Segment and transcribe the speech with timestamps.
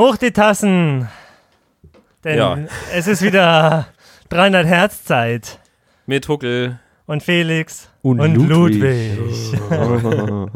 [0.00, 1.10] Hoch die Tassen!
[2.24, 2.58] Denn Ja.
[2.94, 3.86] es ist wieder
[4.30, 5.58] 300 Hertz Zeit.
[6.06, 6.80] Mit Huckel.
[7.04, 9.18] Und Felix Und Ludwig.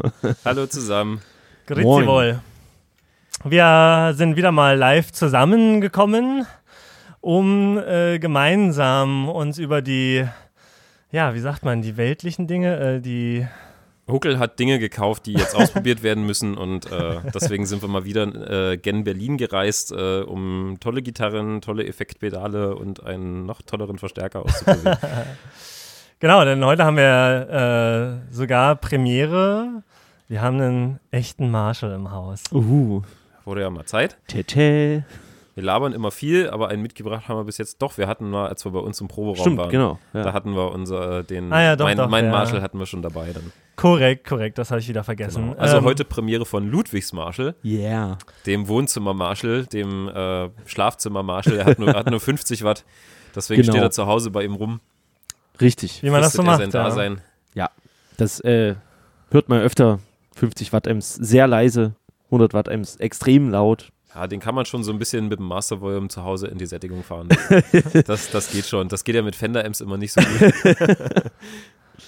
[0.45, 1.21] Hallo zusammen.
[1.67, 2.07] Grüezi Moin.
[2.07, 2.39] wohl.
[3.43, 6.47] Wir sind wieder mal live zusammengekommen,
[7.21, 10.25] um äh, gemeinsam uns über die,
[11.11, 13.45] ja, wie sagt man, die weltlichen Dinge, äh, die,
[14.07, 18.05] Huckel hat Dinge gekauft, die jetzt ausprobiert werden müssen und äh, deswegen sind wir mal
[18.05, 23.97] wieder äh, gen Berlin gereist, äh, um tolle Gitarren, tolle Effektpedale und einen noch tolleren
[23.97, 24.97] Verstärker auszuprobieren.
[26.19, 29.83] genau, denn heute haben wir äh, sogar Premiere.
[30.27, 32.43] Wir haben einen echten Marshall im Haus.
[32.51, 33.01] Uhu.
[33.43, 34.17] Wurde ja mal Zeit.
[34.27, 35.03] Tete.
[35.55, 37.97] Wir labern immer viel, aber einen mitgebracht haben wir bis jetzt doch.
[37.97, 39.99] Wir hatten mal, als wir bei uns im Proberaum Stimmt, waren, genau.
[40.13, 40.33] da Ja.
[40.33, 42.31] hatten wir unser, den, Ah ja, doch, mein, doch, meinen ja.
[42.31, 43.51] Marshall hatten wir schon dabei dann.
[43.77, 45.51] Korrekt, korrekt, das habe ich wieder vergessen.
[45.51, 45.57] Genau.
[45.61, 47.55] Also Ähm, heute Premiere von Ludwigs Marshall.
[47.63, 48.17] Yeah.
[48.45, 51.57] dem Wohnzimmer-Marshall, dem äh, Schlafzimmer-Marshall.
[51.57, 52.83] Er hat nur, hat nur 50 Watt.
[53.33, 53.73] Deswegen Genau.
[53.73, 54.81] steht er zu Hause bei ihm rum.
[55.61, 56.03] Richtig.
[56.03, 56.57] Wie man das so macht.
[56.59, 56.83] sein Ja.
[56.83, 57.21] Dasein.
[58.17, 58.75] Das äh,
[59.31, 59.99] hört man öfter.
[60.35, 61.95] 50 Watt Amps sehr leise,
[62.27, 63.89] 100 Watt Amps extrem laut.
[64.15, 66.57] Ja, den kann man schon so ein bisschen mit dem Master Volume zu Hause in
[66.57, 67.27] die Sättigung fahren.
[68.07, 68.87] Das, das geht schon.
[68.87, 70.53] Das geht ja mit Fender-Amps immer nicht so gut.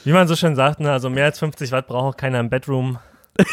[0.06, 2.50] Wie man so schön sagt, ne, also mehr als 50 Watt braucht auch keiner im
[2.50, 2.98] Bedroom.
[3.36, 3.48] Das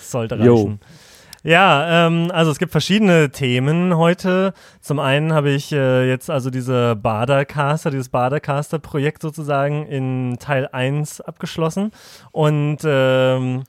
[0.10, 0.56] Sollte Jo.
[0.56, 0.80] reichen.
[1.44, 4.54] Ja, ähm, also es gibt verschiedene Themen heute.
[4.80, 11.20] Zum einen habe ich äh, jetzt also diese Badercaster, dieses Badercaster-Projekt sozusagen in Teil 1
[11.20, 11.92] abgeschlossen
[12.32, 13.64] und ähm,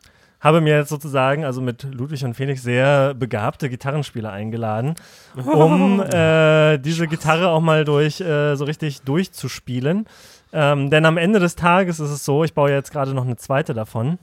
[0.46, 4.94] habe mir jetzt sozusagen, also mit Ludwig und Felix, sehr begabte Gitarrenspieler eingeladen,
[5.36, 10.06] um äh, diese Gitarre auch mal durch äh, so richtig durchzuspielen.
[10.54, 13.38] Ähm, denn am Ende des Tages ist es so, ich baue jetzt gerade noch eine
[13.38, 14.20] zweite davon.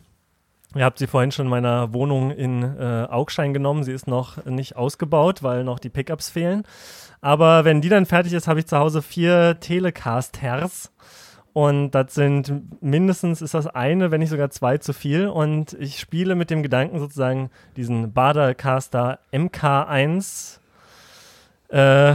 [0.76, 3.82] Ihr habt sie vorhin schon in meiner Wohnung in äh, Augstein genommen.
[3.82, 6.62] Sie ist noch nicht ausgebaut, weil noch die Pickups fehlen.
[7.20, 10.92] Aber wenn die dann fertig ist, habe ich zu Hause vier Telecasters.
[11.52, 15.26] Und das sind mindestens ist das eine, wenn nicht sogar zwei zu viel.
[15.28, 20.58] Und ich spiele mit dem Gedanken sozusagen diesen Badercaster MK1
[21.68, 22.14] äh,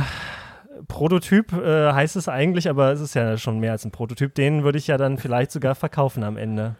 [0.87, 4.33] Prototyp äh, heißt es eigentlich, aber es ist ja schon mehr als ein Prototyp.
[4.35, 6.75] Den würde ich ja dann vielleicht sogar verkaufen am Ende.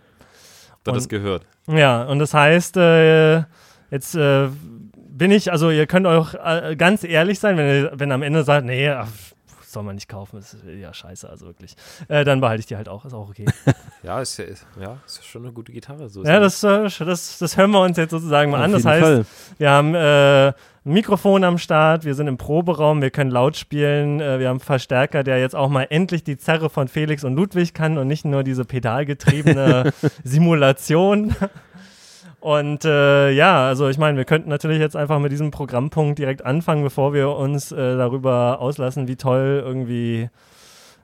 [0.83, 1.45] Das Und- gehört?
[1.67, 3.43] Ja, und das heißt, äh,
[3.91, 4.47] jetzt äh,
[4.95, 8.43] bin ich, also ihr könnt auch äh, ganz ehrlich sein, wenn ihr wenn am Ende
[8.43, 9.09] sagt, nee, ach,
[9.71, 11.75] soll man nicht kaufen, ist ja scheiße, also wirklich.
[12.07, 13.45] Äh, dann behalte ich die halt auch, ist auch okay.
[14.03, 16.07] Ja, ist ja, ist, ja, ist schon eine gute Gitarre.
[16.07, 16.61] So ja, das.
[16.61, 18.71] das, äh, das, das hören wir uns jetzt sozusagen mal Auf an.
[18.71, 19.25] Das heißt, Fall.
[19.57, 20.47] wir haben äh,
[20.87, 24.57] ein Mikrofon am Start, wir sind im Proberaum, wir können laut spielen, äh, wir haben
[24.57, 28.07] einen Verstärker, der jetzt auch mal endlich die Zerre von Felix und Ludwig kann und
[28.07, 29.91] nicht nur diese pedalgetriebene
[30.23, 31.35] Simulation.
[32.39, 36.45] Und äh, ja, also ich meine, wir könnten natürlich jetzt einfach mit diesem Programmpunkt direkt
[36.45, 40.29] anfangen, bevor wir uns äh, darüber auslassen, wie toll irgendwie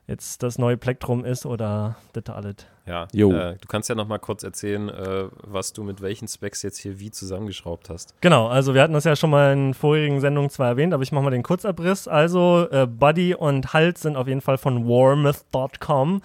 [0.05, 2.55] jetzt das neue Plektrum ist oder das alles.
[2.85, 3.31] Ja, Jo.
[3.31, 6.77] äh, du kannst ja noch mal kurz erzählen, äh, was du mit welchen Specs jetzt
[6.77, 8.13] hier wie zusammengeschraubt hast.
[8.21, 11.13] Genau, also wir hatten das ja schon mal in vorigen Sendungen zwar erwähnt, aber ich
[11.13, 12.07] mache mal den Kurzabriss.
[12.09, 16.21] Also äh, Buddy und Halt sind auf jeden Fall von warmouth.com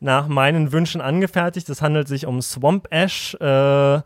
[0.00, 1.68] nach meinen Wünschen angefertigt.
[1.68, 4.00] Es handelt sich um Swamp Ash äh,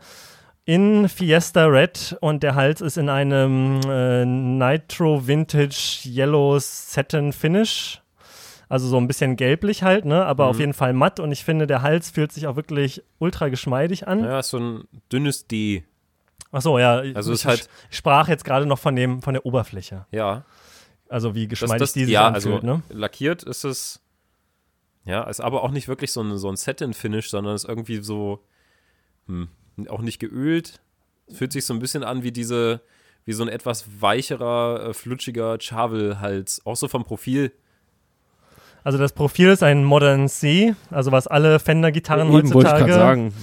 [0.65, 8.01] in Fiesta Red und der Hals ist in einem äh, Nitro Vintage Yellow Satin Finish.
[8.67, 10.25] Also so ein bisschen gelblich halt, ne?
[10.25, 10.49] aber Mhm.
[10.49, 14.07] auf jeden Fall matt und ich finde, der Hals fühlt sich auch wirklich ultra geschmeidig
[14.07, 14.23] an.
[14.23, 15.83] Ja, ist so ein dünnes D.
[16.51, 16.95] Ach so, ja.
[17.13, 20.07] Also ich, ist halt- ich sprach jetzt gerade noch von dem von der Oberfläche.
[20.11, 20.45] Ja,
[21.09, 22.81] Also wie das, geschmeidig das, die sich ja anfühlt, also ne?
[22.89, 24.01] lackiert ist es.
[25.05, 28.43] Ja, ist aber auch nicht wirklich so ein, so ein Satin-Finish, sondern ist irgendwie so
[29.27, 29.47] hm,
[29.89, 30.79] auch nicht geölt.
[31.33, 32.81] Fühlt sich so ein bisschen an wie diese,
[33.25, 36.61] wie so ein etwas weicherer, äh, flutschiger Chavel-Hals.
[36.65, 37.51] Auch so vom Profil.
[38.83, 43.33] Also das Profil ist ein Modern C, also was alle Fender-Gitarren heutzutage sagen.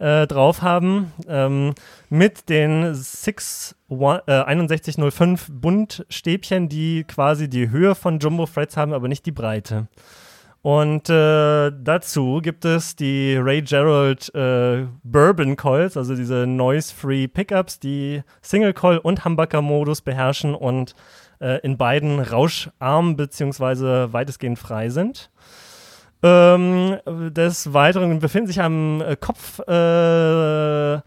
[0.00, 1.74] äh, drauf haben, ähm,
[2.08, 8.92] mit den 6, one- äh, 6105 Buntstäbchen, die quasi die Höhe von Jumbo Frets haben,
[8.92, 9.86] aber nicht die Breite.
[10.62, 17.78] Und äh, dazu gibt es die Ray Gerald äh, Bourbon Coils, also diese Noise-Free Pickups,
[17.78, 20.94] die Single Coil und Humbucker-Modus beherrschen und
[21.40, 24.12] äh, in beiden rauscharm bzw.
[24.12, 25.30] weitestgehend frei sind.
[26.22, 31.00] Ähm, des Weiteren befinden sich am äh, Kopf, äh, äh,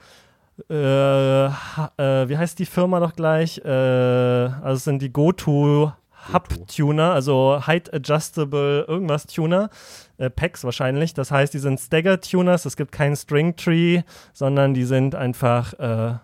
[0.69, 3.65] wie heißt die Firma doch gleich?
[3.65, 5.91] Also es sind die GoTo
[6.33, 9.69] Hub Tuner, also Height Adjustable irgendwas Tuner,
[10.17, 11.13] äh, Packs wahrscheinlich.
[11.13, 15.73] Das heißt, die sind Stagger Tuners, es gibt keinen String Tree, sondern die sind einfach
[15.79, 16.15] äh,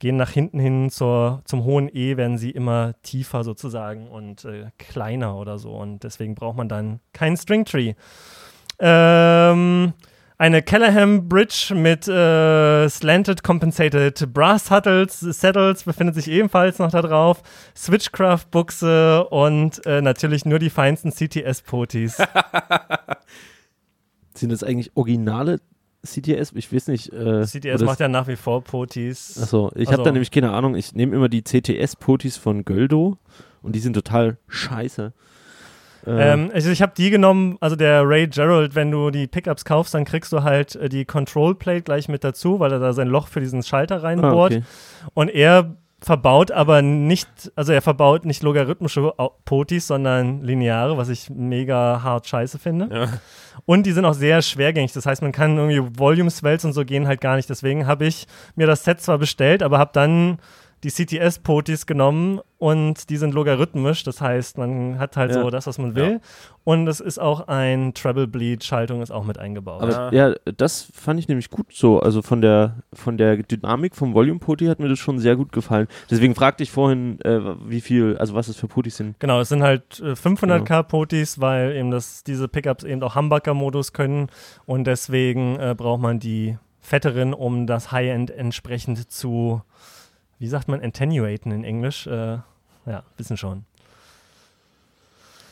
[0.00, 4.70] gehen nach hinten hin zur, zum hohen E, werden sie immer tiefer sozusagen und äh,
[4.78, 5.72] kleiner oder so.
[5.72, 7.94] Und deswegen braucht man dann keinen Stringtree.
[8.78, 9.92] Ähm,
[10.40, 17.02] eine Callahan Bridge mit äh, Slanted Compensated Brass Saddles, Saddles befindet sich ebenfalls noch da
[17.02, 17.42] drauf.
[17.76, 22.16] Switchcraft Buchse und äh, natürlich nur die feinsten CTS-Potis.
[24.34, 25.60] Sind das eigentlich originale
[26.06, 26.52] CTS?
[26.54, 27.12] Ich weiß nicht.
[27.12, 29.38] Äh, CTS macht ja nach wie vor Potis.
[29.42, 30.74] Achso, ich Also- habe da nämlich keine Ahnung.
[30.74, 33.18] Ich nehme immer die CTS-Potis von Göldo
[33.60, 35.12] und die sind total scheiße.
[36.06, 39.64] Äh, Ähm, also ich habe die genommen, also der Ray Gerald, wenn du die Pickups
[39.64, 42.92] kaufst, dann kriegst du halt äh, die Control Plate gleich mit dazu, weil er da
[42.92, 44.52] sein Loch für diesen Schalter ah, reinbohrt.
[44.52, 44.62] okay.
[45.14, 49.12] Und er verbaut aber nicht, also er verbaut nicht logarithmische
[49.44, 52.88] Potis, sondern lineare, was ich mega hart scheiße finde.
[52.90, 53.08] Ja.
[53.66, 54.92] Und die sind auch sehr schwergängig.
[54.92, 57.50] Das heißt, man kann irgendwie Volume Swells und so gehen halt gar nicht.
[57.50, 58.26] Deswegen habe ich
[58.56, 60.38] mir das Set zwar bestellt, aber habe dann
[60.82, 64.02] die CTS-Potis genommen und die sind logarithmisch.
[64.02, 65.42] Das heißt, man hat halt Ja.
[65.42, 66.20] so das, was man will.
[66.64, 69.82] Und es ist auch ein Treble Bleed-Schaltung ist auch mit eingebaut.
[69.82, 70.34] Aber ja.
[70.56, 72.00] das fand ich nämlich gut so.
[72.00, 75.52] Also von der von der Dynamik vom Volume Poti hat mir das schon sehr gut
[75.52, 75.86] gefallen.
[76.10, 79.18] Deswegen fragte ich vorhin, äh, wie viel, also was es für Potis sind.
[79.20, 83.92] Genau, es sind halt äh, 500k Potis, weil eben das, diese Pickups eben auch Humbucker-Modus
[83.92, 84.28] können
[84.66, 89.62] und deswegen äh, braucht man die fetteren, um das High-End entsprechend zu,
[90.40, 92.08] wie sagt man, attenuaten in Englisch.
[92.08, 92.38] Äh,
[92.86, 93.64] ja, wissen schon.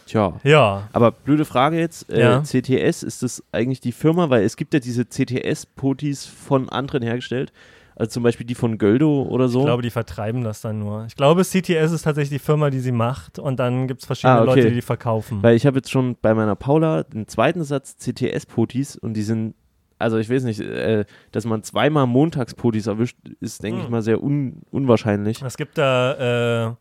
[0.07, 0.33] Tja.
[0.43, 2.43] Ja, Aber blöde Frage jetzt, äh, Ja.
[2.43, 4.31] CTS, ist das eigentlich die Firma?
[4.31, 7.53] Weil es gibt ja diese CTS-Potis von anderen hergestellt.
[7.95, 9.59] Also zum Beispiel die von Göldo oder so.
[9.59, 11.05] ich glaube, die vertreiben das dann nur.
[11.07, 14.39] Ich glaube, CTS ist tatsächlich die Firma, die sie macht und dann gibt es verschiedene
[14.39, 14.51] Ah, okay.
[14.55, 15.43] Leute, die die verkaufen.
[15.43, 19.55] Weil ich habe jetzt schon bei meiner Paula den zweiten Satz CTS-Potis und die sind,
[19.99, 23.91] also ich weiß nicht, äh, dass man zweimal Montagspotis erwischt, ist, denke ich Hm.
[23.93, 25.43] mal, sehr un unwahrscheinlich.
[25.43, 26.75] Es gibt da äh,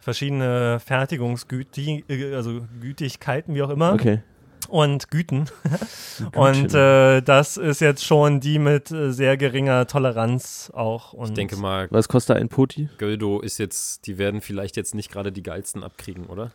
[0.00, 3.92] verschiedene Fertigungsgüti, äh, also Gütigkeiten, wie auch immer.
[3.92, 4.20] Okay.
[4.68, 5.46] und Güten.
[6.34, 11.12] Und äh, das ist jetzt schon die mit äh, sehr geringer Toleranz auch.
[11.12, 12.88] Und Ich denke mal, Was kostet ein Poti?
[12.98, 16.50] Göldo ist jetzt, die werden vielleicht jetzt nicht gerade die geilsten abkriegen, oder?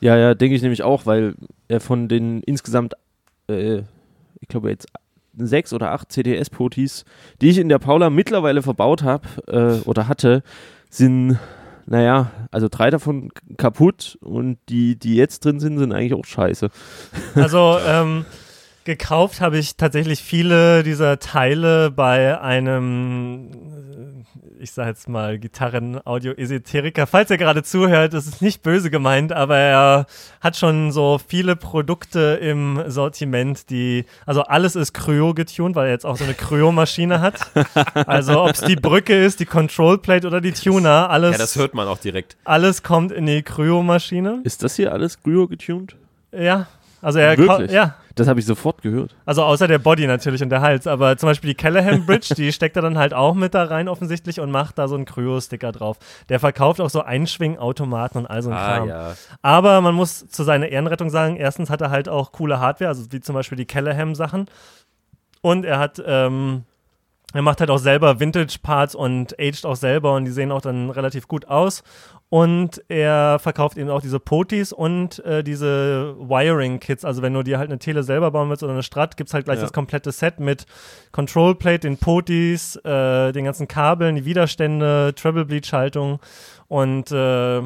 [0.00, 1.34] Ja, ja, denke ich nämlich auch, weil
[1.68, 2.94] er von den insgesamt,
[3.48, 3.78] äh,
[4.40, 4.86] ich glaube jetzt
[5.36, 7.04] sechs oder acht CTS-Potis,
[7.40, 10.42] die ich in der Paula mittlerweile verbaut habe äh, oder hatte,
[10.90, 11.38] sind,
[11.86, 16.70] naja, also drei davon kaputt und die, die jetzt drin sind, sind eigentlich auch scheiße.
[17.34, 18.24] Also ähm,
[18.84, 23.50] gekauft habe ich tatsächlich viele dieser Teile bei einem,
[24.60, 27.06] ich sage jetzt mal, Gitarren-Audio-Esoteriker.
[27.06, 30.06] Falls er gerade zuhört, das ist nicht böse gemeint, aber er
[30.40, 35.92] hat schon so viele Produkte im Sortiment, die, also alles ist Kryo getuned, weil er
[35.92, 37.50] jetzt auch so eine Kryo-Maschine hat.
[38.06, 41.56] Also ob es die Brücke ist, die Control Plate oder die Tuner, alles, Ja, das
[41.56, 42.36] hört man auch direkt.
[42.44, 44.40] alles kommt in die Kryo-Maschine.
[44.44, 45.96] Ist das hier alles Cryo getuned?
[46.32, 46.66] Ja.
[47.06, 47.70] Also er Wirklich?
[47.70, 49.14] ja, Das habe ich sofort gehört.
[49.26, 50.88] Also außer der Body natürlich und der Hals.
[50.88, 53.88] Aber zum Beispiel die Callahan Bridge, die steckt er dann halt auch mit da rein
[53.88, 55.98] offensichtlich und macht da so einen Kryo-Sticker drauf.
[56.28, 58.88] Der verkauft auch so Einschwingautomaten und all so ein Ah, Kram.
[58.88, 59.14] ja.
[59.40, 63.04] Aber man muss zu seiner Ehrenrettung sagen, erstens hat er halt auch coole Hardware, also
[63.12, 64.46] wie zum Beispiel die Callahan-Sachen.
[65.42, 66.64] Und er hat, ähm,
[67.32, 70.90] er macht halt auch selber Vintage-Parts und aged auch selber und die sehen auch dann
[70.90, 71.84] relativ gut aus.
[72.28, 77.04] Und er verkauft eben auch diese Potis und äh, diese Wiring-Kits.
[77.04, 79.34] Also wenn du dir halt eine Tele selber bauen willst oder eine Strat, gibt es
[79.34, 79.62] halt gleich Ja.
[79.62, 80.66] das komplette Set mit
[81.12, 86.18] Control Plate, den Potis, äh, den ganzen Kabeln, die Widerstände, Treble Bleed-Schaltung
[86.66, 87.62] und äh,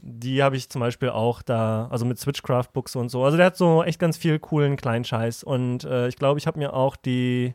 [0.00, 3.24] die habe ich zum Beispiel auch da, also mit Switchcraft-Buchse und so.
[3.24, 5.42] Also der hat so echt ganz viel coolen kleinen Scheiß.
[5.42, 7.54] Und äh, ich glaube, ich habe mir auch die,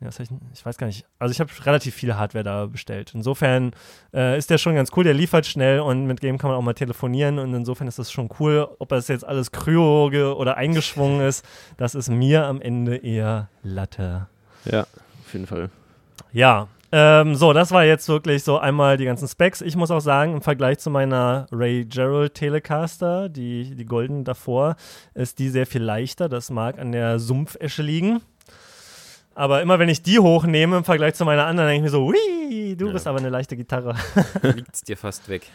[0.00, 3.12] ja, ich, ich weiß gar nicht, also ich habe relativ viel Hardware da bestellt.
[3.14, 3.72] Insofern
[4.12, 6.62] äh, ist der schon ganz cool, der liefert schnell und mit dem kann man auch
[6.62, 8.68] mal telefonieren und insofern ist das schon cool.
[8.78, 11.44] Ob das jetzt alles kryo oder eingeschwungen ist,
[11.78, 14.26] das ist mir am Ende eher Latte.
[14.66, 15.70] Ja, auf jeden Fall.
[16.32, 19.60] Ja, ähm, so, das war jetzt wirklich so einmal die ganzen Specs.
[19.60, 24.76] Ich muss auch sagen, im Vergleich zu meiner Ray Gerald Telecaster, die, die golden davor,
[25.14, 26.28] ist die sehr viel leichter.
[26.28, 28.20] Das mag an der Sumpfesche liegen.
[29.36, 32.06] Aber immer wenn ich die hochnehme im Vergleich zu meiner anderen, denke ich mir so,
[32.06, 32.92] ui, du Ja.
[32.94, 33.94] bist aber eine leichte Gitarre.
[34.42, 35.46] Liegt's dir fast weg.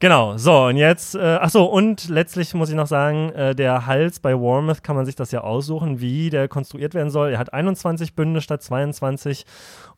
[0.00, 3.84] Genau, so und jetzt, äh, ach so, und letztlich muss ich noch sagen, äh, der
[3.84, 7.32] Hals bei Warmouth kann man sich das ja aussuchen, wie der konstruiert werden soll.
[7.32, 9.44] Er hat 21 Bünde statt 22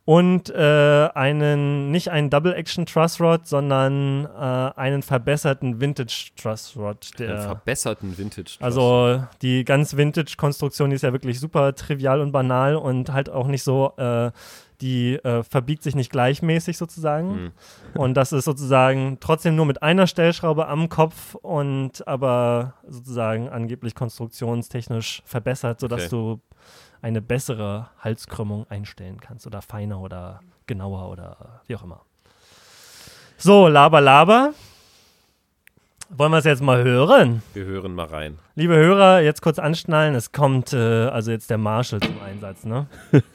[0.04, 4.28] und äh, einen, nicht einen Double-Action Truss Rod, sondern äh,
[4.76, 7.08] einen verbesserten Vintage Truss Rod.
[7.18, 8.56] Einen Der, verbesserten Vintage.
[8.58, 13.46] also die ganz Vintage-Konstruktion, die ist ja wirklich super trivial und banal und halt auch
[13.46, 14.32] nicht so, äh,
[14.82, 17.34] die äh, verbiegt sich nicht gleichmäßig sozusagen.
[17.34, 17.52] Hm.
[17.94, 23.94] Und das ist sozusagen trotzdem nur mit einer Stellschraube am Kopf und aber sozusagen angeblich
[23.94, 26.10] konstruktionstechnisch verbessert, sodass Okay.
[26.10, 26.40] du
[27.00, 32.02] eine bessere Halskrümmung einstellen kannst oder feiner oder genauer oder wie auch immer.
[33.38, 34.52] So, Laber, Laber.
[36.14, 37.42] Wollen wir es jetzt mal hören?
[37.54, 38.38] Wir hören mal rein.
[38.54, 40.14] Liebe Hörer, jetzt kurz anschnallen.
[40.14, 42.86] Es kommt äh, also jetzt der Marshall zum Einsatz, ne?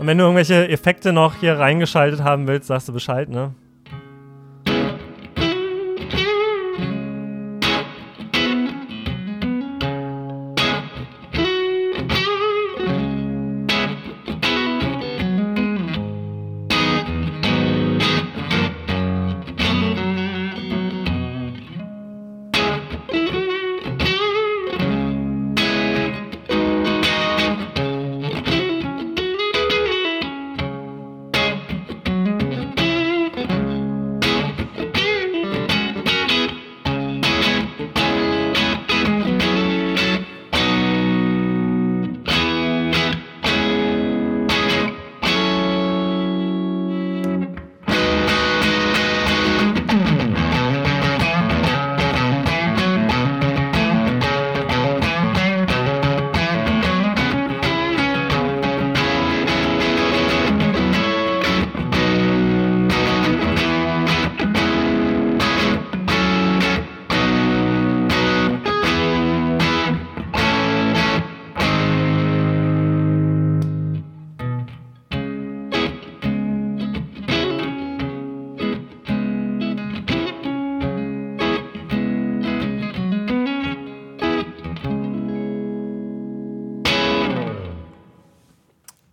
[0.00, 3.52] Und wenn du irgendwelche Effekte noch hier reingeschaltet haben willst, sagst du Bescheid, ne?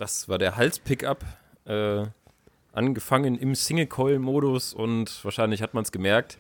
[0.08, 1.26] Das war der Hals-Pickup.
[1.66, 2.06] Äh,
[2.72, 6.38] angefangen im Single-Coil-Modus und wahrscheinlich hat man es gemerkt.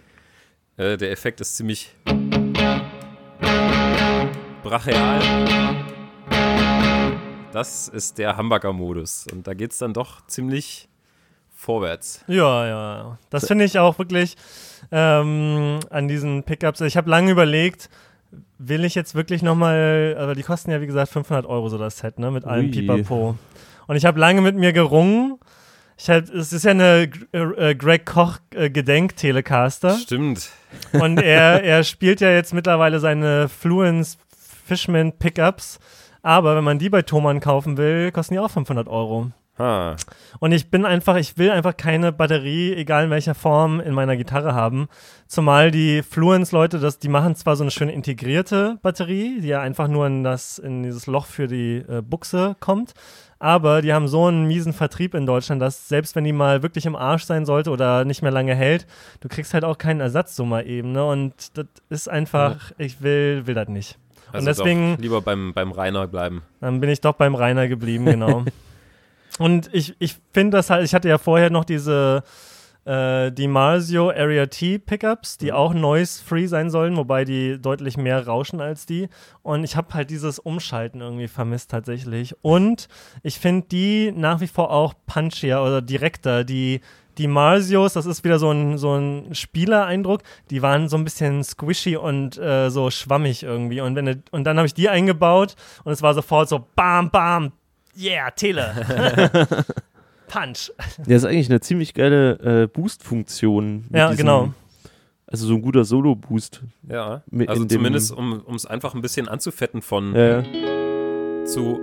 [0.77, 1.93] Äh, der Effekt ist ziemlich
[4.63, 5.19] brachial.
[7.51, 9.27] Das ist der Hamburger-Modus.
[9.33, 10.87] Und da geht es dann doch ziemlich
[11.53, 12.23] vorwärts.
[12.27, 13.19] Ja, ja.
[13.29, 14.37] Das finde ich auch wirklich
[14.93, 16.79] ähm, an diesen Pickups.
[16.79, 17.89] Ich habe lange überlegt,
[18.59, 21.97] will ich jetzt wirklich nochmal, aber die kosten ja wie gesagt 500 Euro so das
[21.97, 22.71] Set, ne, mit allem Ui.
[22.71, 23.35] Pipapo.
[23.87, 25.39] Und ich habe lange mit mir gerungen.
[25.97, 29.97] Ich hab, es ist ja eine äh, äh, Greg Koch äh, Gedenk-Telecaster.
[29.97, 30.49] Stimmt.
[30.93, 34.17] Und er, er spielt ja jetzt mittlerweile seine Fluence
[34.65, 35.79] Fishman Pickups.
[36.21, 39.31] Aber wenn man die bei Thomann kaufen will, kosten die auch 500 Euro.
[39.57, 39.95] Ha.
[40.39, 44.15] Und ich bin einfach, ich will einfach keine Batterie, egal in welcher Form, in meiner
[44.15, 44.87] Gitarre haben.
[45.27, 49.87] Zumal die Fluence-Leute, das, die machen zwar so eine schöne integrierte Batterie, die ja einfach
[49.87, 52.93] nur in, das, in dieses Loch für die äh, Buchse kommt.
[53.39, 56.85] Aber die haben so einen miesen Vertrieb in Deutschland, dass selbst wenn die mal wirklich
[56.85, 58.87] im Arsch sein sollte oder nicht mehr lange hält,
[59.19, 60.91] du kriegst halt auch keinen Ersatz so mal eben.
[60.91, 61.05] Ne?
[61.05, 63.97] Und das ist einfach, ich will, will das nicht.
[64.31, 66.41] Also Und deswegen doch lieber beim, beim Rainer bleiben.
[66.59, 68.43] dann bin ich doch beim Rainer geblieben, genau.
[69.39, 72.23] Und ich, ich finde das halt, ich hatte ja vorher noch diese
[72.87, 78.25] äh, die Marsio Area T Pickups, die auch noise-free sein sollen, wobei die deutlich mehr
[78.25, 79.09] rauschen als die.
[79.43, 82.33] Und ich habe halt dieses Umschalten irgendwie vermisst tatsächlich.
[82.41, 82.87] Und
[83.23, 86.45] ich finde die nach wie vor auch punchier oder direkter.
[86.45, 86.79] Die,
[87.17, 91.43] die Marsios, das ist wieder so ein, so ein Spielereindruck, die waren so ein bisschen
[91.43, 93.81] squishy und äh, so schwammig irgendwie.
[93.81, 97.51] Und, wenn und dann habe ich die eingebaut und es war sofort so bam, bam,
[97.97, 99.65] yeah, Tele.
[100.27, 100.71] Punch.
[101.07, 103.85] Ja, ist eigentlich eine ziemlich geile äh, Boost-Funktion.
[103.93, 104.53] Ja, diesem- genau.
[105.29, 106.61] Also so ein guter Solo-Boost.
[106.89, 107.21] Ja.
[107.47, 110.43] Also in dem- zumindest, um es einfach ein bisschen anzufetten von Ja,
[111.45, 111.79] zu.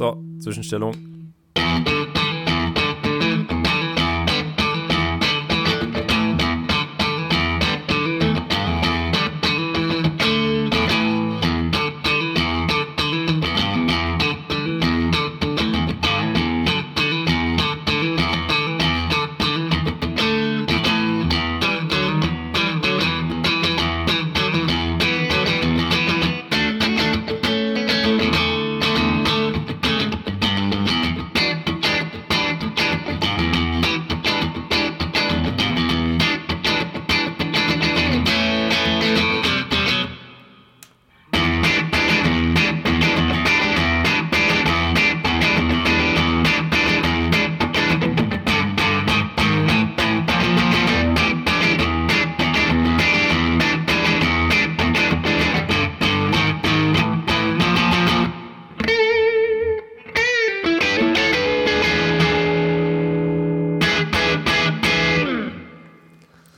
[0.00, 0.94] So, Zwischenstellung.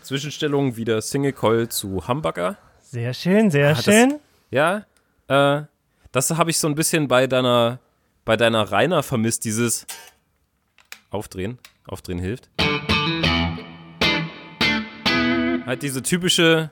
[0.02, 2.56] Zwischenstellung wieder Single Coil zu Hamburger.
[2.80, 4.18] Sehr schön, sehr Ah, das- schön.
[4.50, 4.85] Ja,
[5.28, 5.62] äh,
[6.12, 7.78] das habe ich so ein bisschen bei deiner,
[8.25, 9.87] bei deiner Rainer vermisst, dieses
[11.11, 11.59] Aufdrehen.
[11.87, 12.49] Aufdrehen hilft.
[15.66, 16.71] Halt diese typische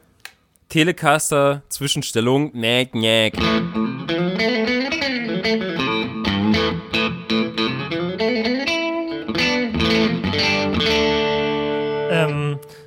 [0.68, 2.50] Telecaster-Zwischenstellung.
[2.54, 3.34] Näck, näck.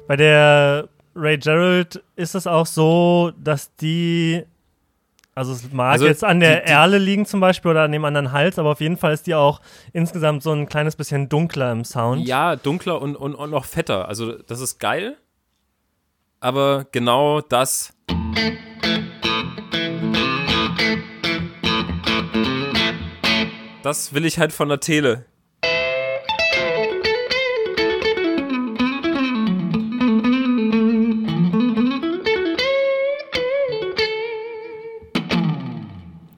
[0.08, 4.44] Bei der Ray Gerald ist es auch so, dass die,
[5.36, 7.92] also es mag Also jetzt an der die- die- Erle liegen zum Beispiel oder an
[7.92, 9.62] dem anderen Hals, aber auf jeden Fall ist die auch
[9.94, 12.28] insgesamt so ein kleines bisschen dunkler im Sound.
[12.28, 14.08] Ja, dunkler und, und, und noch fetter.
[14.08, 15.18] Also, das ist geil.
[16.40, 17.94] Aber genau das.
[23.82, 25.26] Das will ich halt von der Tele.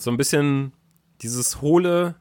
[0.06, 0.72] So ein bisschen
[1.24, 2.14] dieses hohle,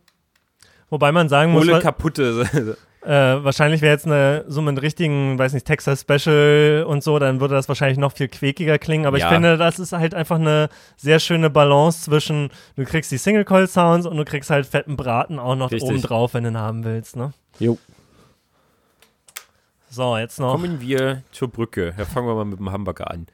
[0.88, 2.76] Wobei man sagen muss, hohle, kaputte.
[3.03, 3.11] äh,
[3.45, 7.55] wahrscheinlich wäre jetzt eine, so mit richtigen, weiß nicht, Texas Special und so, dann würde
[7.55, 9.05] das wahrscheinlich noch viel quäkiger klingen.
[9.05, 9.26] Aber Ja.
[9.26, 14.07] ich finde, das ist halt einfach eine sehr schöne Balance zwischen, du kriegst die Single-Coil-Sounds
[14.07, 15.91] und du kriegst halt fetten Braten auch noch Richtig.
[15.91, 17.35] oben drauf, wenn du ihn haben willst, ne?
[17.59, 17.76] Jo.
[19.91, 20.53] So, jetzt noch.
[20.53, 21.92] Kommen wir zur Brücke.
[21.99, 23.27] Ja, fangen wir mal mit dem Hamburger an.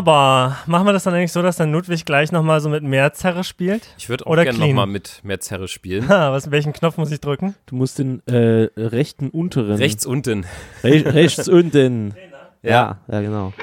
[0.00, 0.56] Wunderbar.
[0.64, 3.44] Machen wir das dann eigentlich so, dass dann Ludwig gleich nochmal so mit mehr Zerre
[3.44, 3.86] spielt?
[3.98, 6.08] Ich würde auch Oder gerne nochmal mit mehr Zerre spielen.
[6.08, 7.54] Ha, was, welchen Knopf muss ich drücken?
[7.66, 9.76] Du musst den äh, rechten unteren.
[9.76, 10.46] Rechts unten.
[10.82, 12.14] Re rechts unten.
[12.62, 13.54] Ja, ja, genau.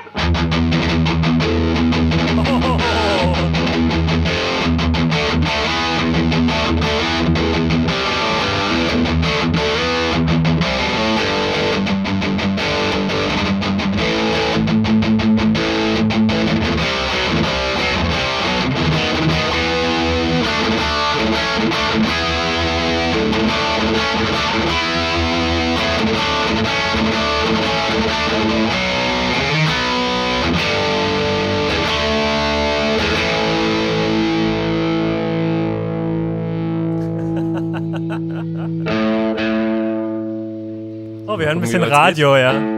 [41.37, 42.76] Wir hören ein bisschen Radio, ja.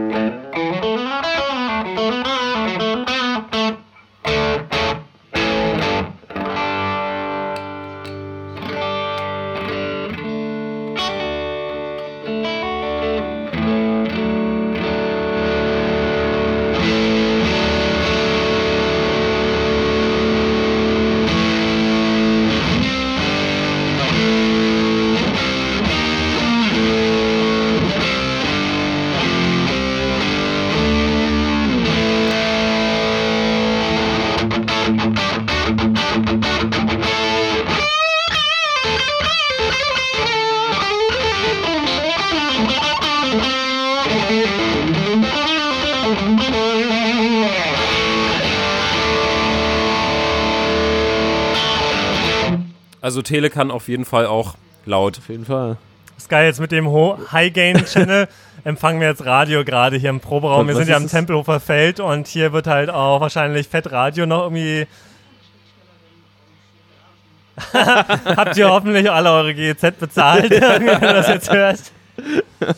[53.20, 54.54] Also Tele kann auf jeden Fall auch
[54.86, 55.18] laut.
[55.18, 55.76] Auf jeden Fall.
[56.30, 58.28] Geil, jetzt mit dem Ho- High-Gain-Channel
[58.64, 60.66] empfangen wir jetzt Radio gerade hier im Proberaum.
[60.68, 61.10] Wir sind ja am es?
[61.10, 64.86] Tempelhofer Feld und hier wird halt auch wahrscheinlich Fett Radio noch irgendwie.
[67.74, 71.80] Habt ihr hoffentlich alle eure GEZ bezahlt, wenn ihr das jetzt hört?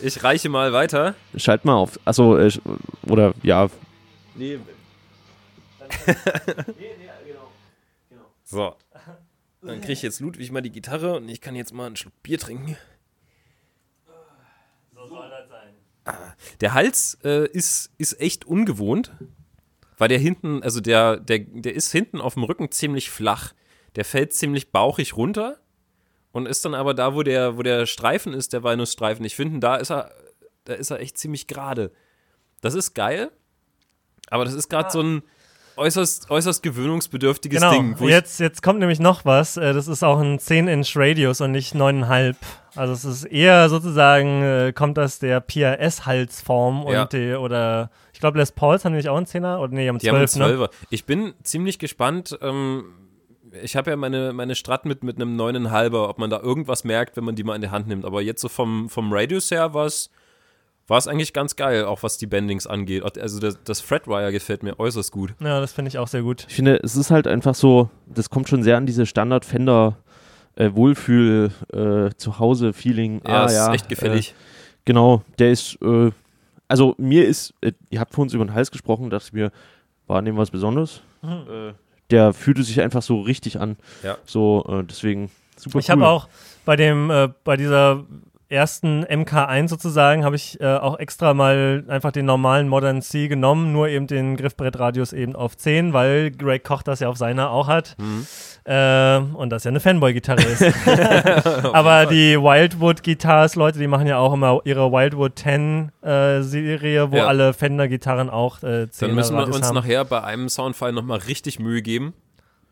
[0.01, 1.15] Ich reiche mal weiter.
[1.37, 1.97] Schalt mal auf.
[2.03, 2.51] Achso, äh,
[3.07, 3.67] oder ja.
[4.35, 4.59] Nee,
[8.45, 8.75] So.
[9.65, 12.13] Dann kriege ich jetzt Ludwig mal die Gitarre und ich kann jetzt mal einen Schluck
[12.21, 12.77] Bier trinken.
[14.93, 16.33] So soll das sein.
[16.59, 19.13] Der Hals äh, ist, ist echt ungewohnt,
[19.97, 23.53] weil der hinten, also der, der, der ist hinten auf dem Rücken ziemlich flach.
[23.95, 25.59] Der fällt ziemlich bauchig runter
[26.33, 29.23] und ist dann aber da, wo der, wo der Streifen ist, der Walnussstreifen.
[29.23, 30.11] Ich finde, da ist er,
[30.65, 31.91] da ist er echt ziemlich gerade.
[32.59, 33.31] Das ist geil,
[34.27, 35.23] aber das ist gerade so ein
[35.77, 37.95] äußerst, äußerst gewöhnungsbedürftiges Genau, Ding.
[37.99, 39.57] Wo jetzt, jetzt kommt nämlich noch was.
[39.57, 42.35] Äh, Das ist auch ein 10-Inch Radius und nicht 9,5.
[42.75, 47.05] Also es ist eher sozusagen, äh, kommt das der PRS-Halsform und Ja.
[47.05, 50.09] die, oder ich glaube Les Pauls haben nämlich auch einen 10er oder nee, haben Die
[50.09, 50.65] haben einen 12, ne?
[50.65, 50.69] 12er.
[50.89, 52.37] Ich bin ziemlich gespannt.
[52.41, 52.85] Ähm,
[53.61, 57.15] ich habe ja meine, meine Strat mit, mit einem 9,5er, ob man da irgendwas merkt,
[57.17, 58.05] wenn man die mal in die Hand nimmt.
[58.05, 60.09] Aber jetzt so vom, vom Radius her war es
[60.87, 63.03] war es eigentlich ganz geil, auch was die Bendings angeht.
[63.19, 65.33] Also das, das Fretwire gefällt mir äußerst gut.
[65.39, 66.45] Ja, das finde ich auch sehr gut.
[66.49, 69.97] Ich finde, es ist halt einfach so, das kommt schon sehr an diese Standard-Fender
[70.55, 72.09] äh, Wohlfühl äh.
[73.27, 74.31] Ja, ah, ist ja, echt gefällig.
[74.31, 74.33] Äh,
[74.85, 76.11] genau, der ist äh,
[76.67, 79.51] also mir ist äh, ihr habt vor uns über den Hals gesprochen, dachte ich mir,
[80.07, 81.01] war an dem was Besonderes.
[81.23, 81.73] Äh,
[82.09, 83.77] der fühlte sich einfach so richtig an.
[84.03, 84.17] Ja.
[84.25, 85.93] So äh, deswegen super Ich cool.
[85.93, 86.27] habe auch
[86.65, 88.03] bei dem, äh, bei dieser
[88.53, 93.73] ersten MK1 sozusagen, habe ich äh, auch extra mal einfach den normalen Modern C genommen,
[93.73, 97.67] nur eben den Griffbrettradius eben auf 10, weil Greg Koch das ja auf seiner auch
[97.67, 97.95] hat.
[97.97, 98.25] Mhm.
[98.65, 100.61] Äh, und das ja eine Fanboy-Gitarre ist.
[101.73, 105.33] Aber die Wildwood-Guitars, Leute, die machen ja auch immer ihre Wildwood
[106.03, 107.27] 10-Serie, wo Ja.
[107.27, 109.75] alle Fender-Gitarren auch äh, 10 Dann müssen wir uns haben.
[109.75, 112.13] nachher bei einem Soundfile nochmal richtig Mühe geben.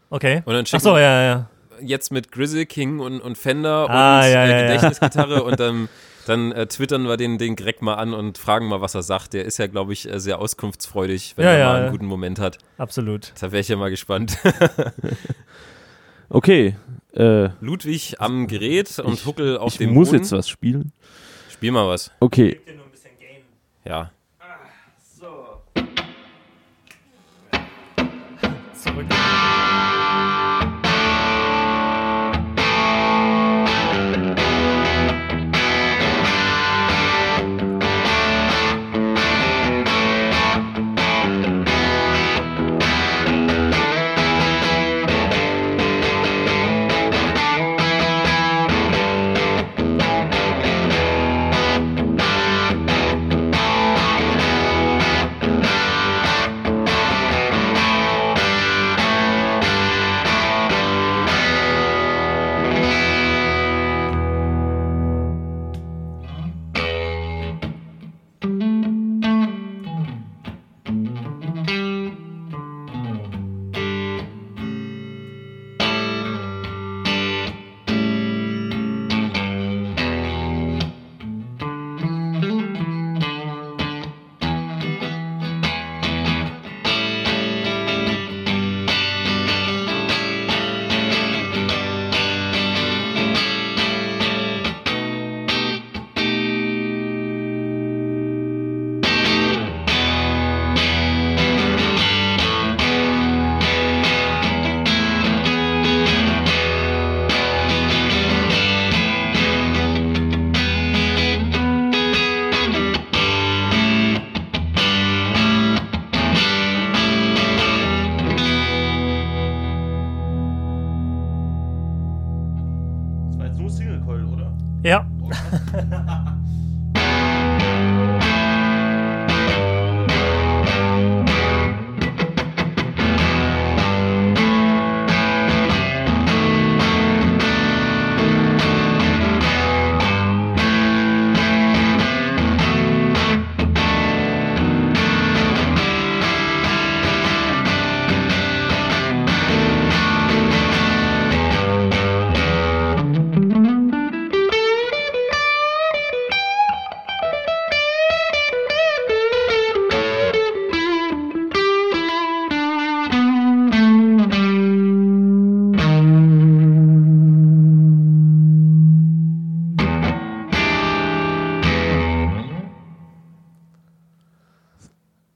[0.09, 0.41] Okay.
[0.45, 1.45] Und dann Ach so, ja, ja.
[1.83, 4.61] Jetzt mit Grizzly King und, und Fender Ah, und ja, äh, ja, ja.
[4.67, 5.89] Gedächtnisgitarre und dann,
[6.27, 9.33] dann äh, twittern wir den, den Greg mal an und fragen mal, was er sagt.
[9.33, 11.91] Der ist ja, glaube ich, äh, sehr auskunftsfreudig, wenn Ja, er ja, mal einen ja.
[11.91, 12.57] guten Moment hat.
[12.77, 13.33] Absolut.
[13.39, 14.37] Da wäre ich ja mal gespannt.
[16.33, 16.77] Okay,
[17.13, 20.19] äh, Ludwig am Gerät und Ich- Huckel auf ich dem muss Boden.
[20.21, 20.93] jetzt was spielen.
[21.51, 22.09] Spiel mal was.
[22.21, 22.61] Okay,
[23.83, 24.11] Ja.
[28.81, 29.07] Zurück.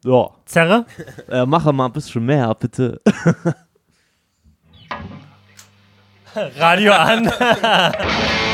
[0.06, 0.30] Ja.
[0.46, 0.86] Zerre?
[1.30, 3.02] Äh, mache mal ein bisschen mehr, bitte.
[6.36, 7.32] Radio an.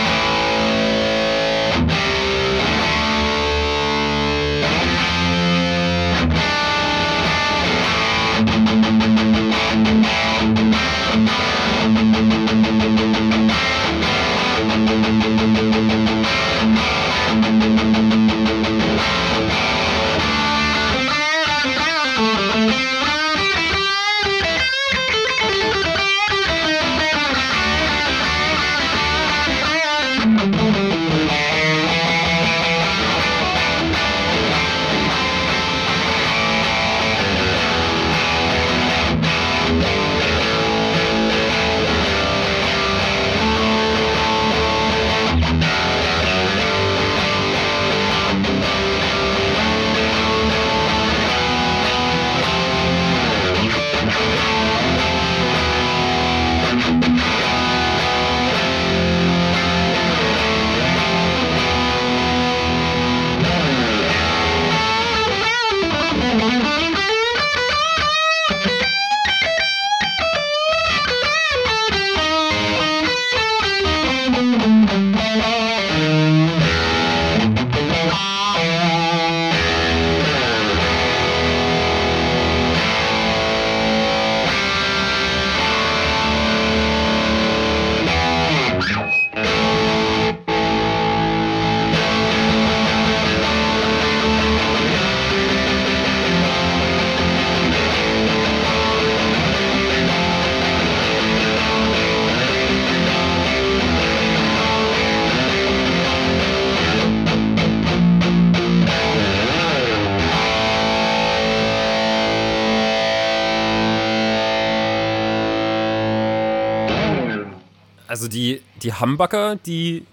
[118.21, 120.05] Also die, die Hamburger, die,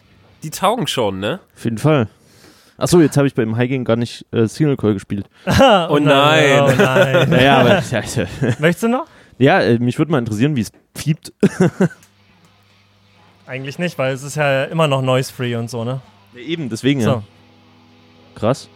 [0.43, 1.41] die taugen schon, ne?
[1.55, 2.09] Auf jeden Fall.
[2.79, 5.27] Achso, jetzt habe ich beim Highgame gar nicht äh, Single Coil gespielt.
[5.45, 5.51] oh,
[5.91, 6.59] Oh nein.
[6.63, 7.29] Oh nein.
[7.29, 8.27] Naja, aber ja,
[8.61, 9.05] Möchtest du noch?
[9.37, 11.35] ja äh, mich würde mal interessieren, wie es piept.
[13.47, 16.01] Eigentlich nicht, weil es ist ja immer noch noise-free und so, ne?
[16.35, 17.11] Ja, eben, deswegen So.
[17.11, 17.23] ja.
[18.37, 18.71] Krass.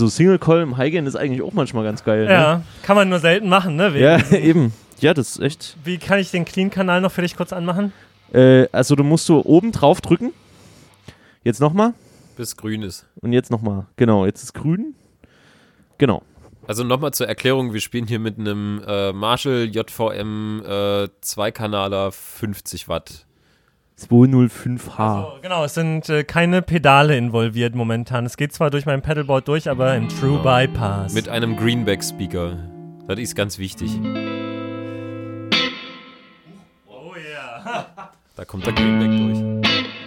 [0.00, 2.26] So Single Coil im Highgame ist eigentlich auch manchmal ganz geil.
[2.28, 3.90] Ja, kann man nur selten machen, ne?
[3.90, 3.94] Ne?
[3.94, 4.72] Wegen- Ja, eben.
[5.00, 5.76] Ja, das ist echt.
[5.84, 7.92] Wie kann ich den Clean-Kanal noch für dich kurz anmachen?
[8.34, 10.32] Äh, also du musst so oben drauf drücken.
[11.42, 11.94] Jetzt nochmal.
[12.36, 13.06] Bis grün ist.
[13.20, 13.86] Und jetzt nochmal.
[13.96, 14.94] Genau, jetzt ist grün.
[15.98, 16.22] Genau.
[16.66, 22.88] Also nochmal zur Erklärung, wir spielen hier mit einem äh, Marshall JVM äh, Zweikanaler 50
[22.88, 23.26] Watt.
[24.00, 25.22] 205H.
[25.22, 28.26] So, genau, es sind äh, keine Pedale involviert momentan.
[28.26, 31.12] Es geht zwar durch mein Pedalboard durch, aber im True Bypass.
[31.12, 32.56] Mit einem Greenback-Speaker.
[33.06, 33.90] Das ist ganz wichtig.
[36.86, 37.86] oh yeah.
[38.36, 39.99] Da kommt der Greenback durch.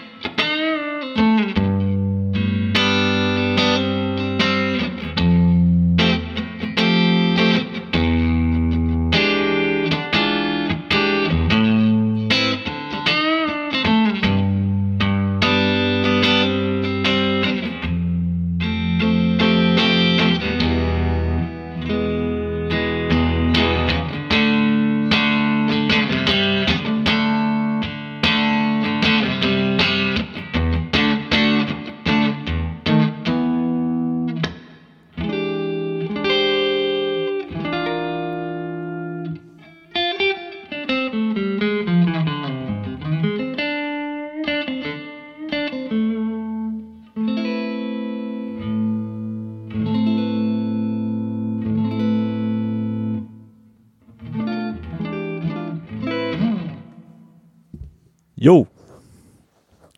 [58.43, 58.67] Yo.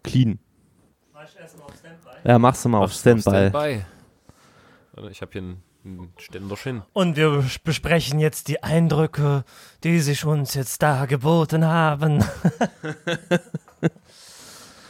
[0.04, 0.38] Clean.
[2.24, 3.84] Ja, machst du mal auf Mach's Standby.
[4.94, 6.84] Warte, Ich habe hier einen, einen Ständerchen.
[6.94, 9.44] Und wir bes- besprechen jetzt die Eindrücke,
[9.84, 12.20] die sich uns jetzt da geboten haben.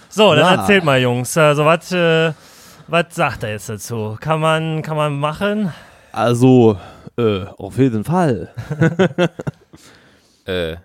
[0.10, 0.56] so, dann Ja.
[0.62, 1.38] erzählt mal, Jungs.
[1.38, 2.34] Also, was äh,
[2.88, 4.18] was sagt er jetzt dazu?
[4.20, 5.72] Kann man, kann man machen?
[6.12, 6.78] Also,
[7.18, 8.54] äh, auf jeden Fall.
[10.46, 10.76] Äh,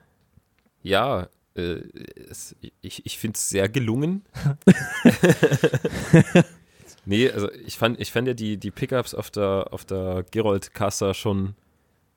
[0.83, 1.26] ja,
[1.61, 1.83] äh,
[2.31, 4.25] es, ich, ich finde es sehr gelungen.
[7.05, 10.75] nee, also ich fand, ich fand ja die, die Pickups auf der, auf der Gerold
[10.75, 11.55] Caster schon,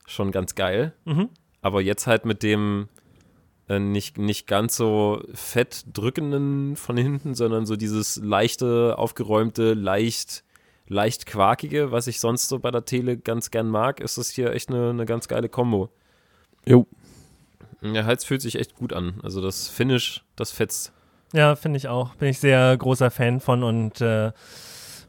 [0.06, 0.94] schon ganz geil.
[1.06, 1.30] Mhm.
[1.62, 2.90] Aber jetzt halt mit dem
[3.70, 10.44] äh, nicht, nicht ganz so fett drückenden von hinten, sondern so dieses leichte, aufgeräumte, leicht,
[10.88, 14.52] leicht quakige, was ich sonst so bei der Tele ganz gern mag, ist das hier
[14.52, 15.90] echt eine, eine ganz geile Kombo.
[16.66, 16.88] Jo.
[17.84, 19.16] Der Hals fühlt sich echt gut an.
[19.24, 20.94] Also das Finish, das fetzt.
[21.34, 22.16] Ja, finde ich auch.
[22.16, 24.32] Bin ich sehr großer Fan von und äh,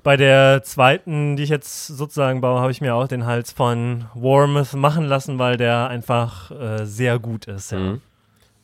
[0.02, 4.04] bei der zweiten, die ich jetzt sozusagen baue, habe ich mir auch den Hals von
[4.14, 7.72] Warmouth machen lassen, weil der einfach äh, sehr gut ist.
[7.72, 7.78] Ja.
[7.78, 8.00] Mhm.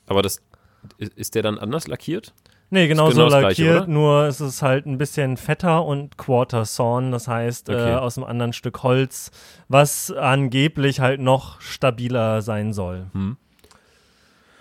[0.07, 0.43] Aber das
[0.99, 2.35] ist der dann anders lackiert?
[2.73, 3.87] Nee, genau genau so Gleiche, lackiert, oder?
[3.93, 7.93] nur ist es halt ein bisschen fetter und Quarter Sawn, das heißt Okay.
[7.93, 9.33] äh, aus einem anderen Stück Holz,
[9.69, 13.07] was angeblich halt noch stabiler sein soll.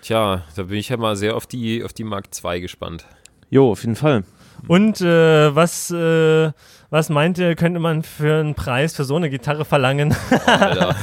[0.02, 3.06] Tja, da bin ich ja mal sehr auf die, auf die Mark II gespannt.
[3.50, 4.24] Jo, auf jeden Fall.
[4.68, 6.52] Und äh, was, äh,
[6.90, 10.14] was meint ihr, könnte man für einen Preis für so eine Gitarre verlangen?
[10.46, 10.94] Alter.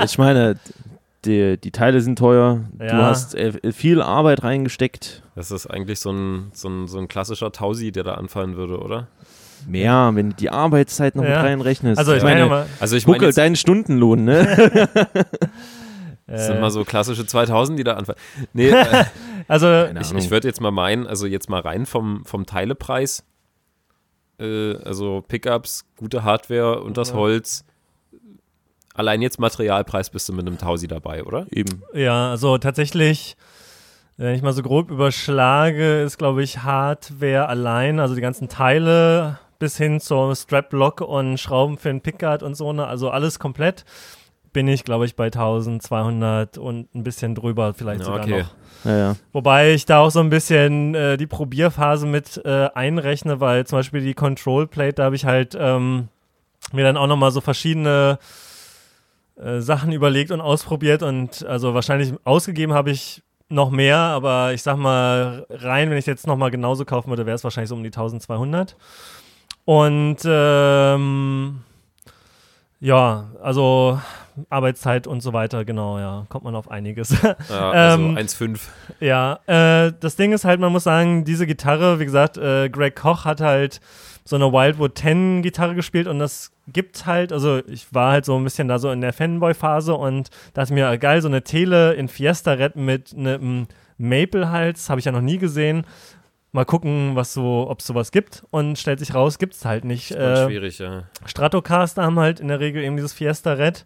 [0.04, 0.56] Ich meine,
[1.24, 2.60] die, die Teile sind teuer.
[2.78, 3.02] Du Ja.
[3.06, 5.22] hast äh, viel Arbeit reingesteckt.
[5.36, 8.78] Das ist eigentlich so ein, so ein, so ein klassischer Tausi, der da anfallen würde,
[8.80, 9.08] oder?
[9.66, 11.28] Mehr, wenn du die Arbeitszeit noch Ja.
[11.30, 11.98] mit reinrechnest.
[11.98, 14.88] Also ich meine, mal, Also ich meine, Buckel, jetzt- deinen Stundenlohn, ne?
[16.30, 18.18] das sind äh, mal so klassische 2000, die da anfallen.
[18.52, 19.04] Nee, äh,
[19.48, 23.24] also ich, ich würde jetzt mal meinen, also jetzt mal rein vom, vom Teilepreis,
[24.38, 27.16] äh, also Pickups, gute Hardware und das Ja.
[27.16, 27.64] Holz,
[28.94, 31.46] allein jetzt Materialpreis bist du mit einem Tausi dabei, oder?
[31.50, 31.82] Eben.
[31.94, 33.36] Ja, also tatsächlich,
[34.16, 39.38] wenn ich mal so grob überschlage, ist, glaube ich, Hardware allein, also die ganzen Teile
[39.58, 43.84] bis hin zum Strap-Lock und Schrauben für den Pickguard und so, ne, also alles komplett,
[44.52, 48.42] bin ich, glaube ich, bei 1200 und ein bisschen drüber vielleicht Ja, sogar okay.
[48.42, 48.54] noch.
[48.84, 49.16] Ja, ja.
[49.32, 53.78] Wobei ich da auch so ein bisschen äh, die Probierphase mit äh, einrechne, weil zum
[53.78, 56.08] Beispiel die Control Plate, da habe ich halt ähm,
[56.72, 58.18] mir dann auch nochmal so verschiedene
[59.36, 64.62] äh, Sachen überlegt und ausprobiert und also wahrscheinlich ausgegeben habe ich noch mehr, aber ich
[64.62, 67.82] sag mal rein, wenn ich jetzt nochmal genauso kaufen würde, wäre es wahrscheinlich so um
[67.82, 68.76] die 1200.
[69.64, 71.60] Und ähm,
[72.80, 74.00] ja, also
[74.48, 77.10] Arbeitszeit und so weiter, genau, ja, kommt man auf einiges.
[77.22, 77.36] Ja,
[77.70, 78.60] also Ähm, 1,5.
[79.00, 82.96] Ja, äh, das Ding ist halt, man muss sagen, diese Gitarre, wie gesagt, äh, Greg
[82.96, 83.80] Koch hat halt
[84.24, 88.36] so eine Wildwood 10 Gitarre gespielt und das gibt halt, also ich war halt so
[88.36, 92.06] ein bisschen da so in der Fanboy-Phase und dachte mir, geil, so eine Tele in
[92.08, 93.66] Fiesta Red mit einem
[93.98, 95.84] Maple-Hals, habe ich ja noch nie gesehen.
[96.52, 99.84] Mal gucken, was so, ob es sowas gibt und stellt sich raus, gibt es halt
[99.84, 100.08] nicht.
[100.08, 101.04] Schon Äh, schwierig, ja.
[101.24, 103.84] Stratocaster haben halt in der Regel eben dieses Fiesta Red.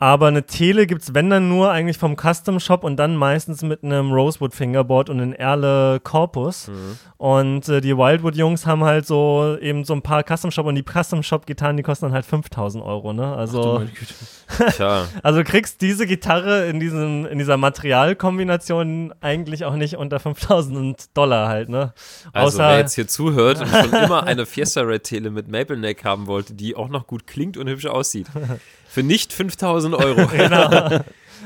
[0.00, 3.62] Aber eine Tele gibt es, wenn dann nur eigentlich vom Custom Shop und dann meistens
[3.62, 6.68] mit einem Rosewood Fingerboard und einem Erle Corpus.
[6.68, 6.98] Mhm.
[7.16, 10.76] Und äh, die Wildwood Jungs haben halt so eben so ein paar Custom Shop und
[10.76, 13.34] die Custom Shop Gitarren, die kosten dann halt 5000 Euro, ne?
[13.34, 13.82] Also,
[14.76, 20.20] Tja, also du kriegst diese Gitarre in, diesem, in dieser Materialkombination eigentlich auch nicht unter
[20.20, 21.92] 5000 Dollar halt, ne?
[22.32, 25.76] also Außer- wer jetzt hier zuhört und schon immer eine Fiesta Red Tele mit Maple
[25.76, 28.28] Neck haben wollte, die auch noch gut klingt und hübsch aussieht.
[28.88, 30.26] Für nicht 5000 Euro.
[30.36, 31.00] Genau.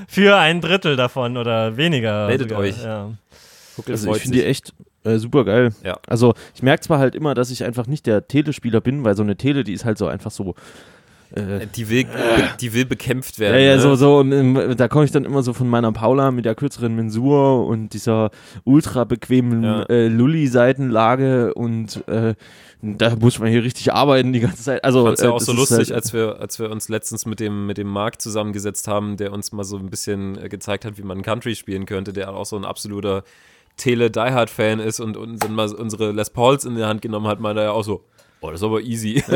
[0.08, 2.26] Für ein Drittel davon oder weniger.
[2.26, 2.82] Meldet sogar, euch.
[2.82, 3.10] Ja.
[3.76, 4.72] Huckel Also ich finde die echt
[5.04, 5.74] äh, super geil.
[5.84, 5.98] Ja.
[6.06, 9.22] Also ich merke zwar halt immer, dass ich einfach nicht der Telespieler bin, weil so
[9.22, 10.54] eine Tele, die ist halt so einfach so.
[11.34, 12.06] Äh, Die will,
[12.60, 13.64] die will bekämpft ja, werden.
[13.64, 13.80] ja, ne?
[13.80, 16.54] so, so, und ähm, da komme ich dann immer so von meiner Paula mit der
[16.54, 18.30] kürzeren Mensur und dieser
[18.64, 19.82] ultra bequemen Ja.
[19.84, 22.34] äh, Lulli-Seitenlage und äh,
[22.82, 24.84] da muss man hier richtig arbeiten die ganze Zeit.
[24.84, 27.38] Also, Ich ja äh, auch so lustig, halt, als wir, als wir uns letztens mit
[27.40, 30.98] dem, mit dem Marc zusammengesetzt haben, der uns mal so ein bisschen äh, gezeigt hat,
[30.98, 33.22] wie man Country spielen könnte, der auch so ein absoluter
[33.76, 37.62] Tele-Die-Hard-Fan ist und, und dann mal unsere Les Pauls in die Hand genommen hat, meinte
[37.62, 38.04] er auch so,
[38.42, 39.22] oh, das ist aber easy.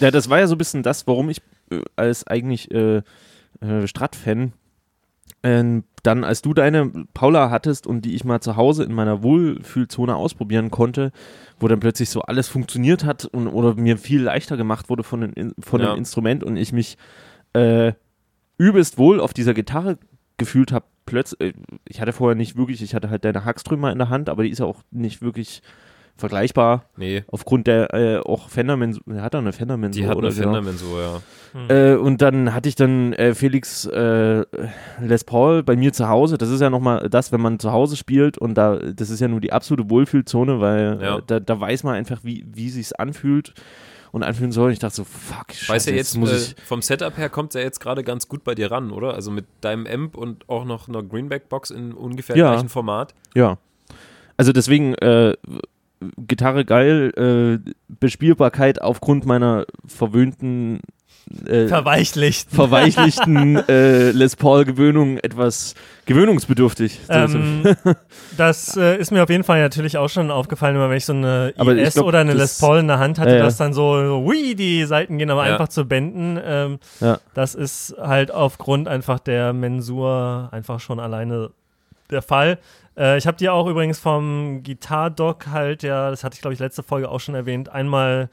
[0.00, 3.02] Ja, das war ja so ein bisschen das, warum ich äh, als eigentlich äh,
[3.60, 4.52] äh, Strat-Fan
[5.42, 9.22] ähm, dann, als du deine Paula hattest und die ich mal zu Hause in meiner
[9.22, 11.12] Wohlfühlzone ausprobieren konnte,
[11.60, 15.20] wo dann plötzlich so alles funktioniert hat und, oder mir viel leichter gemacht wurde von,
[15.20, 15.92] den, von Ja.
[15.94, 16.96] dem Instrument und ich mich
[17.54, 17.92] äh,
[18.58, 19.98] übelst wohl auf dieser Gitarre
[20.38, 20.86] gefühlt habe.
[21.06, 21.54] Plötzlich,
[21.86, 24.48] ich hatte vorher nicht wirklich, ich hatte halt deine Hackströmer in der Hand, aber die
[24.50, 25.60] ist ja auch nicht wirklich
[26.16, 30.28] vergleichbar nee, aufgrund der äh, auch Fendermensur, er hat da eine Fendermensur die hat oder
[30.28, 30.52] eine genau.
[30.54, 31.20] Fender-Mensur, ja.
[31.68, 34.44] Äh, und dann hatte ich dann äh, Felix äh,
[35.00, 36.36] Les Paul bei mir zu Hause.
[36.38, 39.28] Das ist ja nochmal das, wenn man zu Hause spielt und da, das ist ja
[39.28, 41.18] nur die absolute Wohlfühlzone, weil Ja.
[41.18, 43.54] äh, da, da weiß man einfach, wie, wie sich's anfühlt
[44.12, 44.66] und anfühlen soll.
[44.66, 46.56] Und ich dachte so, fuck, Weiß scheiße, ja jetzt jetzt, muss äh, ich.
[46.64, 49.14] vom Setup her kommt er jetzt gerade ganz gut bei dir ran, oder?
[49.14, 52.52] Also mit deinem Amp und auch noch einer Greenback-Box in ungefähr Ja.
[52.52, 53.14] gleichen Format.
[53.34, 53.58] Ja.
[54.36, 55.34] Also deswegen, äh,
[56.18, 57.12] Gitarre geil,
[57.64, 60.80] äh, Bespielbarkeit aufgrund meiner verwöhnten
[61.46, 62.50] äh, Verweichlicht.
[62.50, 65.74] verweichlichten äh, Les Paul-Gewöhnungen etwas
[66.04, 67.00] gewöhnungsbedürftig.
[67.08, 67.62] Ähm,
[68.36, 71.14] das äh, ist mir auf jeden Fall natürlich auch schon aufgefallen, immer wenn ich so
[71.14, 73.42] eine Aber IS glaub, oder eine das- Les Paul in der Hand hatte, Ja, ja.
[73.44, 75.52] dass dann so, so hui, die Seiten gehen aber Ja.
[75.54, 76.38] einfach zu Bänden.
[76.44, 77.18] Ähm, Ja.
[77.32, 81.50] Das ist halt aufgrund einfach der Mensur einfach schon alleine
[82.10, 82.58] der Fall.
[82.96, 86.60] Äh, ich habe die auch übrigens vom Guitar-Doc halt, ja, das hatte ich glaube ich
[86.60, 88.28] letzte Folge auch schon erwähnt, einmal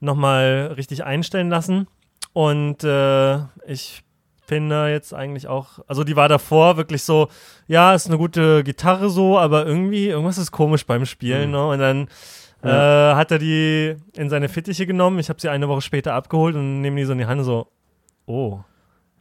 [0.00, 1.86] nochmal richtig einstellen lassen.
[2.32, 4.02] Und äh, ich
[4.46, 7.28] finde jetzt eigentlich auch, also die war davor wirklich so,
[7.68, 11.56] ja, ist eine gute Gitarre so, aber irgendwie, irgendwas ist komisch beim Spielen, Mhm.
[11.56, 11.68] ne?
[11.68, 12.08] Und dann
[12.64, 13.12] Ja.
[13.12, 15.18] äh, hat er die in seine Fittiche genommen.
[15.18, 17.68] Ich habe sie eine Woche später abgeholt und nehme die so in die Hand so,
[18.26, 18.60] oh,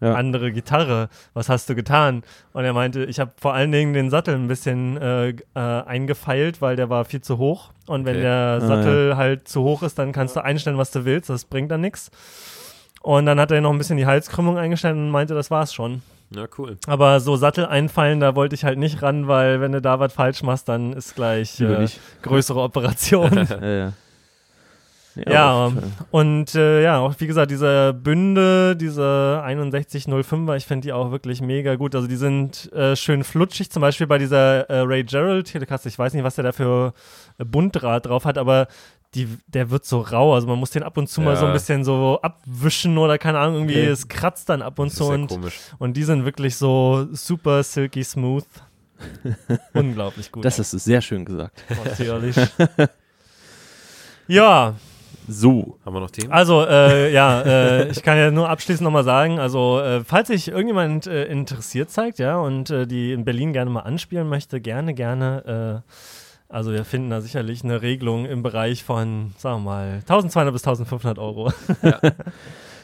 [0.02, 0.14] Ja.
[0.14, 2.24] andere Gitarre, was hast du getan?
[2.54, 6.62] Und er meinte, ich habe vor allen Dingen den Sattel ein bisschen äh, äh, eingefeilt,
[6.62, 7.72] weil der war viel zu hoch.
[7.86, 8.22] Und wenn Okay.
[8.24, 11.30] der Ah, Sattel halt zu hoch ist, dann kannst du einstellen, was du willst.
[11.30, 12.12] Das bringt dann nichts.
[13.02, 16.02] Und dann hat er noch ein bisschen die Halskrümmung eingestellt und meinte, das war's schon.
[16.32, 16.78] Ja, cool.
[16.86, 20.14] Aber so Sattel einfallen, da wollte ich halt nicht ran, weil wenn du da was
[20.14, 21.88] falsch machst, dann ist gleich äh,
[22.22, 23.32] größere Operation.
[23.50, 23.94] Ja, ja.
[25.28, 25.92] Ja, jeden Fall.
[26.12, 31.42] Und äh, ja, auch wie gesagt, diese Bünde, diese 6105er, ich finde die auch wirklich
[31.42, 31.96] mega gut.
[31.96, 35.88] Also die sind äh, schön flutschig, zum Beispiel bei dieser äh, Ray Gerald Telecaster.
[35.90, 36.94] Ich weiß nicht, was der da für
[37.38, 38.68] äh, Bunddraht drauf hat, aber
[39.16, 40.36] die, der wird so rau.
[40.36, 41.54] Also man muss den ab und zu mal so ein Ja.
[41.54, 43.88] bisschen so abwischen oder keine Ahnung, irgendwie, Okay.
[43.90, 45.04] es kratzt dann ab und Das zu.
[45.06, 45.60] ist ja Und, komisch.
[45.80, 48.46] und die sind wirklich so super silky smooth.
[49.74, 50.46] Unglaublich gut.
[50.46, 51.64] Das hast du sehr schön gesagt.
[54.28, 54.76] ja,
[55.30, 55.78] So.
[55.86, 56.32] Haben wir noch Themen?
[56.32, 60.48] also, äh, ja, äh, ich kann ja nur abschließend nochmal sagen, also, äh, falls sich
[60.48, 64.94] irgendjemand äh, interessiert zeigt, ja, und äh, die in Berlin gerne mal anspielen möchte, gerne,
[64.94, 65.92] gerne, äh,
[66.52, 70.64] also wir finden da sicherlich eine Regelung im Bereich von, sagen wir mal, 1200 bis
[70.64, 71.54] 1500 Euro.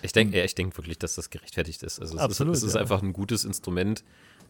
[0.05, 1.99] Ich denke ich denk wirklich, dass das gerechtfertigt ist.
[1.99, 2.81] Also es Absolut, ist, es ist ja.
[2.81, 4.03] einfach ein gutes Instrument.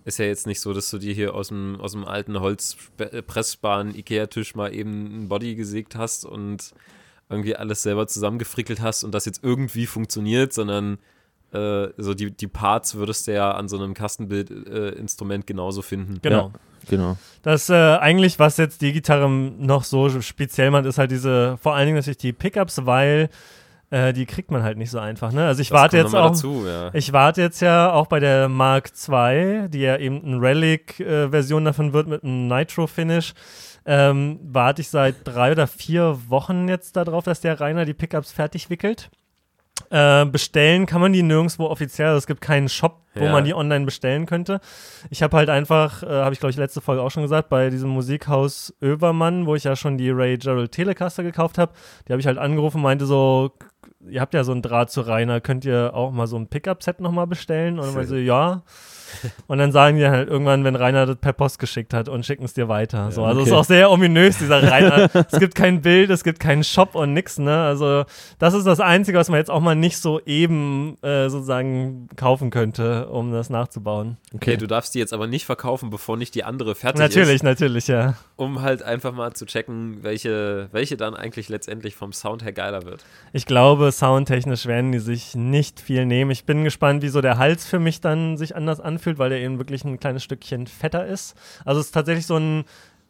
[0.04, 3.96] Ist ja jetzt nicht so, dass du dir hier aus dem, aus dem alten Holzpressbaren
[3.96, 6.74] Ikea-Tisch mal eben ein Body gesägt hast und
[7.30, 10.99] irgendwie alles selber zusammengefrickelt hast und das jetzt irgendwie funktioniert, sondern
[11.53, 16.19] äh, so die, die Parts würdest du ja an so einem Kastenbild-Instrument äh, genauso finden.
[16.21, 16.51] Genau.
[16.88, 17.17] Genau.
[17.41, 21.73] Das äh, eigentlich, was jetzt die Gitarre noch so speziell macht, ist halt diese, vor
[21.76, 23.30] allen Dingen natürlich die Pickups, weil
[23.89, 25.32] äh, die kriegt man halt nicht so einfach.
[25.32, 25.45] Ne?
[25.47, 26.30] Also ich Das warte jetzt auch.
[26.32, 26.91] dazu, ja.
[26.93, 31.93] Ich warte jetzt ja auch bei der Mark II, die ja eben eine Relic-Version davon
[31.93, 33.34] wird mit einem Nitro-Finish.
[33.86, 38.32] Ähm, warte ich seit drei oder vier Wochen jetzt darauf, dass der Rainer die Pickups
[38.32, 39.10] fertig wickelt.
[39.92, 42.08] Äh, bestellen kann man die nirgendwo offiziell.
[42.08, 43.32] Also es gibt keinen Shop, wo Ja.
[43.32, 44.60] man die online bestellen könnte.
[45.10, 47.70] Ich habe halt einfach, äh, habe ich glaube ich letzte Folge auch schon gesagt, bei
[47.70, 51.74] diesem Musikhaus Övermann, wo ich ja schon die Ray Gerald Telecaster gekauft habe,
[52.08, 53.52] die habe ich halt angerufen und meinte so,
[54.08, 57.02] ihr habt ja so einen Draht zu Rainer, könnt ihr auch mal so ein Pickup-Set
[57.02, 57.78] nochmal bestellen?
[57.78, 58.64] Und dann meinte so, ja.
[59.47, 62.45] Und dann sagen die halt irgendwann, wenn Rainer das per Post geschickt hat und schicken
[62.45, 63.11] es dir weiter.
[63.11, 63.55] so, also es okay.
[63.55, 65.09] ist auch sehr ominös, dieser Rainer.
[65.32, 67.63] es gibt kein Bild, es gibt keinen Shop und nix, ne?
[67.63, 68.05] Also
[68.39, 72.49] das ist das Einzige, was man jetzt auch mal nicht so eben äh, sozusagen kaufen
[72.49, 74.18] könnte, um das nachzubauen.
[74.34, 77.43] Okay, du darfst die jetzt aber nicht verkaufen, bevor nicht die andere fertig natürlich, ist,
[77.43, 78.16] natürlich, ja.
[78.36, 82.84] um halt einfach mal zu checken, welche, welche dann eigentlich letztendlich vom Sound her geiler
[82.84, 83.05] wird.
[83.34, 86.32] Ich glaube, soundtechnisch werden die sich nicht viel nehmen.
[86.32, 89.39] Ich bin gespannt, wie so der Hals für mich dann sich anders anfühlt, weil der
[89.39, 91.36] eben wirklich ein kleines Stückchen fetter ist.
[91.64, 92.66] Also es ist tatsächlich so ein,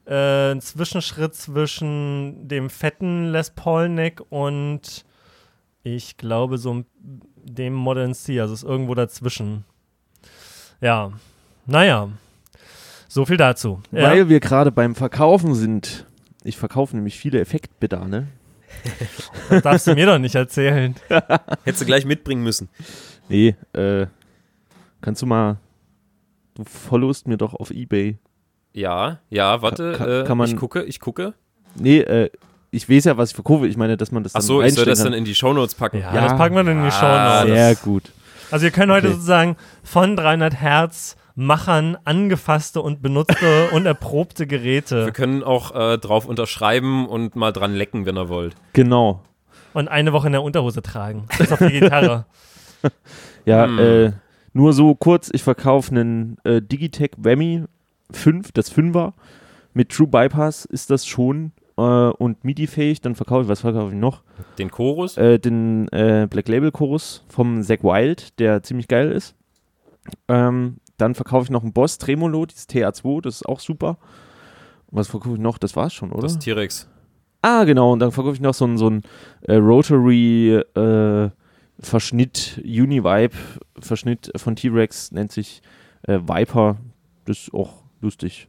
[0.05, 5.05] äh, ein Zwischenschritt zwischen dem fetten Les Paul Neck und
[5.83, 6.83] ich glaube so
[7.43, 8.39] dem Modern C.
[8.39, 9.65] Also es ist irgendwo dazwischen.
[10.81, 11.11] Ja,
[11.65, 12.09] naja.
[13.07, 13.81] So viel dazu.
[13.91, 14.03] Ja.
[14.03, 16.05] Weil wir gerade beim Verkaufen sind.
[16.43, 18.27] Ich verkaufe nämlich viele Effektpedale.
[19.49, 20.95] Das darfst du mir doch nicht erzählen.
[21.63, 22.69] Hättest du gleich mitbringen müssen.
[23.29, 24.07] Nee, äh,
[25.01, 25.57] kannst du mal,
[26.55, 28.17] du followst mir doch auf Ebay.
[28.73, 31.33] Ja, ja, warte, Kann- äh, kann man- ich gucke, ich gucke.
[31.75, 32.29] Nee, äh,
[32.71, 33.67] ich weiß ja, was ich verkaufe.
[33.67, 35.17] Ich meine, dass man das dann Ach so, ich soll das dann kann.
[35.19, 35.99] in die Shownotes packen.
[35.99, 36.21] Ja, Ja.
[36.21, 37.55] das packen wir dann in die Ah, Show Notes.
[37.57, 38.03] Sehr gut.
[38.51, 39.15] Also ihr könnt heute Okay.
[39.15, 45.97] sozusagen von 300 Hertz Machern angefasste und benutzte und erprobte Wir Geräte können auch äh,
[45.97, 48.55] drauf unterschreiben und mal dran lecken, wenn ihr wollt.
[48.73, 49.21] Genau.
[49.73, 51.25] und eine Woche in der Unterhose tragen.
[51.31, 52.25] Das ist auf die Gitarre.
[53.45, 53.79] Ja, Hm.
[53.79, 54.11] äh,
[54.55, 57.65] nur so kurz, ich verkaufe einen äh, Digitech Whammy
[58.11, 59.11] 5, das 5er.
[59.73, 63.01] Mit True Bypass ist das schon äh, und MIDI-fähig.
[63.01, 64.23] Dann verkaufe ich, was verkaufe ich noch?
[64.57, 65.17] Den Chorus?
[65.17, 69.35] Äh, den äh, Black Label Chorus vom Zack Wild, der ziemlich geil ist.
[70.29, 73.97] Ähm, dann verkaufe ich noch einen Boss Tremolo, dieses TA2, das ist auch super.
[74.89, 75.57] Was verkaufe ich noch?
[75.57, 76.21] Das war's schon, oder?
[76.21, 76.87] Das T-Rex.
[77.41, 77.91] Ah, genau.
[77.91, 79.01] Und dann verkaufe ich noch so ein, so ein
[79.41, 81.29] äh, Rotary äh,
[81.79, 83.35] Verschnitt Univibe,
[83.79, 85.61] Verschnitt von T-Rex nennt sich
[86.03, 86.77] äh, Viper.
[87.25, 88.47] Das ist auch lustig.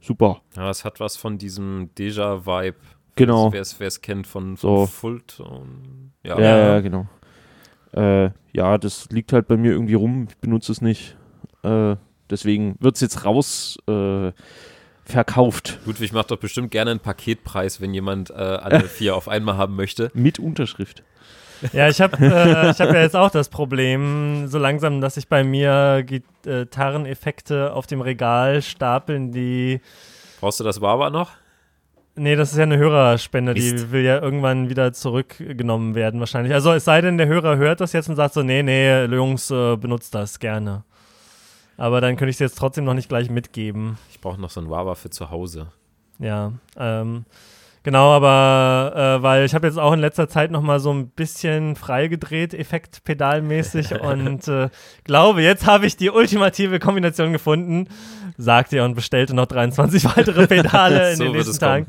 [0.00, 0.42] Super.
[0.56, 2.76] Ja, es hat was von diesem Deja-Vibe.
[3.16, 3.52] Genau.
[3.52, 4.86] Wer es kennt von, von So.
[4.86, 6.12] Fulton.
[6.22, 7.06] Ja, ja, ja genau.
[7.92, 10.26] Äh, ja, das liegt halt bei mir irgendwie rum.
[10.28, 11.16] Ich benutze es nicht.
[11.62, 11.96] Äh,
[12.30, 14.32] deswegen wird es jetzt raus äh,
[15.04, 15.80] verkauft.
[15.86, 19.76] Ludwig macht doch bestimmt gerne einen Paketpreis, wenn jemand äh, alle vier auf einmal haben
[19.76, 20.10] möchte.
[20.14, 21.02] Mit Unterschrift.
[21.72, 25.28] Ja, ich habe äh, ich hab ja jetzt auch das Problem, so langsam, dass sich
[25.28, 29.80] bei mir Gitarreneffekte auf dem Regal stapeln, die.
[30.40, 31.32] Brauchst du das Wawa noch?
[32.16, 33.72] Nee, das ist ja eine Hörerspende, Mist.
[33.72, 36.52] die will ja irgendwann wieder zurückgenommen werden, wahrscheinlich.
[36.52, 39.50] Also, es sei denn, der Hörer hört das jetzt und sagt so: Nee, nee, Jungs,
[39.50, 40.84] äh, benutzt das gerne.
[41.76, 43.96] Aber dann könnte ich es jetzt trotzdem noch nicht gleich mitgeben.
[44.10, 45.68] Ich brauche noch so ein Wawa für zu Hause.
[46.18, 47.24] Ja, ähm,
[47.82, 51.10] genau, aber äh, weil ich habe jetzt auch in letzter Zeit noch mal so ein
[51.10, 54.68] bisschen freigedreht, effektpedalmäßig und äh,
[55.04, 57.88] glaube, jetzt habe ich die ultimative Kombination gefunden,
[58.36, 61.86] sagte er und bestellte noch 23 weitere Pedale in So den nächsten Tagen.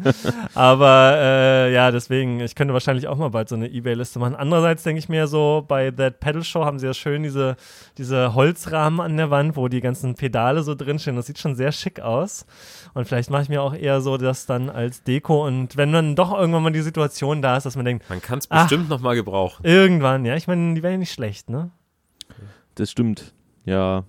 [0.54, 4.36] Aber äh, ja, deswegen, ich könnte wahrscheinlich auch mal bald so eine Ebay-Liste machen.
[4.36, 7.56] Andererseits denke ich mir so, bei That Pedal Show haben sie ja schön diese,
[7.98, 11.16] diese Holzrahmen an der Wand, wo die ganzen Pedale so drinstehen.
[11.16, 12.46] Das sieht schon sehr schick aus.
[12.94, 15.46] Und vielleicht mache ich mir auch eher so das dann als Deko.
[15.46, 18.40] Und wenn dann doch irgendwann mal die Situation da ist, dass man denkt, Man kann
[18.40, 18.62] es Ach.
[18.64, 19.66] bestimmt noch mal gebrauchen.
[19.66, 21.72] irgendwann, ja, ich meine, die wären ja nicht schlecht, ne?
[22.76, 23.34] Das stimmt.
[23.66, 24.04] Ja.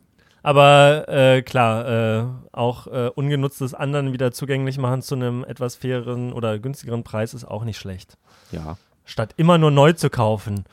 [0.45, 1.89] Aber äh, klar,
[2.21, 7.33] äh, auch äh, ungenutztes anderen wieder zugänglich machen zu einem etwas faireren oder günstigeren Preis
[7.35, 8.19] ist auch nicht schlecht.
[8.51, 8.77] Ja.
[9.05, 10.65] Statt immer nur neu zu kaufen.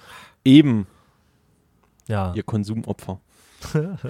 [0.43, 0.87] Eben,
[2.07, 2.33] Ja.
[2.35, 3.19] ihr Konsumopfer.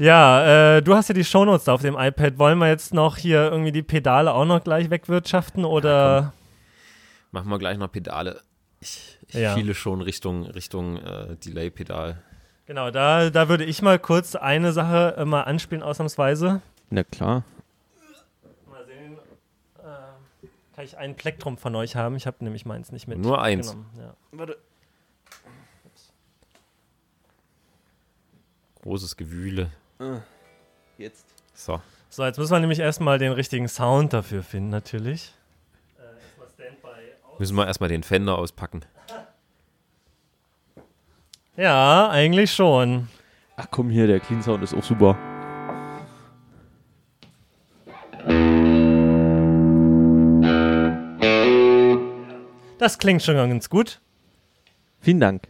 [0.00, 2.38] Ja, äh, du hast ja die Shownotes da auf dem iPad.
[2.38, 6.32] Wollen wir jetzt noch hier irgendwie die Pedale auch noch gleich wegwirtschaften oder?
[7.32, 8.40] Machen wir gleich noch Pedale.
[8.80, 9.54] Ich, ich Ja.
[9.54, 12.22] schiele schon Richtung, Richtung äh, Delay-Pedal.
[12.64, 16.62] Genau, da, da würde ich mal kurz eine Sache äh, mal anspielen, ausnahmsweise.
[16.88, 17.44] Na klar.
[18.70, 19.18] Mal sehen,
[19.80, 20.46] äh,
[20.76, 22.16] kann ich ein Plektrum von euch haben?
[22.16, 23.18] Ich habe nämlich meins nicht mit.
[23.18, 23.70] Nur eins.
[23.72, 24.14] genommen, Ja.
[24.32, 24.56] Warte.
[28.82, 29.70] Großes Gewühle.
[30.98, 31.26] Jetzt.
[31.54, 31.80] So.
[32.08, 35.32] So, jetzt müssen wir nämlich erstmal den richtigen Sound dafür finden, natürlich.
[35.98, 36.88] Äh, erstmal Standby
[37.22, 37.38] aus.
[37.38, 38.84] Müssen wir erstmal den Fender auspacken.
[41.56, 43.08] Ja, eigentlich schon.
[43.56, 45.18] Ach komm hier, der Clean Sound ist auch super.
[52.78, 54.00] Das klingt schon ganz gut.
[55.00, 55.48] Vielen Dank.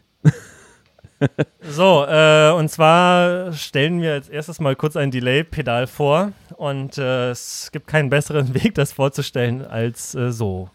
[1.62, 6.32] So, äh, und zwar stellen wir als erstes mal kurz ein Delay-Pedal vor.
[6.56, 10.70] Und äh, es gibt keinen besseren Weg, das vorzustellen, als äh, so.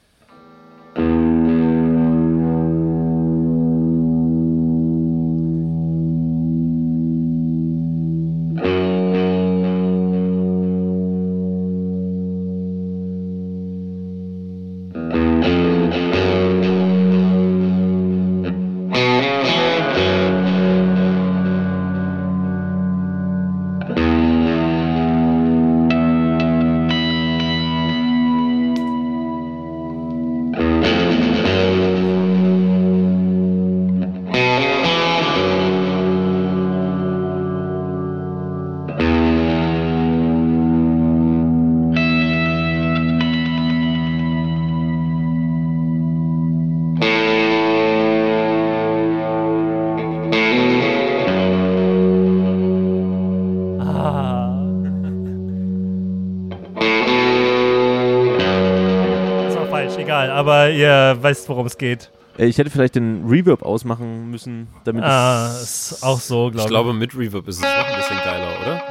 [61.21, 62.11] Weißt, worum es geht.
[62.37, 66.57] Äh, ich hätte vielleicht den Reverb ausmachen müssen, damit Ah, es, ist auch so, glaube
[66.57, 66.69] Ich ich.
[66.69, 68.81] glaube, mit Reverb ist es noch ein bisschen geiler, oder?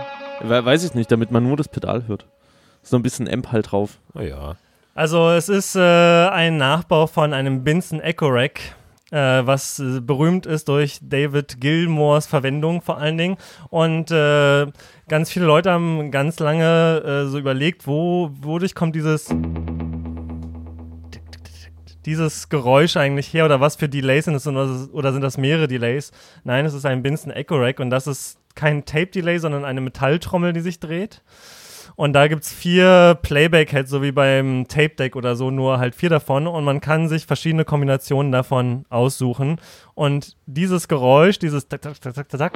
[0.48, 2.26] We- weiß ich nicht, damit man nur das Pedal hört.
[2.82, 3.98] So ein bisschen Amp halt drauf.
[4.14, 4.56] Oh ja.
[4.94, 8.60] Also es ist äh, ein Nachbau von einem Binson Echo Rack,
[9.10, 13.36] äh, was äh, berühmt ist durch David Gilmores Verwendung vor allen Dingen.
[13.70, 14.66] Und äh,
[15.08, 19.28] ganz viele Leute haben ganz lange äh, so überlegt, wo, wodurch kommt dieses
[22.06, 26.12] dieses Geräusch eigentlich her oder was für Delays sind es oder sind das mehrere Delays?
[26.44, 30.52] Nein, es ist ein Binson Echo Rack und das ist kein Tape-Delay, sondern eine Metalltrommel,
[30.52, 31.22] die sich dreht.
[31.96, 36.10] Und da gibt es vier Playback-Heads, so wie beim Tape-Deck oder so, nur halt vier
[36.10, 36.46] davon.
[36.48, 39.60] Und man kann sich verschiedene Kombinationen davon aussuchen.
[39.94, 42.52] Und dieses Geräusch, dieses Tak, Tak, Tak, Tak,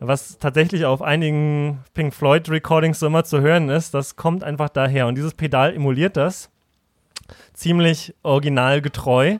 [0.00, 5.06] was tatsächlich auf einigen Pink Floyd-Recordings so immer zu hören ist, das kommt einfach daher.
[5.06, 6.50] Und dieses Pedal emuliert das
[7.60, 9.38] ziemlich originalgetreu.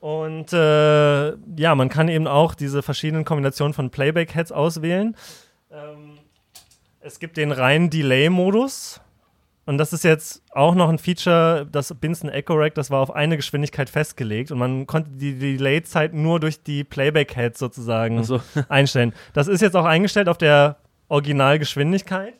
[0.00, 5.16] Und äh, ja, man kann eben auch diese verschiedenen Kombinationen von Playback-Heads auswählen.
[5.72, 6.18] Ähm,
[7.00, 9.00] es gibt den reinen Delay-Modus.
[9.66, 13.14] Und das ist jetzt auch noch ein Feature, das Binson Echo Rack, das war auf
[13.14, 18.42] eine Geschwindigkeit festgelegt und man konnte die Delay-Zeit nur durch die Playback-Heads sozusagen so.
[18.68, 19.14] einstellen.
[19.32, 20.76] Das ist jetzt auch eingestellt auf der
[21.08, 22.34] Originalgeschwindigkeit.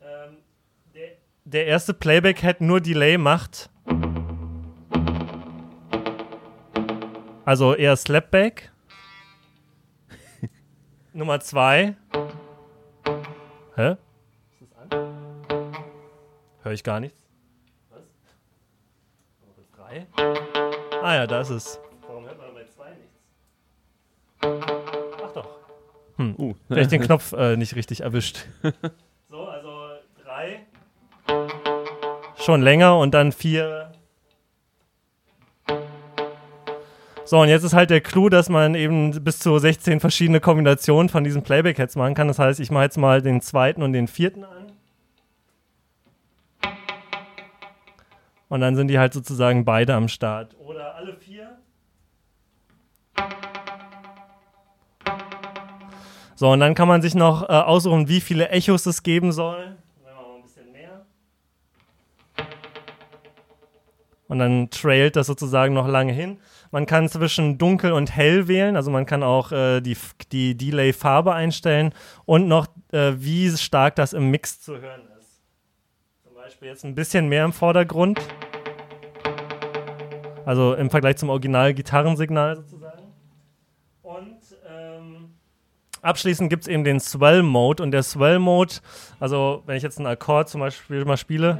[0.00, 0.38] Ähm,
[0.96, 1.10] der,
[1.44, 3.70] der erste Playback-Head nur Delay macht.
[7.44, 8.70] Also eher Slapback.
[11.12, 11.96] Nummer zwei.
[13.74, 13.96] Hä?
[14.60, 15.76] Ist das an?
[16.62, 17.20] Höre ich gar nichts.
[17.90, 18.02] Was?
[19.40, 20.06] Nummer drei.
[21.02, 21.80] Ah ja, da ist es.
[22.06, 23.18] Warum hört man bei zwei nichts?
[25.24, 25.48] Ach doch.
[26.18, 26.36] Hm.
[26.38, 26.54] Uh.
[26.68, 28.46] Vielleicht den Knopf äh, nicht richtig erwischt.
[29.28, 29.88] so, also
[30.22, 30.64] drei.
[32.36, 33.91] Schon länger und dann vier.
[37.32, 41.08] So, und jetzt ist halt der Clou, dass man eben bis zu 16 verschiedene Kombinationen
[41.08, 42.28] von diesen Playback-Heads machen kann.
[42.28, 44.72] Das heißt, ich mache jetzt mal den zweiten und den vierten an.
[48.50, 50.54] Und dann sind die halt sozusagen beide am Start.
[50.58, 51.56] Oder alle vier.
[56.34, 59.78] So, und dann kann man sich noch äh, aussuchen, wie viele Echos es geben soll.
[64.32, 66.38] Und dann trailt das sozusagen noch lange hin.
[66.70, 69.94] Man kann zwischen dunkel und hell wählen, also man kann auch äh, die,
[70.32, 71.92] die Delay-Farbe einstellen
[72.24, 75.42] und noch, äh, wie stark das im Mix zu hören ist.
[76.22, 78.22] Zum Beispiel jetzt ein bisschen mehr im Vordergrund.
[80.46, 83.12] Also im Vergleich zum Original-Gitarrensignal sozusagen.
[84.00, 85.34] Und ähm,
[86.00, 87.82] abschließend gibt es eben den Swell-Mode.
[87.82, 88.76] Und der Swell-Mode,
[89.20, 91.58] also wenn ich jetzt einen Akkord zum Beispiel mal spiele,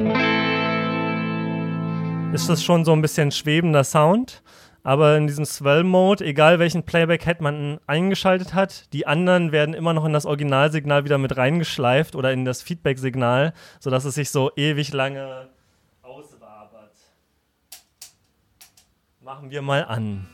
[2.33, 4.43] ist das schon so ein bisschen schwebender Sound.
[4.85, 10.05] Aber in diesem Swell-Mode, egal welchen Playback-Head man eingeschaltet hat, die anderen werden immer noch
[10.05, 14.93] in das Originalsignal wieder mit reingeschleift oder in das Feedback-Signal, sodass es sich so ewig
[14.93, 15.51] lange
[16.03, 16.97] auswabert.
[19.20, 20.26] Machen wir mal an.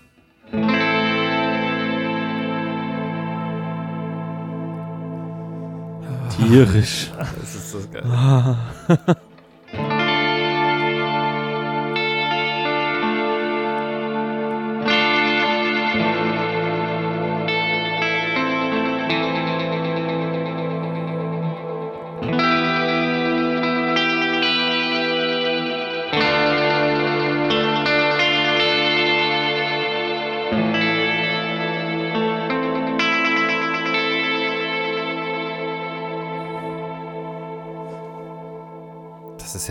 [6.30, 7.11] Tierisch.
[7.18, 9.16] Das ist das geil.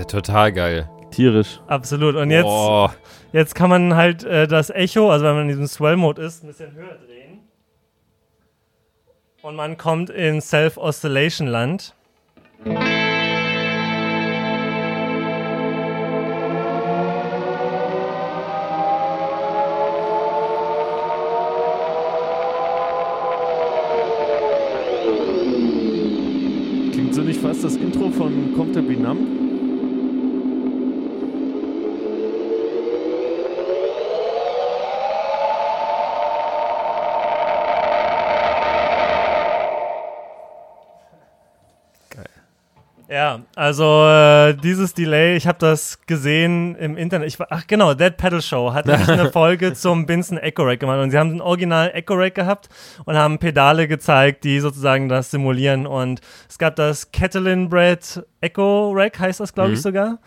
[0.08, 0.90] total geil.
[1.12, 1.60] Tierisch.
[1.68, 2.16] Absolut.
[2.16, 2.94] Und jetzt, Boah.
[3.32, 6.48] jetzt kann man halt äh, das Echo, also wenn man in diesem Swell-Mode ist, ein
[6.48, 7.40] bisschen höher drehen.
[9.42, 11.94] Und man kommt in Self-Oscillation-Land.
[26.92, 29.47] Klingt so nicht fast das Intro von Comte Binam?
[43.58, 47.28] Also äh, dieses Delay, ich habe das gesehen im Internet.
[47.28, 51.10] Ich ach genau, Dead Pedal Show hat eine Folge zum Binson Echo Rack gemacht und
[51.10, 52.70] sie haben ein Original Echo Rack gehabt
[53.06, 58.92] und haben Pedale gezeigt, die sozusagen das simulieren und es gab das Catalin Bread Echo
[58.94, 59.82] Rack, heißt das glaube ich Mhm.
[59.84, 60.20] sogar.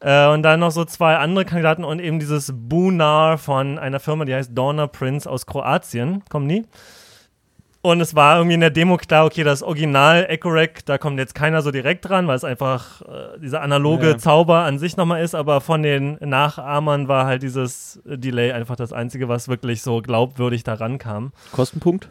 [0.00, 4.26] Äh, und dann noch so zwei andere Kandidaten und eben dieses Bunar von einer Firma,
[4.26, 6.22] die heißt Dorna Prince aus Kroatien.
[6.28, 6.66] Kommen die?
[7.86, 11.20] Und es war irgendwie in der Demo klar, okay, das Original Echo Rack, da kommt
[11.20, 14.18] jetzt keiner so direkt dran, weil es einfach äh, dieser analoge Ja.
[14.18, 18.92] Zauber an sich nochmal ist, aber von den Nachahmern war halt dieses Delay einfach das
[18.92, 21.32] Einzige, was wirklich so glaubwürdig da rankam.
[21.52, 22.10] Kostenpunkt?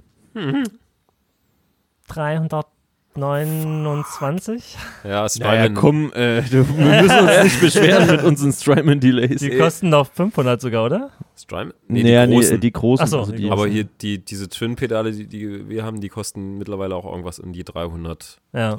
[3.15, 4.77] 329.
[5.03, 5.53] Ja, Strymon.
[5.55, 9.39] Naja, komm, äh, du, wir müssen uns nicht beschweren mit unseren Strymon-Delays.
[9.39, 11.11] Die kosten doch 500 sogar, oder?
[11.37, 11.73] Strymon?
[11.87, 12.53] Nee, die naja, großen.
[12.55, 13.07] nee, die großen.
[13.07, 16.57] So, also die die, Aber hier, die, diese Twin-Pedale, die, die wir haben, die kosten
[16.57, 18.77] mittlerweile auch irgendwas in die 330, Ja.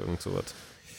[0.00, 0.54] irgend sowas.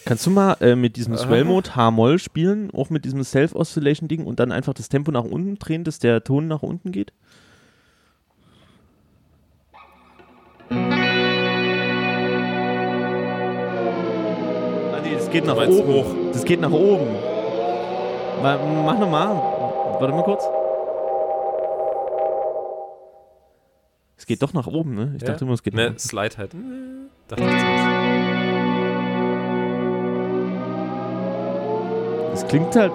[0.05, 1.17] Kannst du mal äh, mit diesem.
[1.17, 5.83] Swell-Mode H-Moll spielen, auch mit diesem Self-Oscillation-Ding und dann einfach das Tempo nach unten drehen,
[5.83, 7.11] dass der Ton nach unten geht?
[15.35, 15.93] Geht nach oben.
[15.93, 16.05] hoch.
[16.31, 17.07] Das geht nach oben.
[18.41, 19.35] Mach nochmal.
[19.99, 20.43] Warte mal kurz.
[24.17, 25.13] Es geht doch nach oben, ne?
[25.17, 25.29] Ich Ja.
[25.29, 25.99] dachte immer, es geht nach Ne, unten.
[25.99, 26.53] Slide halt.
[26.53, 27.53] Ne, Dachte ich.
[32.33, 32.91] Es klingt halt.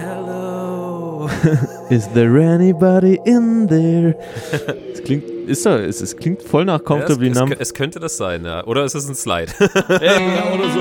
[0.00, 1.28] Hello.
[1.90, 4.16] Is there anybody in there?
[4.92, 5.24] es klingt.
[5.46, 8.44] Ist da, es, es klingt voll nach Ja, es, Comfortably es, es könnte das sein,
[8.44, 8.64] ja.
[8.66, 9.50] Oder ist es ein Slide?
[9.58, 10.80] Ja, oder so.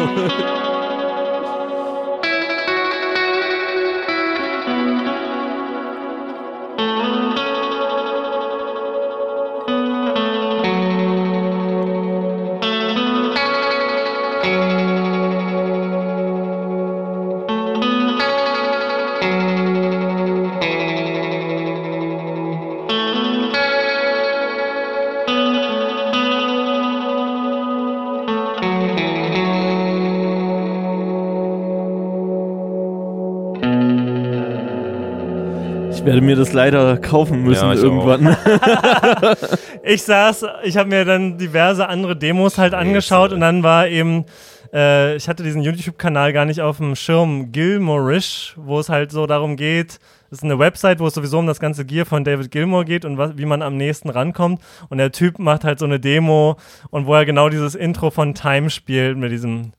[36.20, 38.36] Werde mir das leider kaufen müssen Ja, ich irgendwann.
[39.84, 44.26] Ich saß, ich habe mir dann diverse andere Demos halt angeschaut und dann war eben,
[44.74, 49.26] äh, ich hatte diesen YouTube-Kanal gar nicht auf dem Schirm, Gilmorish, wo es halt so
[49.26, 50.00] darum geht,
[50.30, 53.06] das ist eine Website, wo es sowieso um das ganze Gear von David Gilmore geht
[53.06, 54.62] und was, wie man am nächsten rankommt.
[54.90, 56.58] Und der Typ macht halt so eine Demo
[56.92, 59.72] und wo er genau dieses Intro von Time spielt mit diesem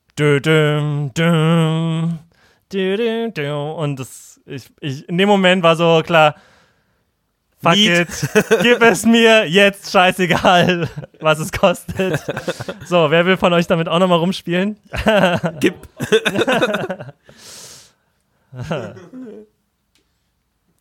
[3.72, 6.34] und das, ich, ich, in dem Moment war so klar,
[7.62, 8.08] Fuck Lied.
[8.08, 8.08] it,
[8.62, 10.88] gib es mir jetzt, scheißegal,
[11.20, 12.18] was es kostet.
[12.86, 14.78] So, wer will von euch damit auch nochmal rumspielen?
[15.60, 15.74] Gib.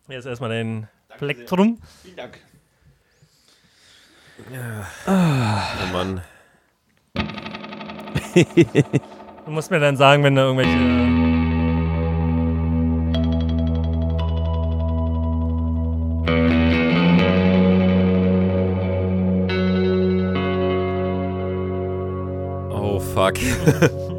[0.08, 0.88] Hier ist erstmal dein
[1.18, 1.78] Plektrum.
[2.02, 2.38] Vielen Dank.
[5.06, 6.22] Oh Mann.
[9.44, 11.39] Du musst mir dann sagen, wenn da irgendwelche.
[23.30, 23.38] Fuck.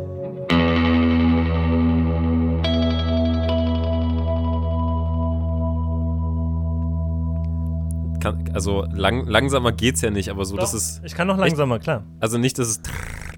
[8.21, 11.01] Kann, also lang, langsamer geht's ja nicht, aber so, dass Doch, es.
[11.03, 12.03] ich kann noch langsamer, klar.
[12.19, 12.81] Also nicht, dass es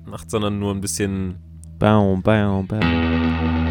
[0.06, 1.38] macht, sondern nur ein bisschen.
[1.80, 3.63] Baum, baum, baum.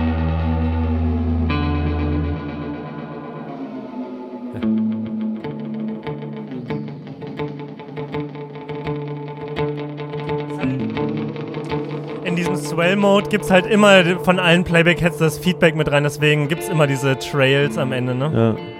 [12.72, 16.70] Swell-Mode gibt es halt immer von allen Playback-Heads das Feedback mit rein, deswegen gibt es
[16.70, 18.56] immer diese Trails am Ende, ne?
[18.58, 18.71] Ja.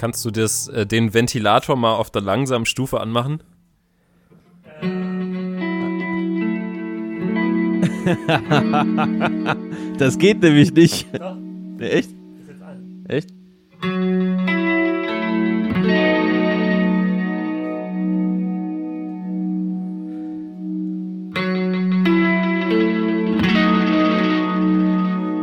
[0.00, 3.42] Kannst du das, äh, den Ventilator mal auf der langsamen Stufe anmachen?
[9.98, 11.06] Das geht nämlich nicht.
[11.12, 11.36] Doch.
[11.36, 12.10] Nee, echt?
[12.10, 13.04] Ist jetzt an.
[13.08, 13.30] Echt?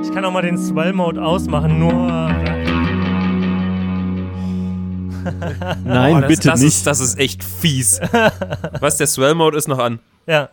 [0.01, 2.56] Ich kann auch mal den Swell-Mode ausmachen, nur.
[5.83, 6.77] Nein, Oh, das, bitte das nicht.
[6.77, 7.99] Ist, das ist echt fies.
[8.79, 9.99] Was, der Swell-Mode ist noch an.
[10.25, 10.49] Ja.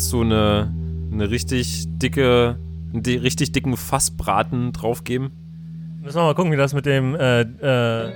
[0.00, 0.72] Kannst du eine,
[1.12, 2.58] eine richtig dicke,
[2.94, 5.30] einen richtig dicken Fassbraten draufgeben.
[6.00, 8.08] Müssen wir mal gucken, wie das mit dem, äh, äh, hier, ne,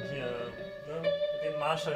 [1.02, 1.92] mit dem Marshall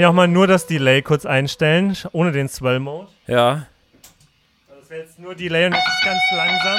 [0.00, 3.08] kann ja auch mal nur das Delay kurz einstellen, ohne den Swell Mode.
[3.26, 3.66] Ja.
[4.66, 6.78] Also das wäre jetzt nur Delay und jetzt ist ganz langsam.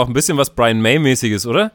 [0.00, 1.72] Aber auch ein bisschen was Brian May-mäßiges, oder?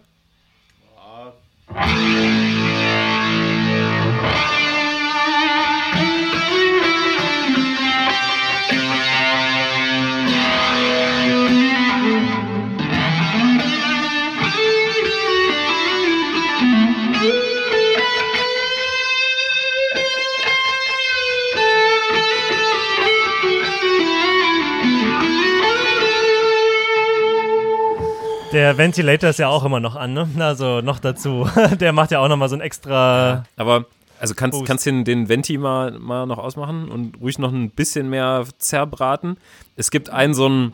[28.75, 30.27] Der Ventilator ist ja auch immer noch an, ne?
[30.37, 31.47] Also noch dazu.
[31.79, 33.45] Der macht ja auch nochmal so ein extra.
[33.55, 33.85] Aber,
[34.19, 34.67] also kannst, Boost.
[34.67, 38.43] kannst du den, den Venti mal, mal noch ausmachen und ruhig noch ein bisschen mehr
[38.57, 39.37] zerbraten?
[39.77, 40.73] Es gibt ein so ein,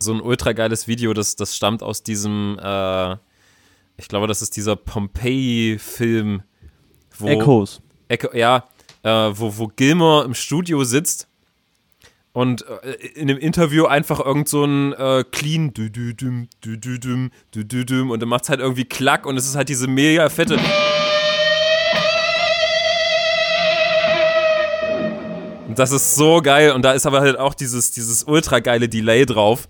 [0.00, 3.12] so ein ultra geiles Video, das, das stammt aus diesem, äh,
[3.98, 6.42] ich glaube, das ist dieser Pompeii-Film,
[7.18, 7.80] wo Echos.
[8.08, 8.64] Echo, ja,
[9.04, 11.28] äh, wo, wo Gilmore im Studio sitzt
[12.38, 16.78] und äh, in dem Interview einfach irgend so ein äh, clean dü dü düm, dü
[16.78, 19.68] dü düm, dü dü düm und dann macht's halt irgendwie klack und es ist halt
[19.68, 20.56] diese mega fette
[25.66, 28.88] Und das ist so geil und da ist aber halt auch dieses, dieses ultra geile
[28.88, 29.68] Delay drauf.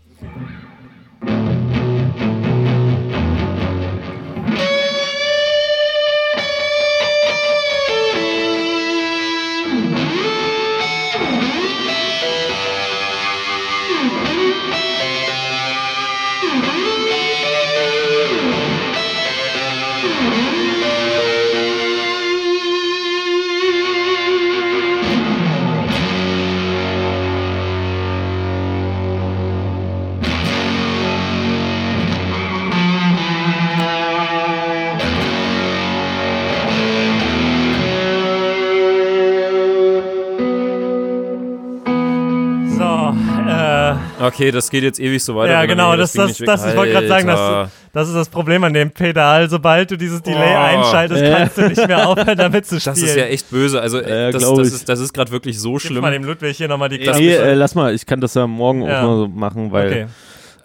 [44.39, 45.53] Okay, das geht jetzt ewig so weiter.
[45.53, 48.62] Ja, genau, das, das, das, weg- ich wollte gerade sagen, das, das ist das Problem
[48.62, 49.51] an dem Pedal.
[49.51, 50.59] Sobald du dieses Delay Oh.
[50.59, 51.36] einschaltest, Ja.
[51.39, 52.95] kannst du nicht mehr aufhören, damit zu spielen.
[52.95, 53.80] Das ist ja echt böse.
[53.80, 54.74] Also, äh, das, das ich.
[54.74, 56.03] ist, das ist gerade wirklich so Gib schlimm.
[56.03, 57.20] mal dem Ludwig hier nochmal die Nee, Klappe.
[57.39, 59.01] äh, lass mal, ich kann das ja morgen Ja.
[59.03, 60.07] auch mal so machen, weil okay.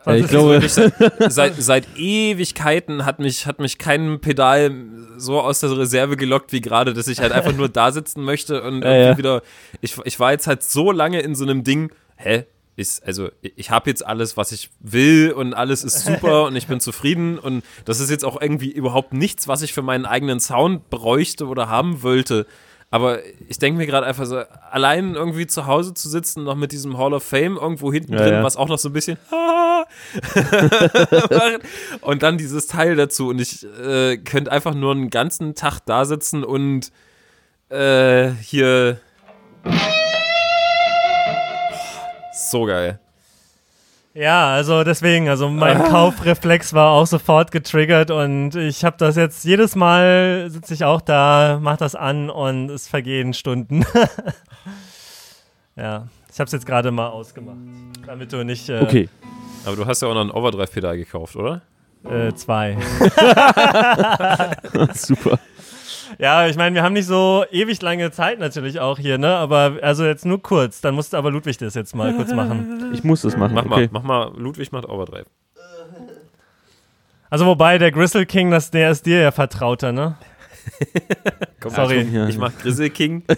[0.06, 0.94] äh, ich glaube, seit,
[1.30, 4.72] seit, seit Ewigkeiten hat mich, hat mich kein Pedal
[5.18, 8.62] so aus der Reserve gelockt wie gerade, dass ich halt einfach nur da sitzen möchte
[8.62, 9.18] und Ja, irgendwie ja.
[9.18, 9.42] wieder.
[9.82, 12.46] Ich, ich war jetzt halt so lange in so einem Ding, hä?
[12.76, 16.66] Ist, also ich habe jetzt alles, was ich will und alles ist super und ich
[16.66, 20.40] bin zufrieden und das ist jetzt auch irgendwie überhaupt nichts, was ich für meinen eigenen
[20.40, 22.48] Sound bräuchte oder haben wollte.
[22.90, 26.72] Aber ich denke mir gerade einfach so, allein irgendwie zu Hause zu sitzen, noch mit
[26.72, 28.44] diesem Hall of Fame irgendwo hinten Ja, drin, ja.
[28.44, 29.18] was auch noch so ein bisschen
[32.02, 33.30] und dann dieses Teil dazu.
[33.30, 36.92] Und ich äh, könnte einfach nur einen ganzen Tag da sitzen und
[37.70, 39.00] äh, hier.
[42.54, 43.00] So geil.
[44.14, 45.90] Ja, also deswegen, also mein ah.
[45.90, 51.02] Kaufreflex war auch sofort getriggert und ich habe das jetzt jedes Mal sitze ich auch
[51.02, 53.84] da, mach das an und es vergehen Stunden.
[55.76, 57.58] ja, ich habe es jetzt gerade mal ausgemacht,
[58.06, 58.70] damit du nicht.
[58.70, 59.10] Äh, okay.
[59.66, 61.64] Aber du hast ja auch noch ein Overdrive-Pedal gekauft, oder?
[62.08, 62.78] Äh, zwei.
[64.94, 65.40] Super.
[66.20, 69.36] Ja, ich meine, wir haben nicht so ewig lange Zeit natürlich auch hier, ne?
[69.36, 70.82] Aber also jetzt nur kurz.
[70.82, 72.92] Dann musst du aber Ludwig das jetzt mal kurz machen.
[72.94, 73.54] Ich muss das machen.
[73.56, 73.90] Mach okay.
[73.92, 74.32] mal, mach mal.
[74.38, 75.26] Ludwig macht Overdrive.
[77.30, 80.16] Also wobei der Gristle King, das, der ist dir ja vertrauter, ne?
[81.60, 82.02] Komm, Sorry.
[82.30, 83.24] Ich mach Grizzle King.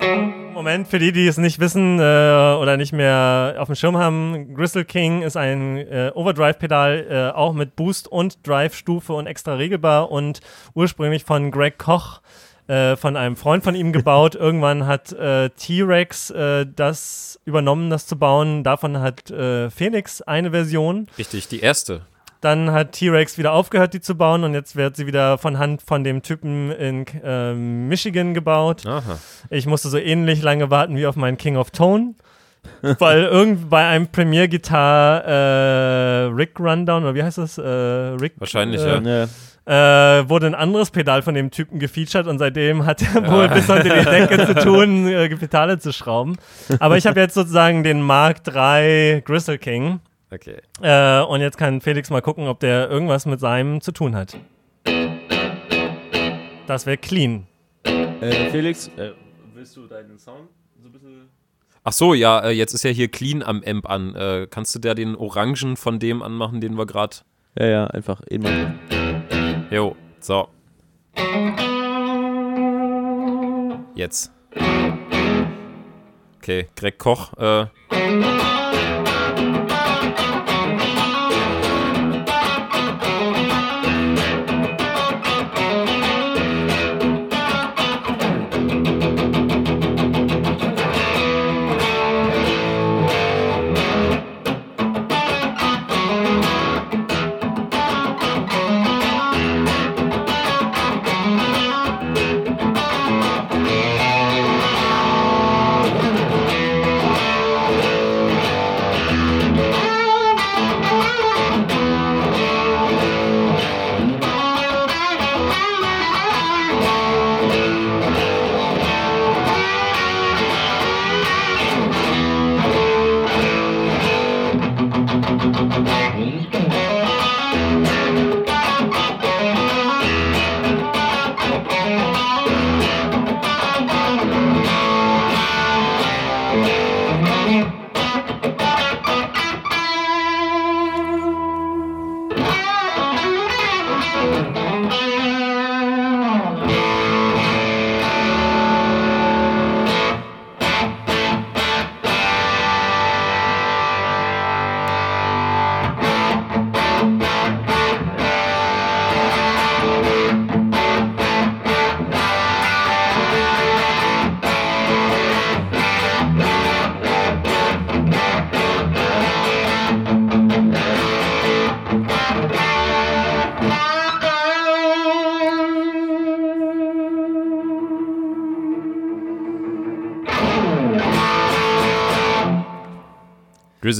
[0.60, 4.54] Moment, für die, die es nicht wissen äh, oder nicht mehr auf dem Schirm haben,
[4.54, 10.10] Gristle King ist ein äh, Overdrive-Pedal, äh, auch mit Boost und Drive-Stufe und extra regelbar
[10.10, 10.40] und
[10.74, 12.20] ursprünglich von Greg Koch,
[12.66, 14.34] äh, von einem Freund von ihm gebaut.
[14.34, 18.62] Irgendwann hat äh, T-Rex äh, das übernommen, das zu bauen.
[18.62, 21.06] Davon hat Phoenix eine Version.
[21.16, 22.02] Richtig, die erste.
[22.40, 25.82] Dann hat T-Rex wieder aufgehört, die zu bauen und jetzt wird sie wieder von Hand
[25.82, 28.86] von dem Typen in äh, Michigan gebaut.
[28.86, 29.18] Aha.
[29.50, 32.14] Ich musste so ähnlich lange warten wie auf meinen King of Tone.
[32.98, 37.58] weil irgend bei einem Premier Guitar äh, Rick Rundown oder wie heißt das?
[37.58, 39.28] Äh, Rick, Wahrscheinlich, äh, ja.
[39.66, 43.30] Äh, wurde ein anderes Pedal von dem Typen gefeatured und seitdem hat er ja.
[43.30, 46.36] wohl bis unter die Decke zu tun, äh, Pedale zu schrauben.
[46.80, 50.00] Aber ich habe jetzt sozusagen den Mark III Gristle King.
[50.32, 50.58] Okay.
[50.80, 54.36] Äh, und jetzt kann Felix mal gucken, ob der irgendwas mit seinem zu tun hat.
[56.66, 57.46] Das wäre clean.
[57.84, 59.10] Äh, Felix, äh,
[59.54, 60.48] willst du deinen Sound
[60.80, 61.28] so ein bisschen.
[61.82, 64.14] Ach so, ja, äh, jetzt ist ja hier clean am Amp an.
[64.14, 67.16] Äh, kannst du da den Orangen von dem anmachen, den wir gerade.
[67.58, 68.74] Ja, ja, einfach immer.
[69.70, 70.48] Jo, so.
[73.94, 74.32] Jetzt.
[76.38, 78.49] Okay, Greg Koch, äh.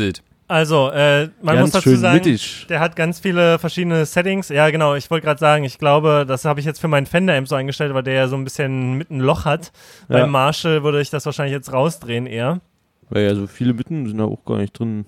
[0.01, 0.23] Grizzled.
[0.49, 2.67] Also, äh, man ganz muss dazu sagen, mittig.
[2.69, 4.49] der hat ganz viele verschiedene Settings.
[4.49, 7.47] Ja, genau, ich wollte gerade sagen, ich glaube, das habe ich jetzt für meinen Fender-Amp
[7.47, 9.71] so eingestellt, weil der ja so ein bisschen mit ein Loch hat.
[10.09, 10.19] Ja.
[10.19, 12.61] Beim Marshall würde ich das wahrscheinlich jetzt rausdrehen eher.
[13.11, 15.05] Weil ja so viele Mitten sind da auch gar nicht drin.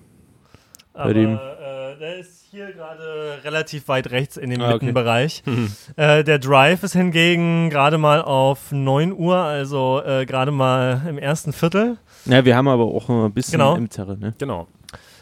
[0.93, 1.33] Aber, bei dem.
[1.33, 5.43] Äh, der ist hier gerade relativ weit rechts in dem ah, Mittenbereich.
[5.45, 5.67] Okay.
[6.19, 11.17] äh, der Drive ist hingegen gerade mal auf 9 Uhr, also äh, gerade mal im
[11.17, 11.97] ersten Viertel.
[12.25, 13.75] Ja, wir haben aber auch ein bisschen genau.
[13.75, 14.33] im Zerre, ne?
[14.37, 14.67] Genau.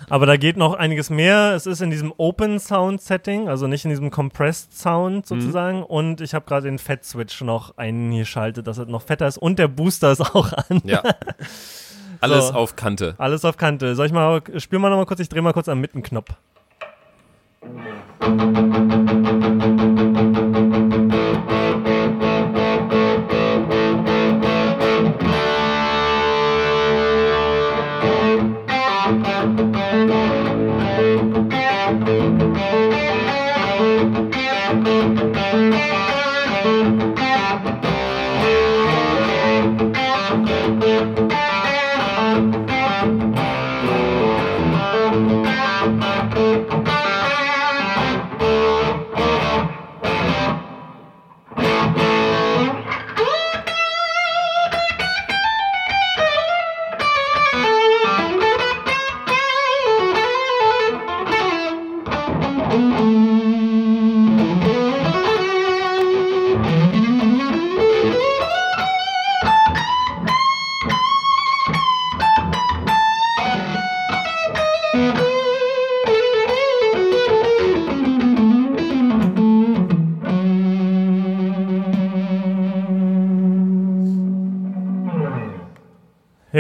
[0.10, 1.54] Aber da geht noch einiges mehr.
[1.56, 5.42] Es ist in diesem Open Sound Setting, also nicht in diesem Compressed Sound mhm.
[5.42, 5.78] sozusagen.
[5.80, 5.84] Mhm.
[5.84, 9.38] Und ich habe gerade den Fett Switch noch eingeschaltet, dass es noch fetter ist.
[9.38, 10.82] Und der Booster ist auch an.
[10.84, 11.04] Ja.
[12.22, 12.54] Alles so.
[12.54, 13.16] auf Kante.
[13.18, 13.96] Alles auf Kante.
[13.96, 16.30] Soll ich mal, noch mal kurz, ich drehe mal kurz am Mittenknopf.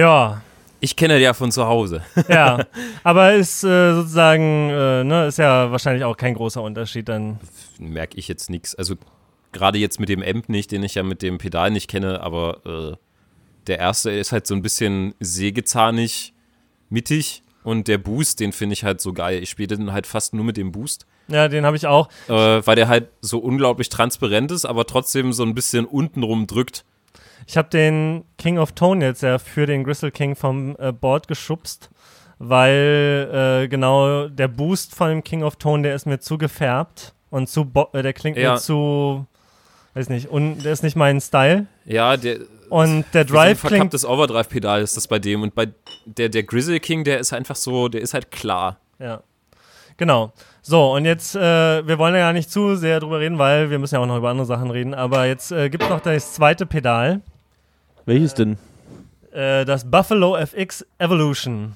[0.01, 0.41] Ja,
[0.79, 2.01] Ich kenne ja von zu Hause.
[2.27, 2.65] ja.
[3.03, 7.39] Aber ist äh, sozusagen, äh, ne, ist ja wahrscheinlich auch kein großer Unterschied dann.
[7.77, 8.73] Merke ich jetzt nichts.
[8.73, 8.95] Also
[9.51, 12.65] gerade jetzt mit dem Amp nicht, den ich ja mit dem Pedal nicht kenne, aber
[12.65, 12.97] äh,
[13.67, 16.33] der erste ist halt so ein bisschen sägezahnig,
[16.89, 19.43] mittig und der Boost, den finde ich halt so geil.
[19.43, 22.09] Ich spiele den halt fast nur mit dem Boost, Ja, den habe ich auch.
[22.27, 26.85] äh, weil der halt so unglaublich transparent ist, aber trotzdem so ein bisschen untenrum drückt.
[27.47, 31.27] Ich habe den King of Tone jetzt ja für den Gristle King vom äh, Board
[31.27, 31.89] geschubst,
[32.39, 37.13] weil äh, genau der Boost von dem King of Tone, der ist mir zu gefärbt
[37.29, 38.53] und zu, bo- äh, der klingt Ja.
[38.53, 39.25] mir zu,
[39.93, 41.67] weiß nicht, und der ist nicht mein Style.
[41.85, 42.39] Ja, der
[42.69, 45.41] Und der wie so ein Drive klingt, verkapptes Overdrive-Pedal ist das bei dem.
[45.41, 45.67] Und bei
[46.05, 48.77] der, der Grizzly King, der ist einfach so, der ist halt klar.
[48.99, 49.21] ja.
[49.97, 50.31] Genau.
[50.63, 53.79] So, und jetzt, äh, wir wollen ja gar nicht zu sehr drüber reden, weil wir
[53.79, 56.33] müssen ja auch noch über andere Sachen reden, aber jetzt äh, gibt es noch das
[56.33, 57.21] zweite Pedal,
[58.05, 58.57] Welches denn?
[59.31, 61.73] äh, das Buffalo FX Evolution.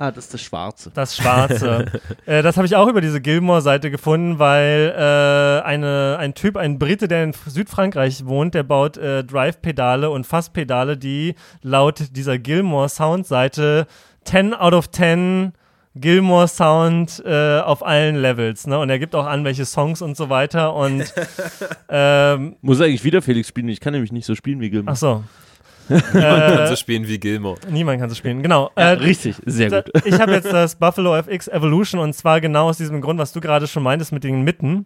[0.00, 0.90] Ah, das ist das Schwarze.
[0.94, 1.86] Das Schwarze.
[2.26, 6.78] äh, das habe ich auch über diese Gilmore-Seite gefunden, weil äh, eine, ein Typ, ein
[6.78, 13.86] Brite, der in Südfrankreich wohnt, der baut äh, Drive-Pedale und Fasspedale, die laut dieser Gilmore-Sound-Seite
[14.24, 15.52] 10 out of 10
[15.94, 18.66] Gilmore-Sound äh, auf allen Levels.
[18.66, 18.78] Ne?
[18.78, 20.74] Und er gibt auch an, welche Songs und so weiter.
[20.74, 21.12] Und
[21.88, 23.68] ähm, Muss eigentlich wieder Felix spielen.
[23.68, 24.92] Ich kann nämlich nicht so spielen wie Gilmore.
[24.92, 25.24] ach so.
[25.88, 27.58] Man kann äh, so spielen wie Gilmore.
[27.70, 28.42] niemand kann so spielen.
[28.42, 28.70] Genau.
[28.76, 29.90] Ja, Äh, richtig, sehr gut.
[30.04, 33.40] ich habe jetzt das Buffalo FX Evolution und zwar genau aus diesem Grund, was du
[33.40, 34.84] gerade schon meintest mit den Mitten.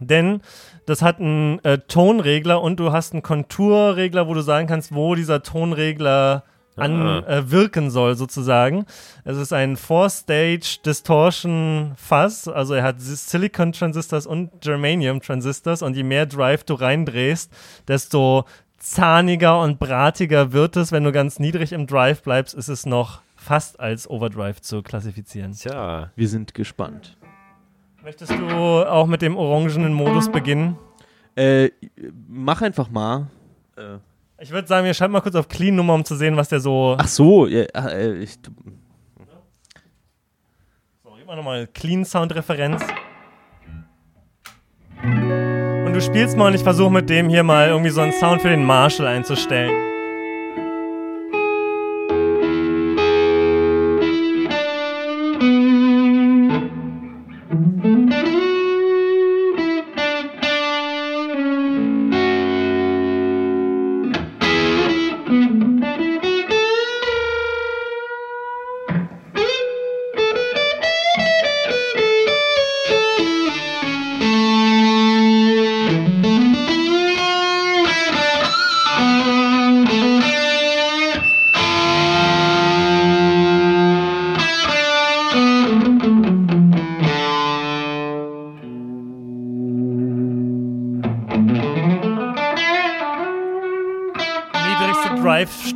[0.00, 0.42] Denn
[0.84, 5.14] das hat einen äh, Tonregler und du hast einen Konturregler, wo du sagen kannst, wo
[5.14, 6.42] dieser Tonregler an,
[6.80, 7.18] Ah.
[7.26, 8.84] äh, wirken soll, sozusagen.
[9.24, 15.96] Es ist ein Four-Stage Distortion Fuzz, also er hat Silicon Transistors und Germanium Transistors und
[15.96, 17.52] je mehr Drive du reindrehst,
[17.86, 18.44] desto
[18.78, 20.92] zahniger und bratiger wird es.
[20.92, 25.52] Wenn du ganz niedrig im Drive bleibst, ist es noch fast als Overdrive zu klassifizieren.
[25.52, 27.16] Tja, Wir sind gespannt.
[28.02, 30.78] Möchtest du auch mit dem orangenen Modus beginnen?
[31.34, 31.70] Äh,
[32.28, 33.26] mach einfach mal.
[33.76, 33.98] Äh,
[34.40, 36.60] Ich würde sagen, wir schalten mal kurz auf Clean Nummer, um zu sehen, was der
[36.60, 36.94] so.
[36.96, 38.38] ach so, ja, äh, ich,
[41.02, 42.80] So, gib mal nochmal Clean Sound Referenz.
[45.02, 48.42] Und du spielst mal und ich versuche mit dem hier mal irgendwie so einen Sound
[48.42, 49.97] für den Marshall einzustellen.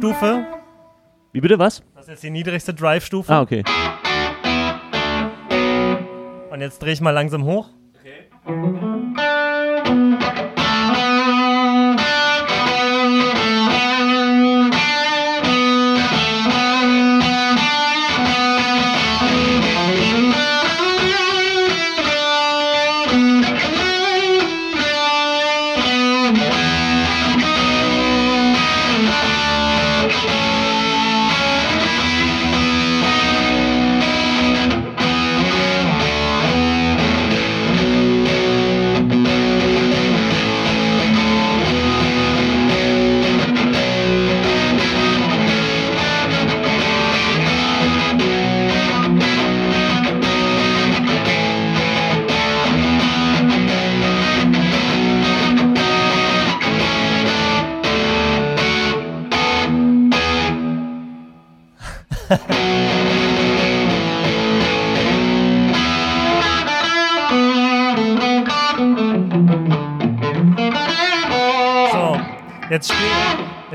[0.03, 0.45] Drive-Stufe.
[1.33, 1.83] wie bitte was?
[1.95, 3.33] Das ist jetzt die niedrigste Drive-Stufe.
[3.33, 3.63] Ah, okay.
[6.51, 7.69] Und jetzt drehe ich mal langsam hoch.
[8.45, 8.51] So,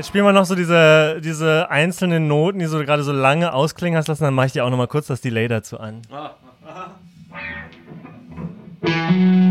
[0.08, 4.08] spielen wir noch so diese, diese einzelnen Noten, die so gerade so lange ausklingen hast
[4.08, 4.24] lassen.
[4.24, 6.02] Dann mache ich dir auch noch mal kurz das Delay dazu an.
[8.80, 9.47] Tutti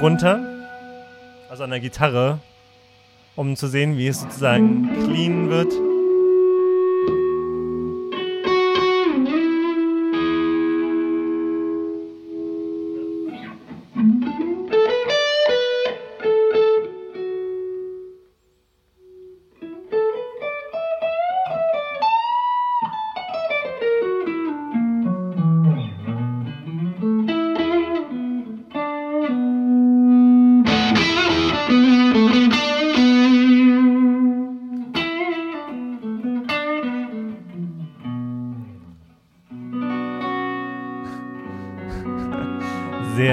[0.00, 0.40] runter,
[1.50, 2.38] also an der Gitarre,
[3.36, 5.72] um zu sehen, wie es sozusagen clean wird.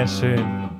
[0.08, 0.70] Schön.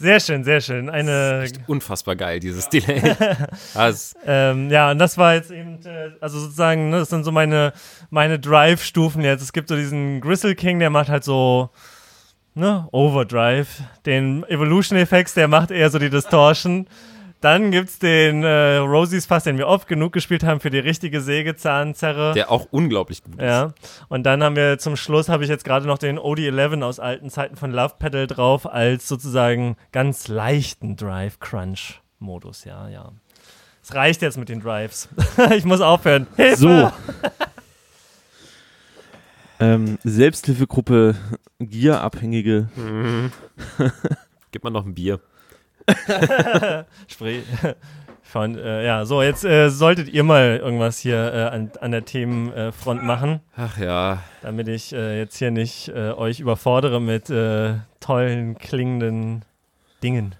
[0.00, 0.88] Sehr schön, sehr schön.
[0.88, 3.02] Eine unfassbar geil, dieses Delay.
[4.26, 7.72] Ähm, ja, und das war jetzt eben, äh, also sozusagen, ne, das sind so meine,
[8.10, 9.42] meine Drive-Stufen jetzt.
[9.42, 11.70] Es gibt so diesen Gristle King, der macht halt so,
[12.54, 13.68] ne, Overdrive.
[14.06, 16.86] Den Evolution Effects, der macht eher so die Distortion.
[17.40, 21.20] Dann gibt's den äh, Rosie's Fass, den wir oft genug gespielt haben für die richtige
[21.20, 22.34] Sägezahnzerre.
[22.34, 23.42] der auch unglaublich gut ist.
[23.42, 23.74] Ja,
[24.08, 27.30] und dann haben wir zum Schluss, habe ich jetzt gerade noch den OD11 aus alten
[27.30, 33.12] Zeiten von Love Pedal drauf, als sozusagen ganz leichten Drive-Crunch-Modus, ja, ja.
[33.88, 35.08] Es reicht jetzt mit den Drives.
[35.56, 36.26] ich muss aufhören.
[36.36, 36.56] Hilfe!
[36.56, 36.92] So.
[39.60, 41.14] ähm, Selbsthilfegruppe
[41.58, 42.68] Gier-Abhängige.
[44.50, 45.20] Gib mal noch ein Bier.
[47.08, 47.42] Sprich.
[48.22, 52.04] Von, äh, ja, so, jetzt äh, solltet ihr mal irgendwas hier äh, an, an der
[52.04, 54.22] Themenfront machen, Ach ja.
[54.42, 59.46] damit ich äh, jetzt hier nicht äh, euch überfordere mit äh, tollen klingenden
[60.02, 60.34] Dingen.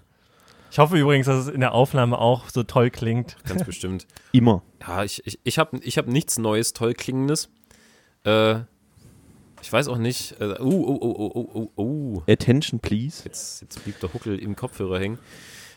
[0.71, 3.37] Ich hoffe übrigens, dass es in der Aufnahme auch so toll klingt.
[3.47, 4.05] Ganz bestimmt.
[4.33, 4.61] Immer.
[4.87, 7.49] Ja, ich, ich, ich habe ich hab nichts Neues, toll klingendes.
[9.59, 10.39] Äh, ich weiß auch nicht.
[10.39, 12.23] Äh, uh, oh, oh, oh, oh, oh, oh.
[12.27, 13.23] Attention, please.
[13.25, 15.19] Jetzt, jetzt blieb der Huckel im Kopfhörer hängen.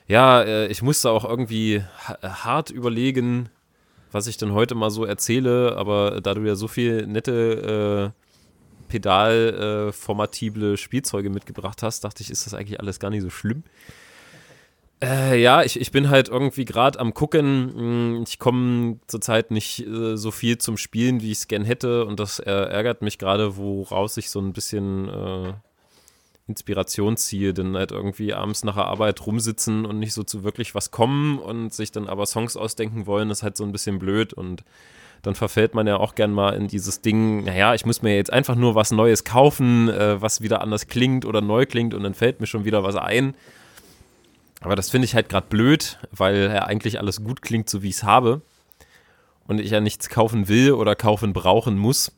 [0.09, 3.49] Ja, äh, ich musste auch irgendwie ha hart überlegen,
[4.11, 8.23] was ich denn heute mal so erzähle, aber da du ja so viel nette äh,
[8.89, 13.63] pedalformatible Spielzeuge mitgebracht hast, dachte ich, ist das eigentlich alles gar nicht so schlimm.
[15.03, 18.19] Äh, ja, ich, ich bin halt irgendwie gerade am gucken.
[18.19, 22.05] Mh, Ich komme zurzeit nicht äh, so viel zum Spielen, wie ich es gern hätte.
[22.05, 25.55] Und das äh, ärgert mich gerade, woraus ich so ein bisschen äh,
[26.47, 27.53] Inspiration ziehe.
[27.53, 31.39] Denn halt irgendwie abends nach der Arbeit rumsitzen und nicht so zu wirklich was kommen
[31.39, 34.33] und sich dann aber Songs ausdenken wollen, ist halt so ein bisschen blöd.
[34.33, 34.63] Und
[35.23, 38.33] dann verfällt man ja auch gern mal in dieses Ding, naja, ich muss mir jetzt
[38.33, 42.15] einfach nur was Neues kaufen, äh, was wieder anders klingt oder neu klingt und dann
[42.15, 43.35] fällt mir schon wieder was ein.
[44.63, 47.89] Aber das finde ich halt gerade blöd, weil ja eigentlich alles gut klingt, so wie
[47.89, 48.43] ich es habe.
[49.47, 52.13] Und ich ja nichts kaufen will oder kaufen brauchen muss.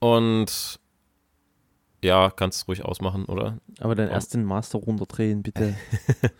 [0.00, 0.78] Und
[2.02, 3.58] ja, kannst du ruhig ausmachen, oder?
[3.80, 5.74] Aber dann erst den Master runterdrehen, bitte.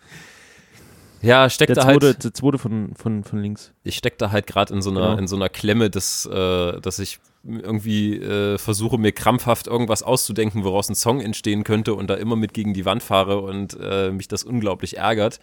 [1.21, 2.01] Ja, steckt da halt.
[2.01, 3.73] der zweite von, von, von links.
[3.83, 5.17] ich stecke da halt gerade in so einer Genau.
[5.17, 10.63] in so einer Klemme, dass, äh, dass ich irgendwie äh, versuche, mir krampfhaft irgendwas auszudenken,
[10.63, 14.11] woraus ein Song entstehen könnte und da immer mit gegen die Wand fahre und äh,
[14.11, 15.39] mich das unglaublich ärgert.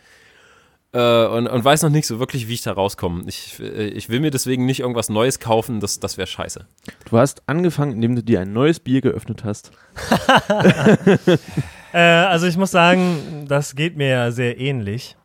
[0.92, 3.24] Äh, und, und weiß noch nicht so wirklich, wie ich da rauskomme.
[3.26, 6.66] Ich, äh, ich will mir deswegen nicht irgendwas Neues kaufen, das, das wäre scheiße.
[7.10, 9.72] Du hast angefangen, indem du dir ein neues Bier geöffnet hast.
[11.92, 15.16] Äh, also ich muss sagen, das geht mir ja sehr ähnlich.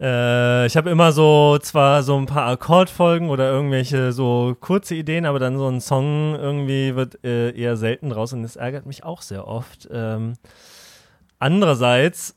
[0.00, 5.24] Äh, ich habe immer so zwar so ein paar Akkordfolgen oder irgendwelche so kurze Ideen,
[5.24, 9.04] aber dann so ein Song irgendwie wird äh, eher selten raus und das ärgert mich
[9.04, 9.88] auch sehr oft.
[9.92, 10.34] Ähm,
[11.38, 12.36] andererseits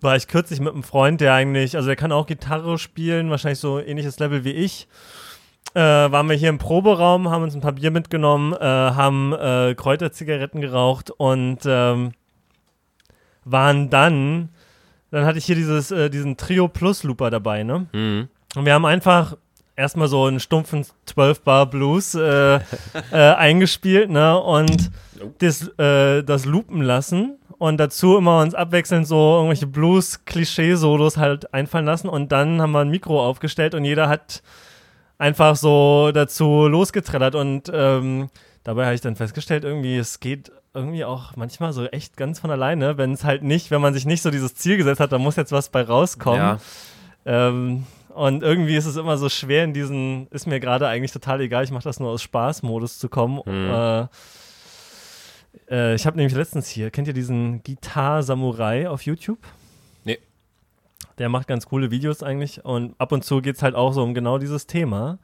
[0.00, 3.58] war ich kürzlich mit einem Freund, der eigentlich, also der kann auch Gitarre spielen, wahrscheinlich
[3.58, 4.86] so ähnliches Level wie ich.
[5.74, 9.74] Äh, waren wir hier im Proberaum, haben uns ein paar Bier mitgenommen, äh, haben äh,
[9.74, 12.12] Kräuterzigaretten geraucht und ähm,
[13.44, 14.50] waren dann,
[15.14, 17.86] dann hatte ich hier dieses, äh, diesen Trio Plus Looper dabei, ne?
[17.92, 18.28] Mhm.
[18.56, 19.36] Und wir haben einfach
[19.76, 22.56] erstmal so einen stumpfen 12-Bar Blues äh,
[23.12, 24.36] äh, eingespielt, ne?
[24.36, 24.90] Und
[25.38, 31.86] das, äh, das loopen lassen und dazu immer uns abwechselnd so irgendwelche Blues-Klischee-Solos halt einfallen
[31.86, 34.42] lassen und dann haben wir ein Mikro aufgestellt und jeder hat
[35.18, 38.30] einfach so dazu losgetrellert und ähm,
[38.64, 42.50] dabei habe ich dann festgestellt, irgendwie, es geht irgendwie auch manchmal so echt ganz von
[42.50, 45.18] alleine, wenn es halt nicht, wenn man sich nicht so dieses Ziel gesetzt hat, da
[45.18, 46.40] muss jetzt was bei rauskommen.
[46.40, 46.58] Ja.
[47.24, 51.40] Ähm, und irgendwie ist es immer so schwer in diesen, ist mir gerade eigentlich total
[51.40, 53.40] egal, ich mache das nur aus Spaß-Modus zu kommen.
[53.44, 53.70] Mhm.
[53.70, 54.06] Äh,
[55.70, 59.38] äh, ich habe nämlich letztens hier, kennt ihr diesen Guitar Samurai auf YouTube?
[60.04, 60.18] Nee.
[61.18, 64.02] Der macht ganz coole Videos eigentlich und ab und zu geht es halt auch so
[64.02, 65.18] um genau dieses Thema.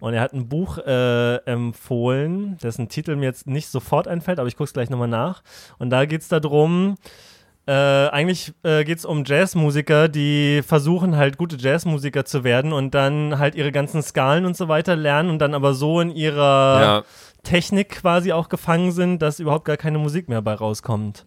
[0.00, 4.46] Und er hat ein Buch äh, empfohlen, dessen Titel mir jetzt nicht sofort einfällt, aber
[4.48, 5.42] ich gucke es gleich nochmal nach.
[5.78, 6.96] Und da geht es darum,
[7.66, 12.94] äh, eigentlich äh, geht es um Jazzmusiker, die versuchen halt gute Jazzmusiker zu werden und
[12.94, 16.80] dann halt ihre ganzen Skalen und so weiter lernen und dann aber so in ihrer
[16.80, 17.04] Ja,
[17.42, 21.26] Technik quasi auch gefangen sind, dass überhaupt gar keine Musik mehr bei rauskommt.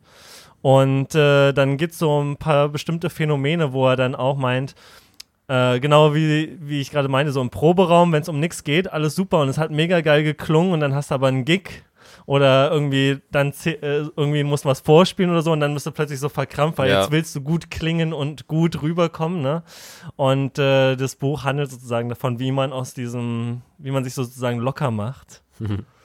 [0.61, 4.75] Und äh, dann gibt es so ein paar bestimmte Phänomene, wo er dann auch meint,
[5.51, 8.91] äh, genau wie, wie ich gerade meinte, so im Proberaum, wenn es um nichts geht,
[8.91, 11.83] alles super und es hat mega geil geklungen und dann hast du aber einen Gig
[12.25, 13.75] oder irgendwie dann äh,
[14.15, 16.89] irgendwie musst du was vorspielen oder so und dann bist du plötzlich so verkrampft, weil
[16.89, 17.01] Ja.
[17.01, 19.63] jetzt willst du gut klingen und gut rüberkommen, ne?
[20.15, 24.59] Und äh, das Buch handelt sozusagen davon, wie man aus diesem, wie man sich sozusagen
[24.59, 25.41] locker macht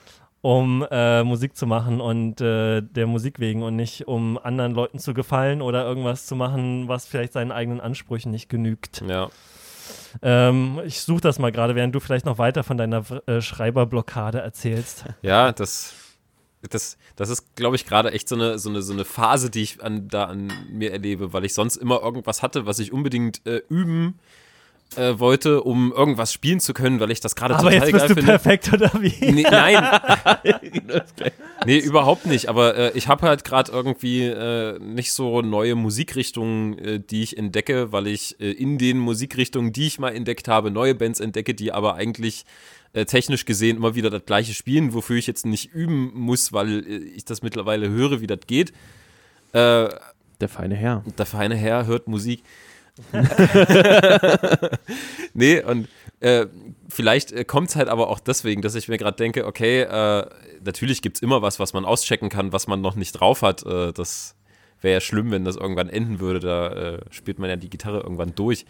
[0.47, 4.97] um äh, Musik zu machen und äh, der Musik wegen und nicht um anderen Leuten
[4.97, 9.03] zu gefallen oder irgendwas zu machen, was vielleicht seinen eigenen Ansprüchen nicht genügt.
[9.05, 9.29] ja.
[10.21, 14.39] Ähm, ich suche das mal gerade, während du vielleicht noch weiter von deiner äh, Schreiberblockade
[14.39, 15.05] erzählst.
[15.21, 15.93] Ja, das,
[16.69, 19.63] das, das ist, glaube ich, gerade echt so eine, so, eine, so eine Phase, die
[19.63, 23.45] ich an, da an mir erlebe, weil ich sonst immer irgendwas hatte, was ich unbedingt
[23.45, 24.17] äh, üben
[24.95, 28.07] äh, wollte, um irgendwas spielen zu können, weil ich das gerade total jetzt bist geil
[28.07, 28.31] du finde.
[28.31, 29.31] perfekt, oder wie?
[29.31, 29.83] Nee, nein,
[31.65, 32.47] nee, überhaupt nicht.
[32.49, 37.37] Aber äh, ich habe halt gerade irgendwie äh, nicht so neue Musikrichtungen, äh, die ich
[37.37, 41.53] entdecke, weil ich äh, in den Musikrichtungen, die ich mal entdeckt habe, neue Bands entdecke,
[41.53, 42.45] die aber eigentlich
[42.93, 46.87] äh, technisch gesehen immer wieder das gleiche spielen, wofür ich jetzt nicht üben muss, weil
[46.87, 48.71] ich das mittlerweile höre, wie das geht.
[49.53, 49.89] Äh,
[50.39, 51.03] Der feine Herr.
[51.17, 52.43] der feine Herr hört Musik.
[55.33, 55.87] nee, und
[56.19, 56.47] äh,
[56.89, 60.25] vielleicht äh, kommt es halt aber auch deswegen, dass ich mir gerade denke, okay, äh,
[60.63, 63.65] natürlich gibt es immer was, was man auschecken kann, was man noch nicht drauf hat.
[63.65, 64.35] Äh, das
[64.81, 66.39] wäre ja schlimm, wenn das irgendwann enden würde.
[66.39, 68.65] Da äh, spielt man ja die Gitarre irgendwann durch.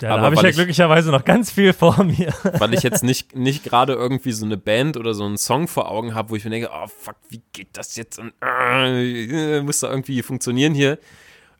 [0.00, 2.32] Ja, da Aber habe ich ja ich- glücklicherweise noch ganz viel vor mir.
[2.58, 5.88] Weil ich jetzt nicht, nicht gerade irgendwie so eine Band oder so einen Song vor
[5.90, 8.18] Augen habe, wo ich mir denke, oh fuck, wie geht das jetzt?
[8.18, 10.98] Und äh, muss da irgendwie funktionieren hier.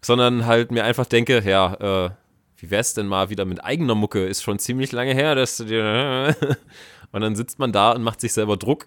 [0.05, 2.11] Sondern halt mir einfach denke, ja, äh,
[2.59, 4.27] wie wär's denn mal wieder mit eigener Mucke?
[4.27, 6.37] Ist schon ziemlich lange her, dass du dir.
[7.13, 8.87] und dann sitzt man da und macht sich selber Druck.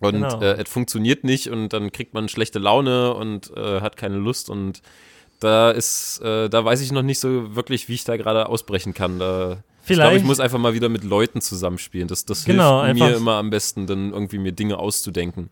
[0.00, 0.40] Und Genau.
[0.40, 4.50] äh, es funktioniert nicht und dann kriegt man schlechte Laune und äh, hat keine Lust
[4.50, 4.82] und
[5.38, 8.94] da ist, äh, da weiß ich noch nicht so wirklich, wie ich da gerade ausbrechen
[8.94, 9.18] kann.
[9.20, 12.08] Da, ich glaube, Vielleicht- ich muss einfach mal wieder mit Leuten zusammenspielen.
[12.08, 15.50] Das, das Genau, hilft mir immer am besten, dann irgendwie mir Dinge auszudenken.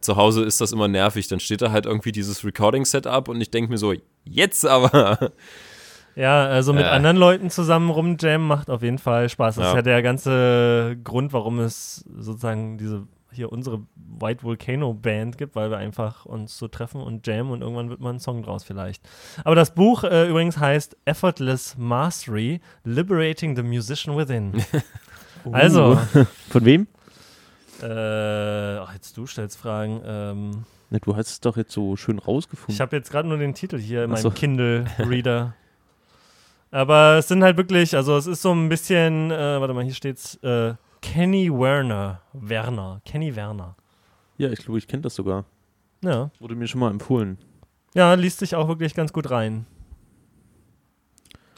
[0.00, 1.28] Zu Hause ist das immer nervig.
[1.28, 3.94] Dann steht da halt irgendwie dieses Recording-Setup und ich denke mir so,
[4.24, 5.32] jetzt aber.
[6.18, 6.88] Ja, also mit Äh.
[6.88, 9.56] anderen Leuten zusammen rumjammen macht auf jeden Fall Spaß.
[9.56, 9.70] Das Ja.
[9.72, 13.80] ist ja der ganze Grund, warum es sozusagen diese hier unsere
[14.18, 18.00] White Volcano Band gibt, weil wir einfach uns so treffen und jammen und irgendwann wird
[18.00, 19.02] mal ein Song draus vielleicht.
[19.44, 24.54] Aber das Buch äh, übrigens heißt Effortless Mastery, Liberating the Musician Within.
[25.52, 25.96] Also,
[26.50, 26.86] Von wem?
[27.82, 30.00] Äh, ach, jetzt du stellst Fragen.
[30.04, 32.72] Ähm, Ne, du hast es doch jetzt so schön rausgefunden.
[32.72, 34.28] Ich habe jetzt gerade nur den Titel hier in Ach so.
[34.28, 35.54] meinem Kindle-Reader.
[36.70, 39.94] Aber es sind halt wirklich, also es ist so ein bisschen, äh, warte mal, hier
[39.94, 42.20] steht's, äh, Kenny Werner.
[42.32, 43.00] Werner.
[43.04, 43.74] Kenny Werner.
[44.38, 45.44] ja, ich glaube, ich kenne das sogar.
[46.04, 46.30] Ja.
[46.38, 47.38] Wurde mir schon mal empfohlen.
[47.94, 49.66] Ja, liest sich auch wirklich ganz gut rein.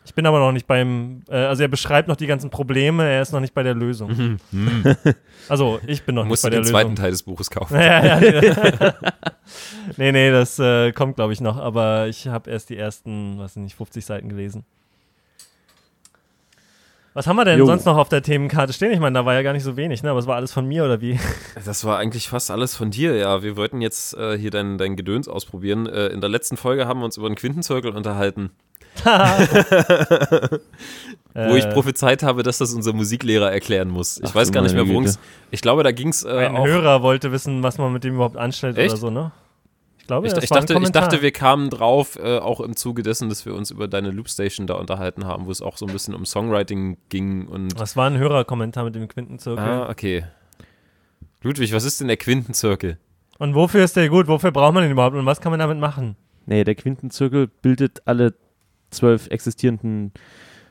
[0.08, 3.20] Ich bin aber noch nicht beim, äh, also er beschreibt noch die ganzen Probleme, er
[3.20, 4.38] ist noch nicht bei der Lösung.
[5.50, 7.02] Also ich bin noch nicht Musst bei du der den zweiten Lösung.
[7.02, 7.74] Teil des Buches kaufen.
[7.74, 8.20] Ja, ja.
[9.96, 11.56] nee, nee, das äh, kommt, glaube ich, noch.
[11.58, 14.64] Aber ich habe erst die ersten, was sind nicht, 50 Seiten gelesen.
[17.14, 17.66] Was haben wir denn Jo.
[17.66, 18.92] sonst noch auf der Themenkarte stehen?
[18.92, 20.10] Ich meine, da war ja gar nicht so wenig, ne?
[20.10, 21.18] Aber es war alles von mir oder wie?
[21.64, 23.42] Das war eigentlich fast alles von dir, ja.
[23.42, 25.86] Wir wollten jetzt äh, hier dein, dein Gedöns ausprobieren.
[25.86, 28.50] Äh, in der letzten Folge haben wir uns über den Quintenzirkel unterhalten,
[31.34, 34.18] wo ich Äh, prophezeit habe, dass das unser Musiklehrer erklären muss.
[34.18, 35.18] Ich Ach weiß gar nicht mehr, worum es.
[35.50, 36.66] Ich glaube, da ging es äh, Ein auch.
[36.66, 38.90] Hörer wollte wissen, was man mit dem überhaupt anstellt Echt?
[38.90, 39.30] oder so, ne?
[39.98, 42.60] Ich glaube, Ich, das ich, war ein dachte, ich dachte, wir kamen drauf, äh, auch
[42.60, 45.76] im Zuge dessen, dass wir uns über deine Loopstation da unterhalten haben, wo es auch
[45.76, 47.78] so ein bisschen um Songwriting ging und.
[47.78, 49.62] Das war ein Hörerkommentar mit dem Quintenzirkel.
[49.62, 50.24] Ah, okay.
[51.42, 52.98] Ludwig, was ist denn der Quintenzirkel?
[53.38, 54.26] Und wofür ist der gut?
[54.26, 55.14] Wofür braucht man den überhaupt?
[55.14, 56.16] Und was kann man damit machen?
[56.46, 58.34] Nee, der Quintenzirkel bildet alle
[58.90, 60.12] zwölf existierenden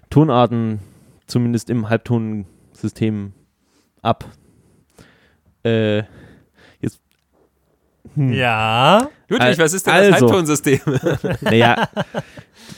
[0.10, 0.80] Tonarten,
[1.28, 3.34] zumindest im Halbtonensystem,
[4.02, 4.26] ab.
[5.64, 6.04] Äh,
[6.80, 7.02] jetzt.
[8.16, 8.32] Hm.
[8.32, 9.10] Ja.
[9.28, 10.28] Ludwig, was ist denn das also.
[10.28, 10.80] Halbtonsystem?
[11.42, 12.22] Naja, du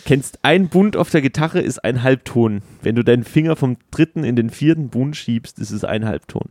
[0.05, 2.63] kennst ein Bund auf der Gitarre ist ein Halbton.
[2.81, 6.49] Wenn du deinen Finger vom dritten in den vierten Bund schiebst, ist es ein Halbton.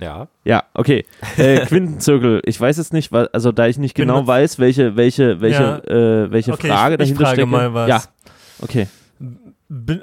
[0.00, 0.28] Ja.
[0.44, 1.04] Ja, okay.
[1.38, 4.96] Äh, Quintenzirkel, ich weiß jetzt nicht, weil, also da ich nicht genau Benutzt- weiß, welche,
[4.96, 7.50] welche, welche, äh, welche Okay, Frage ich, ich dahinter frage steckt.
[7.50, 7.88] mal was.
[7.88, 8.02] Ja,
[8.60, 8.86] okay.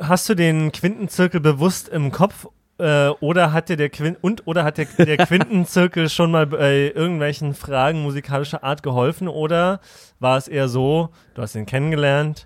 [0.02, 2.48] Hast du den Quintenzirkel bewusst im Kopf
[2.80, 6.92] äh, oder hat dir der Quin und oder hat der, der Quintenzirkel schon mal bei
[6.94, 9.80] irgendwelchen Fragen musikalischer Art geholfen oder
[10.20, 12.46] war es eher so, du hast ihn kennengelernt,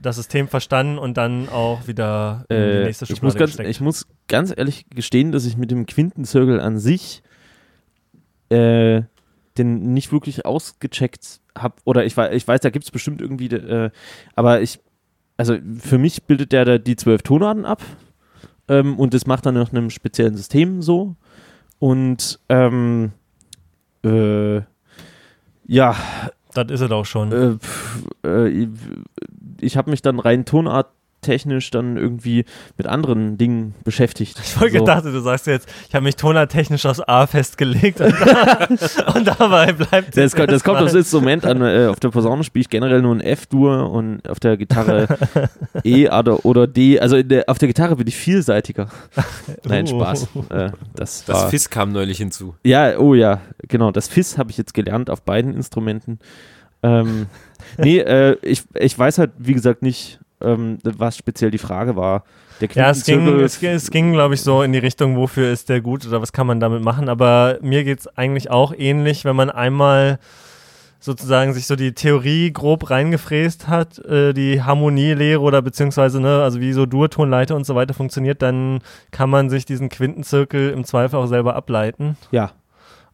[0.00, 3.68] das System verstanden und dann auch wieder in die Äh, nächste ich, muss Schublade ganz,
[3.68, 7.22] ich muss ganz ehrlich gestehen, dass ich mit dem Quintenzirkel an sich
[8.50, 9.02] äh,
[9.58, 11.76] den nicht wirklich ausgecheckt habe.
[11.84, 13.90] Oder ich, ich weiß, da gibt es bestimmt irgendwie, äh,
[14.34, 14.80] aber ich,
[15.36, 17.82] also für mich bildet der da die zwölf Tonarten ab
[18.68, 21.16] ähm, und das macht dann nach einem speziellen System so.
[21.78, 23.12] Und ähm,
[24.04, 24.60] äh,
[25.66, 25.96] ja,
[26.54, 27.32] das ist es auch schon.
[27.32, 28.68] äh, pf, äh,
[29.60, 32.44] ich- habe mich dann rein tonarttechnisch dann irgendwie
[32.76, 34.38] mit anderen Dingen beschäftigt.
[34.44, 34.84] Ich wollte So.
[34.84, 38.68] gedacht, du sagst jetzt, ich habe mich tonartechnisch aufs A festgelegt und, da,
[39.14, 41.62] und dabei bleibt Das, kommt- das kommt aufs Instrument an.
[41.62, 45.08] Äh, auf der Posaune spiele ich generell nur ein F-Dur und auf der Gitarre
[45.82, 47.00] E oder, oder D.
[47.00, 48.88] Also in der, auf der Gitarre bin ich vielseitiger.
[49.64, 49.98] Nein, Oh.
[50.00, 50.28] Spaß.
[50.50, 52.54] Äh, das Das war, Fiss kam neulich hinzu.
[52.62, 53.90] Ja, oh ja, genau.
[53.90, 56.20] Das Fiss habe ich jetzt gelernt auf beiden Instrumenten.
[56.82, 57.26] Ähm,
[57.78, 62.24] nee, äh, ich, ich weiß halt, wie gesagt, nicht, ähm, was speziell die Frage war.
[62.60, 63.42] Der Ja, es ging, Quintenzirkel-
[63.74, 66.32] es, es ging glaube ich, so in die Richtung, wofür ist der gut oder was
[66.32, 67.08] kann man damit machen.
[67.08, 70.18] Aber mir geht es eigentlich auch ähnlich, wenn man einmal
[70.98, 76.58] sozusagen sich so die Theorie grob reingefräst hat, äh, die Harmonielehre oder beziehungsweise, ne, also
[76.60, 78.80] wie so Durtonleiter und so weiter funktioniert, dann
[79.10, 82.16] kann man sich diesen Quintenzirkel im Zweifel auch selber ableiten.
[82.30, 82.52] Ja,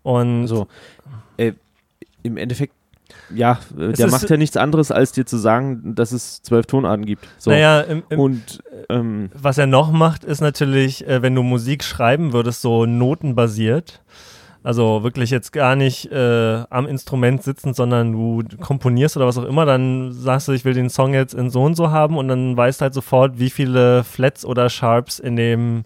[0.02, 0.68] Und so.
[1.36, 1.52] Äh,
[2.22, 2.72] Im Endeffekt,
[3.34, 6.66] ja, äh, Es der macht ja nichts anderes, als dir zu sagen, dass es zwölf
[6.66, 7.26] Tonarten gibt.
[7.38, 7.50] So.
[7.50, 11.84] naja, im, im, Und ähm, Was er noch macht, ist natürlich, äh, wenn du Musik
[11.84, 14.02] schreiben würdest, so notenbasiert.
[14.64, 19.44] Also wirklich jetzt gar nicht äh, am Instrument sitzend, sondern du komponierst oder was auch
[19.44, 22.28] immer, dann sagst du, ich will den Song jetzt in so und so haben und
[22.28, 25.82] dann weißt halt sofort, wie viele Flats oder Sharps in dem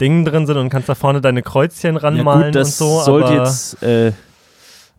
[0.00, 3.00] Ding drin sind und kannst da vorne deine Kreuzchen ja ranmalen gut, das und so.
[3.00, 4.12] sollte jetzt, äh,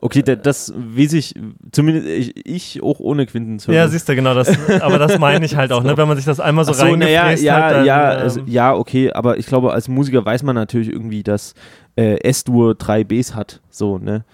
[0.01, 1.35] okay, da- das weiß ich,
[1.71, 3.75] zumindest ich, ich auch ohne Quintenzirkel.
[3.75, 4.49] ja, siehst du, genau das.
[4.81, 5.95] Aber das meine ich halt auch, ne?
[5.97, 8.73] Wenn man sich das einmal so, so, reingefräst ja, hat, dann, ja, ähm, also, ja,
[8.73, 11.53] okay, aber ich glaube, als Musiker weiß man natürlich irgendwie, dass
[11.95, 14.25] äh, S-Dur drei Bs hat, so, ne?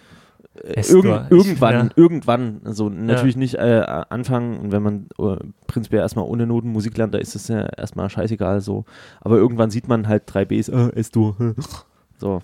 [0.64, 1.90] Äh, Irgend, irgendwann, ja.
[1.96, 5.36] irgendwann, so natürlich nicht äh, anfangen und wenn man äh,
[5.68, 8.86] prinzipiell erstmal ohne Noten Musik lernt, da ist es ja erstmal scheißegal so,
[9.22, 11.36] aber irgendwann sieht man halt drei Bs, äh, S-Dur,
[12.18, 12.42] so,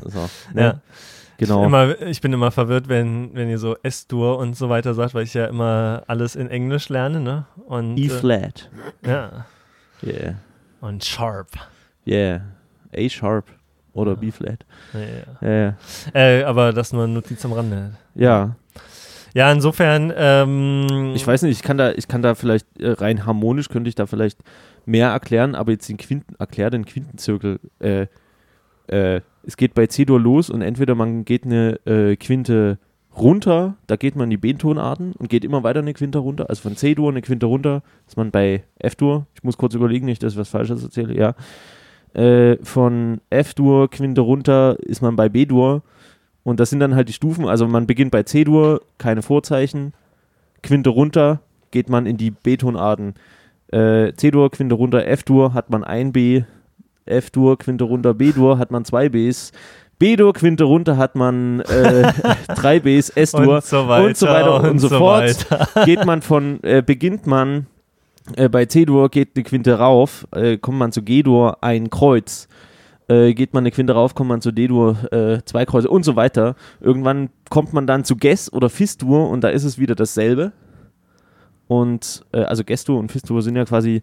[0.06, 0.18] so
[0.54, 0.62] ne?
[0.62, 0.80] Ja.
[1.40, 1.64] Genau.
[1.64, 5.24] Immer, ich bin immer verwirrt, wenn, wenn ihr so S-Dur und so weiter sagt, weil
[5.24, 7.46] ich ja immer alles in Englisch lerne, ne?
[7.66, 8.70] Und, E-Flat,
[9.02, 9.46] Äh, ja.
[10.04, 10.34] yeah,
[10.80, 11.48] Und Sharp.
[12.06, 12.42] yeah,
[12.96, 13.46] A-Sharp
[13.92, 15.48] oder B-Flat, Ja, ja.
[15.48, 15.74] ja, ja.
[16.14, 17.92] Äh, aber das nur eine Notiz am Rande.
[18.14, 18.54] ja.
[19.32, 23.26] Ja, insofern, ähm, Ich weiß nicht, ich kann da, ich kann da vielleicht äh, rein
[23.26, 24.40] harmonisch könnte ich da vielleicht
[24.86, 27.60] mehr erklären, aber jetzt den Quinten, erklär den Quintenzirkel.
[27.78, 28.08] Äh,
[28.90, 32.78] äh, es geht bei C-Dur los und entweder man geht eine äh, Quinte
[33.16, 36.62] runter, da geht man in die B-Tonarten und geht immer weiter eine Quinte runter, also
[36.62, 40.34] von C-Dur eine Quinte runter, ist man bei F-Dur, ich muss kurz überlegen, nicht, dass
[40.34, 41.34] ich was Falsches erzähle, ja.
[42.14, 45.82] Äh, von F-Dur, Quinte runter, ist man bei B-Dur
[46.42, 49.92] und das sind dann halt die Stufen, also man beginnt bei C-Dur, keine Vorzeichen,
[50.62, 51.40] Quinte runter,
[51.70, 53.14] geht man in die B-Tonarten.
[53.68, 56.42] Äh, C-Dur, Quinte runter, F-Dur hat man ein B,
[57.10, 59.52] F-Dur, Quinte runter, B-Dur hat man zwei Bs,
[60.00, 62.10] B-Dur, Quinte runter hat man äh,
[62.56, 65.50] drei Bs, S-Dur und so weiter und so weiter und, so fort.
[65.50, 65.84] weiter.
[65.84, 67.66] Geht man von, äh, beginnt man
[68.36, 72.48] äh, bei C-Dur, geht eine Quinte rauf, äh, kommt man zu G-Dur, ein Kreuz.
[73.08, 76.16] Äh, geht man eine Quinte rauf, kommt man zu D-Dur, äh, zwei Kreuze und so
[76.16, 76.56] weiter.
[76.80, 80.52] Irgendwann kommt man dann zu Ges- oder Fis-Dur und da ist es wieder dasselbe.
[81.68, 84.02] Und also Gestur und Fistur sind ja quasi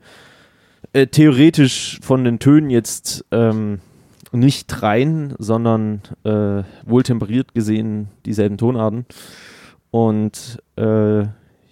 [0.94, 3.80] äh, theoretisch von den Tönen jetzt ähm,
[4.32, 9.06] nicht rein, sondern äh, wohltemperiert gesehen dieselben Tonarten.
[9.92, 11.26] Und äh,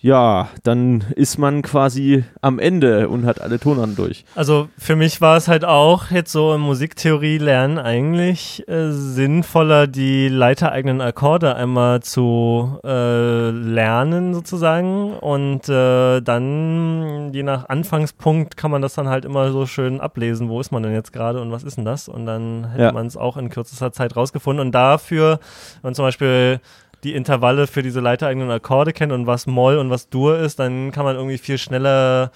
[0.06, 4.24] ja, dann ist man quasi am Ende und hat alle Tonarten durch.
[4.36, 9.88] Also für mich war es halt auch jetzt so im Musiktheorie lernen eigentlich äh, sinnvoller,
[9.88, 18.70] die leitereigenen Akkorde einmal zu äh, lernen sozusagen und äh, dann je nach Anfangspunkt kann
[18.70, 21.52] man das dann halt immer so schön ablesen, wo ist man denn jetzt gerade und
[21.52, 22.92] was ist denn das und dann hätte Ja.
[22.92, 25.40] man es auch in kürzester Zeit rausgefunden und dafür,
[25.82, 26.60] wenn zum Beispiel
[27.06, 30.92] die Intervalle für diese leitereigenen Akkorde kennt und was Moll und was Dur ist, dann
[30.92, 32.32] kann man irgendwie viel schneller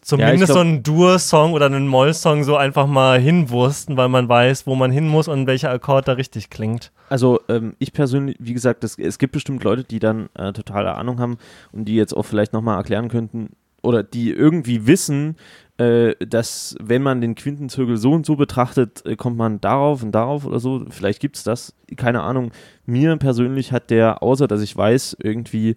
[0.00, 4.66] zumindest glaub- so einen Dur-Song oder einen Moll-Song so einfach mal hinwursten, weil man weiß,
[4.66, 6.92] wo man hin muss und welcher Akkord da richtig klingt.
[7.08, 10.94] Also ähm, ich persönlich, wie gesagt, es, es gibt bestimmt Leute, die dann äh, totale
[10.94, 11.38] Ahnung haben
[11.72, 13.50] und die jetzt auch vielleicht nochmal erklären könnten
[13.82, 15.36] oder die irgendwie wissen,
[15.76, 20.46] dass wenn man den Quintenzirkel so und so betrachtet, äh, kommt man darauf und darauf
[20.46, 20.84] oder so.
[20.90, 22.52] Vielleicht gibt es das, keine Ahnung.
[22.86, 25.74] Mir persönlich hat der, außer dass ich weiß, irgendwie,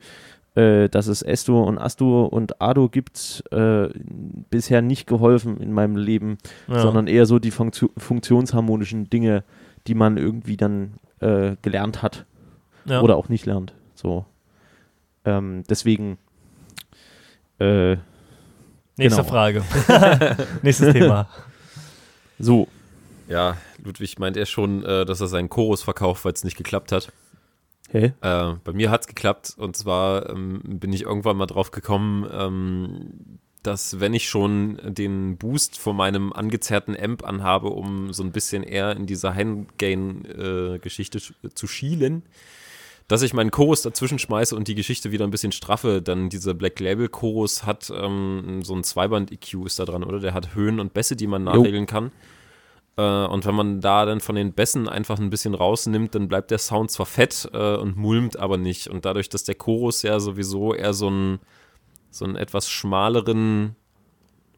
[0.53, 3.89] äh, dass es Estor und Astor und Ado gibt, äh,
[4.51, 6.37] bisher nicht geholfen in meinem Leben
[6.67, 6.79] Ja.
[6.79, 9.43] sondern eher so die Funktio funktionsharmonischen Dinge,
[9.87, 12.25] die man irgendwie dann äh, gelernt hat
[12.85, 13.01] ja.
[13.01, 13.73] oder auch nicht lernt.
[13.95, 14.25] So.
[15.25, 16.19] Ähm, deswegen.
[18.97, 19.31] Äh, Nächste genau.
[19.31, 19.63] Frage.
[20.61, 21.29] Nächstes Thema.
[22.39, 22.67] so.
[23.27, 26.91] Ja, Ludwig meint er schon, äh, dass er seinen Chorus verkauft, weil es nicht geklappt
[26.91, 27.11] hat.
[27.89, 28.13] Hä?
[28.21, 32.27] Äh, bei mir hat es geklappt und zwar ähm, bin ich irgendwann mal drauf gekommen,
[32.31, 38.31] ähm, dass wenn ich schon den Boost von meinem angezerrten Amp anhabe, um so ein
[38.31, 41.19] bisschen eher in diese Handgain-Geschichte
[41.53, 42.23] zu schielen,
[43.07, 46.53] dass ich meinen Chorus dazwischen schmeiße und die Geschichte wieder ein bisschen straffe, dann dieser
[46.53, 50.19] Black Label Chorus hat ähm, so ein Zweiband-EQ ist da dran, oder?
[50.19, 52.11] Der hat Höhen und Bässe, die man nachregeln kann.
[52.97, 56.51] Äh, und wenn man da dann von den Bässen einfach ein bisschen rausnimmt, dann bleibt
[56.51, 58.87] der Sound zwar fett äh, und mulmt aber nicht.
[58.87, 61.39] Und dadurch, dass der Chorus ja sowieso eher so einen,
[62.09, 63.77] so einen etwas schmaleren,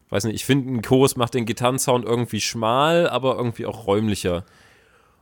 [0.08, 4.44] weiß nicht, ich finde, ein Chorus macht den Gitarrensound irgendwie schmal, aber irgendwie auch räumlicher.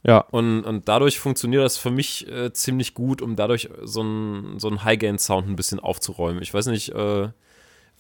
[0.04, 0.20] Ja.
[0.30, 4.70] Und, und dadurch funktioniert das für mich äh, ziemlich gut, um dadurch so einen so
[4.84, 6.42] High-Gain-Sound ein bisschen aufzuräumen.
[6.42, 7.28] Ich weiß nicht, äh,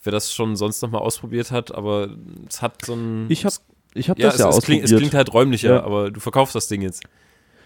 [0.02, 2.08] wer das schon sonst noch mal ausprobiert hat, aber
[2.48, 3.26] es hat so ein.
[3.28, 3.52] Ich hab,
[3.94, 4.84] ich hab ja, das es, ja es, ausprobiert.
[4.84, 5.82] klingt, es klingt halt räumlicher, Ja.
[5.82, 7.02] aber du verkaufst das Ding jetzt.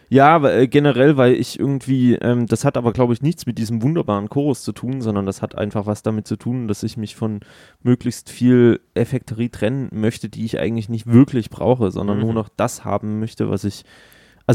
[0.09, 3.57] Ja, aber, äh, generell, weil ich irgendwie, ähm, das hat aber, glaube ich, nichts mit
[3.57, 6.99] diesem wunderbaren Chorus zu tun, sondern das hat einfach was damit zu tun, dass ich
[6.99, 7.41] mich von
[7.83, 12.25] möglichst viel Effekterie trennen möchte, die ich eigentlich nicht wirklich brauche, sondern Mhm.
[12.25, 13.85] nur noch das haben möchte, was ich,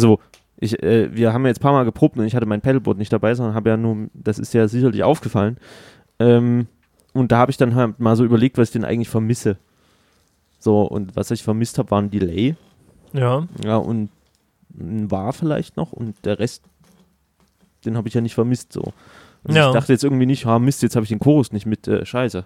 [0.05, 0.19] also
[0.59, 2.97] ich, äh, wir haben ja jetzt ein paar Mal geprobt und ich hatte mein Pedalboard
[2.97, 5.57] nicht dabei, sondern habe ja nur, das ist ja sicherlich aufgefallen.
[6.19, 6.67] Ähm,
[7.13, 9.57] und da habe ich dann halt mal so überlegt, was ich denn eigentlich vermisse.
[10.59, 12.55] So, und was ich vermisst habe, war ein Delay.
[13.13, 13.47] Ja.
[13.63, 14.09] Ja, und
[14.79, 16.63] ein war vielleicht noch und der Rest,
[17.85, 18.93] den habe ich ja nicht vermisst so.
[19.43, 19.67] Also Ja.
[19.67, 22.05] ich dachte jetzt irgendwie nicht, ah Mist, jetzt habe ich den Chorus nicht mit, äh,
[22.05, 22.45] scheiße.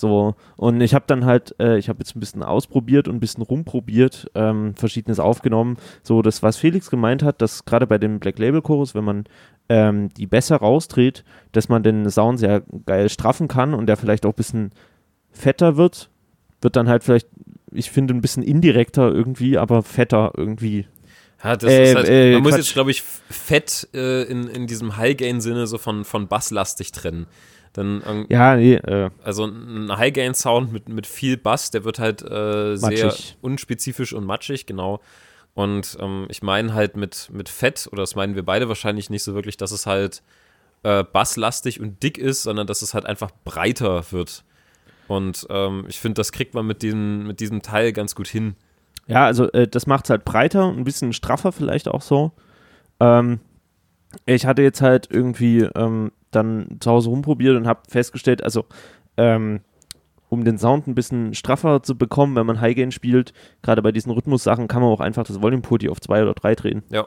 [0.00, 3.20] So, und ich habe dann halt, äh, ich habe jetzt ein bisschen ausprobiert und ein
[3.20, 5.76] bisschen rumprobiert, ähm, verschiedenes aufgenommen.
[6.02, 9.24] So, das, was Felix gemeint hat, dass gerade bei dem Black Label Chorus, wenn man
[9.68, 11.22] ähm, die besser rausdreht,
[11.52, 14.70] dass man den Sound sehr geil straffen kann und der vielleicht auch ein bisschen
[15.32, 16.08] fetter wird,
[16.62, 17.28] wird dann halt vielleicht,
[17.70, 20.86] ich finde, ein bisschen indirekter irgendwie, aber fetter irgendwie.
[21.44, 22.58] Ja, das Äh, ist halt, äh, man muss Quatsch.
[22.60, 27.26] jetzt, glaube ich, fett äh, in, in diesem High-Gain-Sinne so von, von basslastig trennen.
[27.72, 32.22] Dann, ähm, Ja, nee, äh, also ein High-Gain-Sound mit, mit viel Bass, der wird halt
[32.22, 33.36] äh, sehr Matschig.
[33.40, 35.00] unspezifisch und matschig, genau.
[35.54, 39.22] Und ähm, ich meine halt mit, mit Fett, oder das meinen wir beide wahrscheinlich nicht
[39.22, 40.22] so wirklich, dass es halt
[40.82, 44.44] äh, basslastig und dick ist, sondern dass es halt einfach breiter wird.
[45.08, 48.54] Und ähm, ich finde, das kriegt man mit diesem, mit diesem Teil ganz gut hin.
[49.06, 52.32] ja, also äh, das macht es halt breiter, ein bisschen straffer vielleicht auch so.
[53.00, 53.40] Ähm,
[54.26, 58.64] ich hatte jetzt halt irgendwie ähm, dann zu Hause rumprobiert und habe festgestellt, also
[59.16, 59.60] ähm,
[60.28, 63.32] um den Sound ein bisschen straffer zu bekommen, wenn man High-Gain spielt,
[63.62, 66.82] gerade bei diesen Rhythmus-Sachen, kann man auch einfach das Volume-Pulti auf zwei oder drei drehen.
[66.90, 67.06] Ja.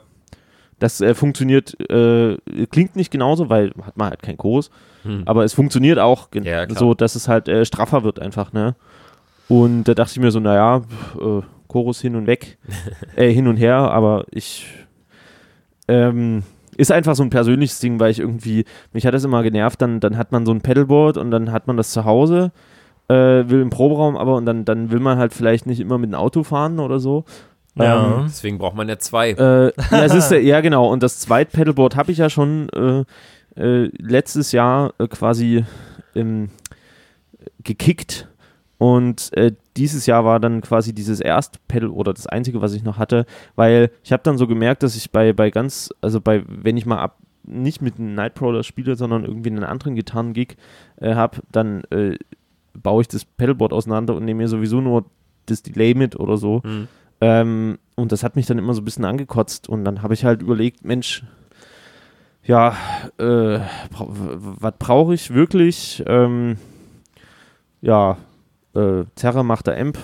[0.80, 2.38] Das äh, funktioniert, äh,
[2.70, 4.70] klingt nicht genauso, weil hat man halt keinen Chorus,
[5.04, 5.24] Hm.
[5.26, 8.76] aber es funktioniert auch Ja, so, dass es halt äh, straffer wird einfach, ne?
[9.50, 10.82] Und da dachte ich mir so, naja,
[11.20, 12.58] äh, Chorus hin und weg,
[13.16, 14.68] äh, hin und her, aber ich
[15.88, 16.44] ähm,
[16.78, 20.00] ist einfach so ein persönliches Ding, weil ich irgendwie, mich hat das immer genervt, dann,
[20.00, 22.52] dann hat man so ein Pedalboard und dann hat man das zu Hause,
[23.08, 26.12] äh, will im Proberaum, aber und dann, dann will man halt vielleicht nicht immer mit
[26.12, 27.26] dem Auto fahren oder so.
[27.76, 28.20] Ja.
[28.20, 29.32] Ähm, Deswegen braucht man ja zwei.
[29.32, 30.92] äh, ja, es ist, ja, genau.
[30.92, 33.04] Und das zweite Pedalboard habe ich ja schon äh,
[33.60, 35.66] äh, letztes Jahr äh, quasi
[36.16, 36.50] ähm,
[37.64, 38.28] gekickt.
[38.78, 42.84] Und äh, dieses Jahr war dann quasi dieses erste Pedal oder das einzige, was ich
[42.84, 43.26] noch hatte,
[43.56, 46.86] weil ich habe dann so gemerkt, dass ich bei, bei ganz, also bei, wenn ich
[46.86, 50.56] mal ab, nicht mit einem Nightcrawler spiele, sondern irgendwie einen anderen Gitarren-Gig
[50.98, 52.18] äh, habe, dann äh,
[52.74, 55.06] baue ich das Pedalboard auseinander und nehme mir sowieso nur
[55.46, 56.62] das Delay mit oder so.
[56.64, 56.88] Hm.
[57.22, 59.70] Ähm, und das hat mich dann immer so ein bisschen angekotzt.
[59.70, 61.24] Und dann habe ich halt überlegt, Mensch,
[62.44, 62.76] ja,
[63.18, 63.60] äh,
[63.90, 66.04] bra was brauche ich wirklich?
[66.06, 66.58] Ähm,
[67.82, 68.18] ja,
[68.76, 69.98] äh, Terra macht der Amp.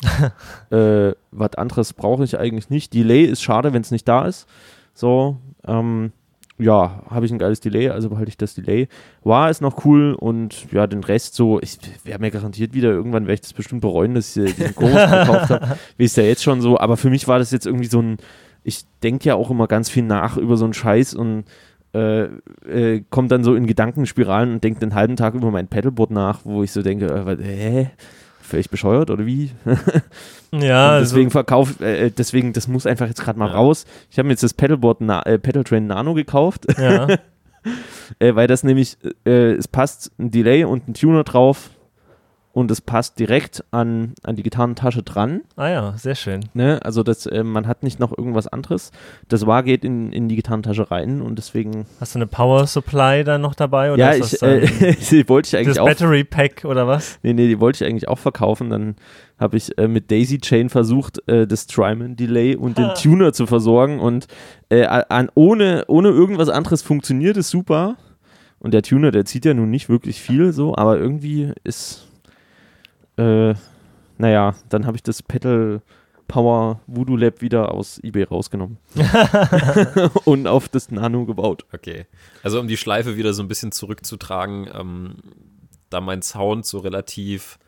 [0.70, 2.94] äh, was anderes brauche ich eigentlich nicht.
[2.94, 4.46] Delay ist schade, wenn es nicht da ist.
[4.94, 6.12] So, ähm,
[6.58, 8.88] ja, habe ich ein geiles Delay, also behalte ich das Delay.
[9.22, 13.24] War es noch cool und ja, den Rest so, ich wäre mir garantiert wieder, irgendwann
[13.24, 15.78] werde ich das bestimmt bereuen, dass ich diesen Chorus gekauft habe.
[15.96, 18.16] Wie ist ja jetzt schon so, aber für mich war das jetzt irgendwie so ein,
[18.64, 21.44] ich denke ja auch immer ganz viel nach über so einen Scheiß und
[21.94, 22.24] äh,
[22.68, 26.40] äh, kommt dann so in Gedankenspiralen und denkt den halben Tag über mein Pedalboard nach,
[26.44, 27.90] wo ich so denke, äh, hä?
[28.40, 29.50] Völlig bescheuert oder wie?
[30.50, 33.54] Ja, Und deswegen also, verkauft, äh, deswegen, das muss einfach jetzt gerade mal Ja.
[33.56, 33.84] raus.
[34.10, 37.06] Ich habe mir jetzt das Pedalboard, Na äh, Pedal Train Nano gekauft, ja.
[38.18, 38.96] äh, weil das nämlich,
[39.26, 41.68] äh, es passt ein Delay und ein Tuner drauf
[42.52, 45.42] und es passt direkt an, an die Gitarrentasche dran.
[45.56, 46.40] Ah ja, sehr schön.
[46.54, 46.80] Ne?
[46.82, 48.90] Also das, äh, man hat nicht noch irgendwas anderes.
[49.28, 53.22] Das war geht in, in die Gitarrentasche rein und deswegen, Hast du eine Power Supply
[53.22, 53.92] dann noch dabei?
[53.92, 54.58] Oder ja, ist ich, das dann
[54.88, 57.18] äh, die wollte ich das eigentlich auch, Battery Pack oder was?
[57.22, 58.70] nee, nee, die wollte ich eigentlich auch verkaufen.
[58.70, 58.96] Dann
[59.38, 62.94] habe ich äh, mit Daisy Chain versucht, äh, das Strymon Delay und den Ah.
[62.94, 64.26] Tuner zu versorgen und
[64.68, 67.96] äh, an, ohne, ohne irgendwas anderes funktioniert es super.
[68.58, 72.07] Und der Tuner, der zieht ja nun nicht wirklich viel so, aber irgendwie ist,
[73.18, 73.54] äh,
[74.16, 75.82] naja, dann habe ich das Pedal
[76.28, 78.76] Power Voodoo Lab wieder aus eBay rausgenommen
[80.24, 81.64] und auf das Nano gebaut.
[81.72, 82.06] Okay.
[82.42, 85.14] Also um die Schleife wieder so ein bisschen zurückzutragen, ähm,
[85.88, 87.58] da mein Sound so relativ,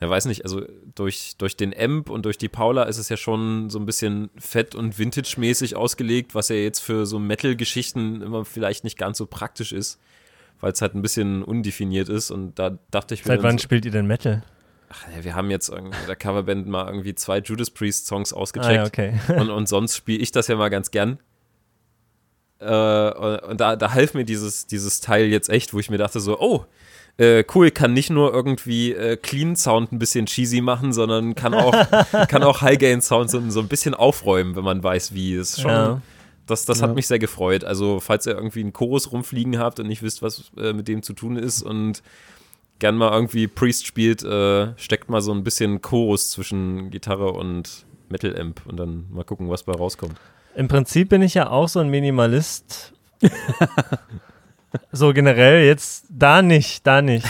[0.00, 0.62] ja weiß nicht, also
[0.94, 4.30] durch, durch den Amp und durch die Paula ist es ja schon so ein bisschen
[4.38, 9.26] fett und vintage-mäßig ausgelegt, was ja jetzt für so Metal-Geschichten immer vielleicht nicht ganz so
[9.26, 10.00] praktisch ist,
[10.60, 13.64] weil es halt ein bisschen undefiniert ist und da dachte ich mir Seit wann so,
[13.64, 14.42] spielt ihr denn Metal?
[14.90, 18.36] Ach, wir haben jetzt irgendwie in der Coverband mal irgendwie zwei Judas Priest Songs Ah,
[18.36, 19.14] ausgecheckt ja, okay.
[19.40, 21.18] und, und sonst spiele ich das ja mal ganz gern.
[22.58, 25.98] Äh, und und da, da half mir dieses, dieses Teil jetzt echt, wo ich mir
[25.98, 26.64] dachte so, oh,
[27.18, 31.54] äh, cool, kann nicht nur irgendwie äh, Clean Sound ein bisschen cheesy machen, sondern kann
[31.54, 31.72] auch,
[32.28, 35.34] kann auch High Gain Sound so, so ein bisschen aufräumen, wenn man weiß, wie.
[35.34, 36.02] Ist schon, Ja.
[36.46, 36.88] das, das Ja.
[36.88, 37.64] hat mich sehr gefreut.
[37.64, 41.02] Also, falls ihr irgendwie einen Chorus rumfliegen habt und nicht wisst, was äh, mit dem
[41.02, 42.02] zu tun ist und
[42.78, 47.86] gern mal irgendwie Priest spielt, äh, steckt mal so ein bisschen Chorus zwischen Gitarre und
[48.08, 50.16] Metal Amp und dann mal gucken, was bei rauskommt.
[50.54, 52.92] Im Prinzip bin ich ja auch so ein Minimalist.
[54.92, 57.26] so generell jetzt da nicht, da nicht.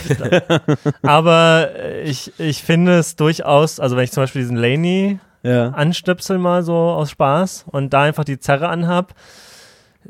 [1.03, 5.69] Aber äh, ich, ich finde es durchaus, also wenn ich zum Beispiel diesen Laney Ja.
[5.71, 9.15] anstöpsel mal so aus Spaß und da einfach die Zerre anhab,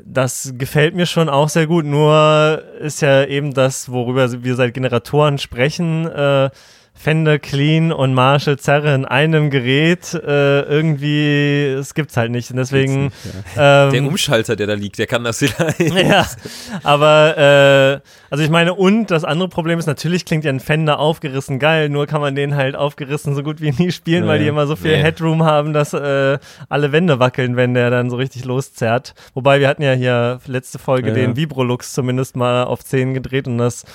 [0.05, 1.85] das gefällt mir schon auch sehr gut.
[1.85, 6.49] Nur ist ja eben das, worüber wir seit Generatoren sprechen, äh,
[6.99, 12.49] Fender Clean und Marshall Zerre in einem Gerät, äh, irgendwie, es gibt's halt nicht.
[12.51, 13.11] Und deswegen.
[13.55, 15.79] Der Ähm, Umschalter, der da liegt, der kann das vielleicht.
[15.79, 16.25] ja,
[16.83, 17.37] aber
[18.03, 21.59] äh, also ich meine, und das andere Problem ist, natürlich klingt ja ein Fender aufgerissen
[21.59, 24.45] geil, nur kann man den halt aufgerissen so gut wie nie spielen, Ja, weil die
[24.45, 24.49] ja.
[24.51, 25.03] immer so viel Nee.
[25.03, 29.13] Headroom haben, dass äh, alle Wände wackeln, wenn der dann so richtig loszerrt.
[29.33, 31.35] Wobei wir hatten ja hier letzte Folge Ja, den ja.
[31.37, 33.85] Vibrolux zumindest mal auf 10 gedreht und das,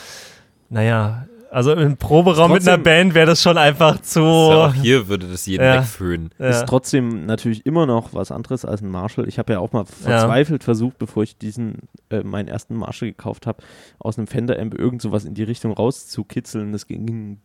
[0.70, 4.20] naja, also im Proberaum mit einer Trotzdem- Band wäre das schon einfach zu.
[4.20, 5.76] Ja, auch hier würde das jeden Ja.
[5.80, 6.30] wegföhnen.
[6.38, 6.48] Ja.
[6.48, 9.28] Ist trotzdem natürlich immer noch was anderes als ein Marshall.
[9.28, 13.46] Ich habe ja auch mal verzweifelt versucht, bevor ich diesen, äh, meinen ersten Marshall gekauft
[13.46, 13.62] habe,
[13.98, 16.72] aus einem Fender-Amp irgend sowas in die Richtung rauszukitzeln.
[16.72, 17.38] Das ging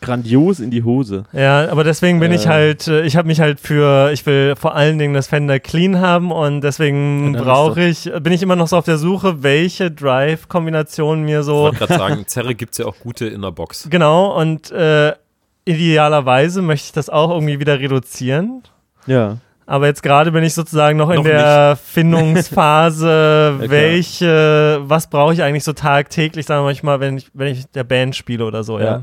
[0.00, 1.24] grandios in die Hose.
[1.32, 2.48] Ja, aber deswegen bin ich Äh.
[2.48, 6.00] halt, äh, ich habe mich halt für, ich will vor allen Dingen das Fender clean
[6.00, 9.90] haben und deswegen Ja, brauche ich, bin ich immer noch so auf der Suche, welche
[9.90, 13.50] Drive-Kombination mir Ich so, wollte gerade sagen, Zerre gibt es ja auch gute in der
[13.52, 13.88] Box.
[13.90, 15.12] genau, und äh,
[15.64, 18.62] idealerweise möchte ich das auch irgendwie wieder reduzieren.
[19.06, 19.36] Ja.
[19.70, 23.70] Aber jetzt gerade bin ich sozusagen noch in Noch der Findungsphase, klar.
[23.70, 27.84] welche, was brauche ich eigentlich so tagtäglich, sagen wir manchmal, wenn ich, wenn ich der
[27.84, 28.84] Band spiele oder so, ja.
[28.84, 29.00] Ja.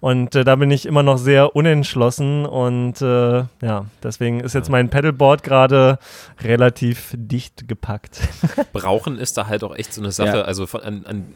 [0.00, 4.70] Und äh, da bin ich immer noch sehr unentschlossen und äh, ja, deswegen ist jetzt
[4.70, 6.00] mein Pedalboard gerade
[6.42, 8.18] relativ dicht gepackt.
[8.72, 10.38] Brauchen ist da halt auch echt so eine Sache.
[10.38, 10.42] Ja.
[10.42, 11.26] Also von, an, an,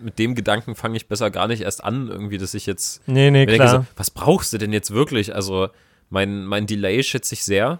[0.00, 3.30] mit dem Gedanken fange ich besser gar nicht erst an, irgendwie, dass ich jetzt nee,
[3.30, 3.80] nee, mir denke, klar.
[3.80, 5.34] so, was brauchst du denn jetzt wirklich?
[5.34, 5.68] Also
[6.08, 7.78] mein, mein Delay schätze ich sehr.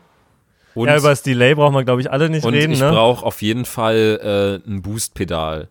[0.74, 2.90] Und, ja, über das Delay brauchen wir, glaube ich, alle nicht und reden, ich ne?
[2.90, 5.68] brauche auf jeden Fall äh, ein Boost-Pedal.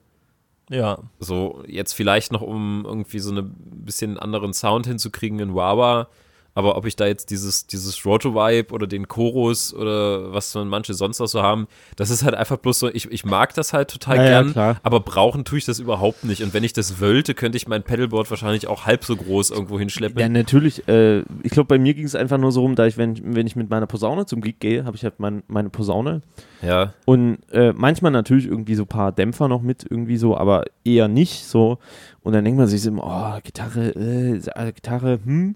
[0.70, 1.00] Ja.
[1.20, 6.08] So, jetzt vielleicht noch, um irgendwie so eine bisschen anderen Sound hinzukriegen in Wawa.
[6.54, 10.94] Aber ob ich da jetzt dieses, dieses Roto-Vibe oder den Chorus oder was man manche
[10.94, 13.90] sonst noch so haben, das ist halt einfach bloß so, ich, ich mag das halt
[13.90, 14.80] total Ja, ja, gern, klar.
[14.84, 16.44] aber brauchen tue ich das überhaupt nicht.
[16.44, 19.80] Und wenn ich das wollte, könnte ich mein Pedalboard wahrscheinlich auch halb so groß irgendwo
[19.80, 20.20] hinschleppen.
[20.20, 20.88] Ja, natürlich.
[20.88, 23.48] Äh, ich glaube, bei mir ging es einfach nur so rum, da ich, wenn, wenn
[23.48, 26.22] ich mit meiner Posaune zum Gig gehe, habe ich halt mein, meine Posaune.
[26.62, 30.66] Ja, Und äh, manchmal natürlich irgendwie so ein paar Dämpfer noch mit, irgendwie so, aber
[30.84, 31.80] eher nicht so.
[32.22, 35.56] Und dann denkt man sich so immer, oh, Gitarre, äh, Gitarre, hm.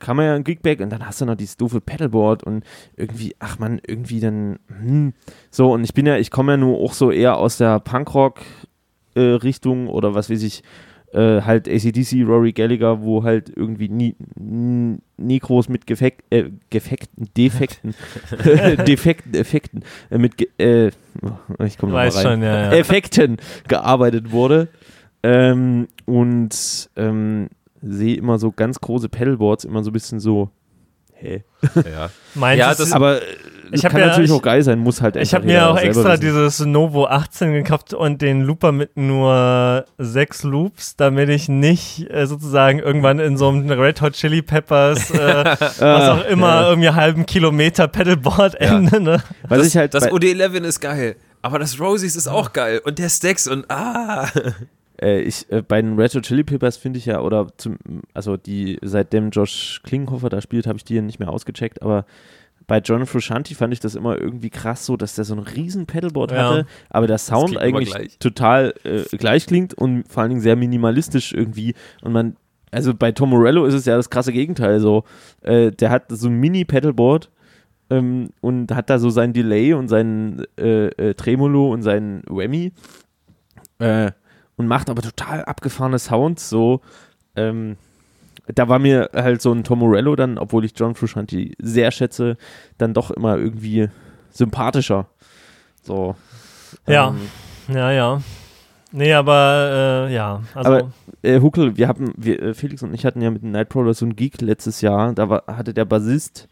[0.00, 2.64] Kann man ja ein Gigback und dann hast du noch dieses doofe Pedalboard und
[2.96, 5.12] irgendwie, ach man, irgendwie dann, hm,
[5.50, 9.86] so und ich bin ja, ich komme ja nur auch so eher aus der Punkrock-Richtung
[9.86, 10.62] äh, oder was weiß ich,
[11.12, 17.28] äh, halt ACDC, Rory Gallagher, wo halt irgendwie nie, nie groß mit Gefekt, äh, Gefekten,
[17.36, 17.94] Defekten,
[18.86, 20.90] Defekten, Effekten, äh, mit, äh,
[21.64, 22.72] ich komme rein, schon, ja, ja.
[22.72, 24.68] Effekten gearbeitet wurde.
[25.22, 27.48] Ähm, und ähm,
[27.82, 30.50] sehe immer so ganz große Pedalboards, immer so ein bisschen so,
[31.14, 31.44] hä?
[31.74, 33.20] Ja, Meinst ja das, aber
[33.72, 36.12] ich kann ja, natürlich ich, auch geil sein, muss halt Ich habe mir auch extra
[36.12, 36.20] wissen.
[36.20, 42.26] dieses Novo 18 gekauft und den Looper mit nur sechs Loops, damit ich nicht äh,
[42.26, 45.44] sozusagen irgendwann in so einem Red Hot Chili Peppers, äh,
[45.78, 46.68] was auch immer, ja.
[46.70, 49.00] irgendwie halben Kilometer Pedalboard ende.
[49.00, 49.22] Ne?
[49.48, 53.08] Das, ich halt das OD11 ist geil, aber das Rosies ist auch geil und der
[53.08, 54.28] Stacks und ah.
[55.00, 57.78] Äh, ich, äh, bei den Red Hot Chili Peppers finde ich ja, oder zum,
[58.14, 62.04] also die, seitdem Josh Klinghoffer da spielt, habe ich die ja nicht mehr ausgecheckt, aber
[62.66, 65.86] bei John Frusciante fand ich das immer irgendwie krass so, dass der so ein riesen
[65.86, 66.50] Pedalboard ja.
[66.50, 71.32] hatte, aber der Sound eigentlich total äh, gleich klingt und vor allen Dingen sehr minimalistisch
[71.32, 72.36] irgendwie und man
[72.70, 75.02] also bei Tom Morello ist es ja das krasse Gegenteil so.
[75.42, 77.28] Äh, der hat so ein Mini-Pedalboard
[77.90, 82.72] ähm, und hat da so sein Delay und sein äh, äh, Tremolo und sein Whammy
[83.80, 84.12] äh,
[84.60, 86.82] und macht aber total abgefahrene Sounds so.
[87.34, 87.78] Ähm,
[88.46, 92.36] da war mir halt so ein Tom Morello dann, obwohl ich John Frusciante sehr schätze,
[92.76, 93.88] dann doch immer irgendwie
[94.30, 95.06] sympathischer.
[95.82, 96.14] So.
[96.86, 98.22] Ja, ähm, ja, ja.
[98.92, 100.42] Nee, aber äh, ja.
[100.54, 100.92] Also aber
[101.22, 104.04] äh, Huckel, wir haben, wir, äh, Felix und ich hatten ja mit dem Nightcrawler so
[104.04, 105.14] einen Geek letztes Jahr.
[105.14, 106.48] Da war, hatte der Bassist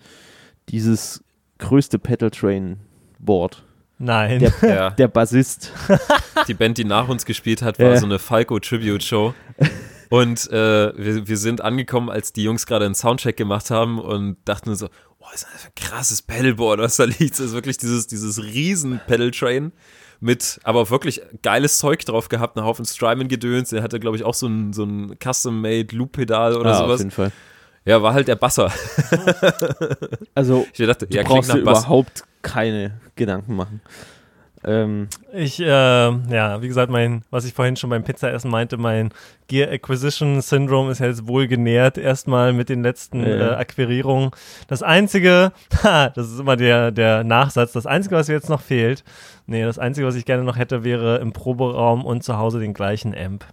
[0.70, 1.22] dieses
[1.58, 2.78] größte Pedal Train
[3.18, 3.64] Board.
[3.98, 4.38] Nein.
[4.38, 4.90] Der, ja.
[4.90, 5.72] der Bassist.
[6.48, 7.96] Die Band, die nach uns gespielt hat, war ja.
[7.98, 9.34] so eine Falco Tribute Show.
[10.08, 14.36] Und äh, wir, wir sind angekommen, als die Jungs gerade einen Soundcheck gemacht haben und
[14.46, 14.88] dachten so,
[15.18, 17.32] oh, ist das ein krasses Pedalboard, was da liegt.
[17.32, 19.72] Das ist wirklich dieses, dieses riesen Pedal-Train
[20.20, 23.70] mit aber wirklich geiles Zeug drauf gehabt, einen Haufen Strymon-Gedöns.
[23.70, 26.94] Der hatte, glaube ich, auch so ein, so ein Custom-Made Loop-Pedal oder ah, sowas.
[26.94, 27.32] auf jeden Fall.
[27.84, 28.70] Ja, war halt der Basser.
[30.34, 33.80] also, ich dachte, du ja, brauchst dir überhaupt keine Gedanken machen.
[34.64, 39.10] Ähm, ich, äh, ja, wie gesagt, mein, was ich vorhin schon beim Pizzaessen meinte, mein
[39.46, 43.52] Gear Acquisition Syndrome ist ja jetzt wohl genährt, erstmal mit den letzten ja.
[43.52, 44.30] äh, Akquirierungen.
[44.66, 45.52] Das Einzige,
[45.82, 49.04] ha, das ist immer der, der Nachsatz, das Einzige, was mir jetzt noch fehlt,
[49.46, 52.74] nee, das Einzige, was ich gerne noch hätte, wäre im Proberaum und zu Hause den
[52.74, 53.44] gleichen Amp.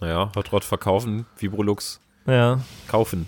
[0.00, 2.60] Naja, Hot Rod verkaufen, Vibrolux ja.
[2.88, 3.26] kaufen.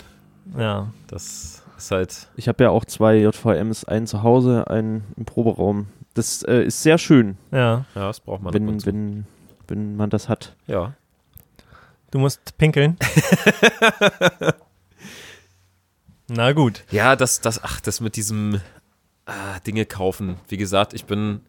[0.56, 0.92] Ja.
[1.06, 2.28] Das ist halt.
[2.36, 5.88] Ich habe ja auch zwei JVMs, einen zu Hause, einen im Proberaum.
[6.14, 7.36] Das äh, ist sehr schön.
[7.50, 7.84] Ja.
[7.94, 8.54] Ja, das braucht man.
[8.54, 9.26] Wenn, wenn,
[9.68, 10.54] wenn man das hat.
[10.66, 10.94] Ja.
[12.10, 12.96] Du musst pinkeln.
[16.28, 16.84] Na gut.
[16.90, 18.60] Ja, das, das, ach, das mit diesem
[19.26, 20.36] ah, Dinge kaufen.
[20.48, 21.40] Wie gesagt, ich bin,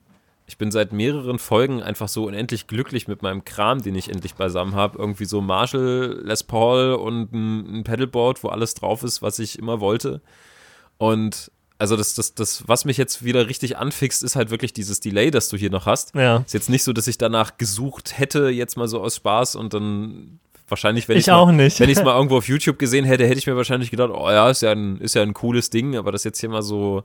[0.47, 4.35] ich bin seit mehreren Folgen einfach so unendlich glücklich mit meinem Kram, den ich endlich
[4.35, 4.97] beisammen habe.
[4.97, 9.59] Irgendwie so Marshall, Les Paul und ein, ein Pedalboard, wo alles drauf ist, was ich
[9.59, 10.21] immer wollte.
[10.97, 15.01] Und also das, das, das, was mich jetzt wieder richtig anfixt, ist halt wirklich dieses
[15.01, 16.15] Delay, das du hier noch hast.
[16.15, 16.37] Ja.
[16.37, 19.73] Ist jetzt nicht so, dass ich danach gesucht hätte, jetzt mal so aus Spaß und
[19.73, 21.79] dann wahrscheinlich, wenn ich auch mal, nicht.
[21.81, 24.29] wenn ich es mal irgendwo auf YouTube gesehen hätte, hätte ich mir wahrscheinlich gedacht, oh
[24.29, 27.03] ja, ist ja ein, ist ja ein cooles Ding, aber das jetzt hier mal so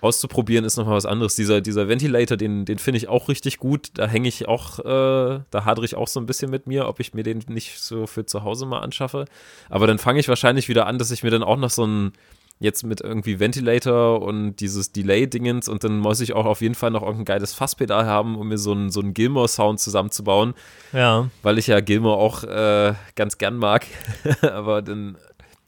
[0.00, 1.36] auszuprobieren ist nochmal was anderes.
[1.36, 3.90] Dieser, dieser Ventilator, den, den finde ich auch richtig gut.
[3.94, 7.00] Da hänge ich auch, äh, da hadere ich auch so ein bisschen mit mir, ob
[7.00, 9.26] ich mir den nicht so für zu Hause mal anschaffe.
[9.70, 12.12] Aber dann fange ich wahrscheinlich wieder an, dass ich mir dann auch noch so ein
[12.58, 16.90] jetzt mit irgendwie Ventilator und dieses Delay-Dingens und dann muss ich auch auf jeden Fall
[16.90, 20.54] noch irgendein geiles Fasspedal haben, um mir so einen, so einen Gilmore-Sound zusammenzubauen.
[20.92, 21.28] Ja.
[21.42, 23.86] Weil ich ja Gilmore auch äh, ganz gern mag.
[24.40, 25.18] Aber dann,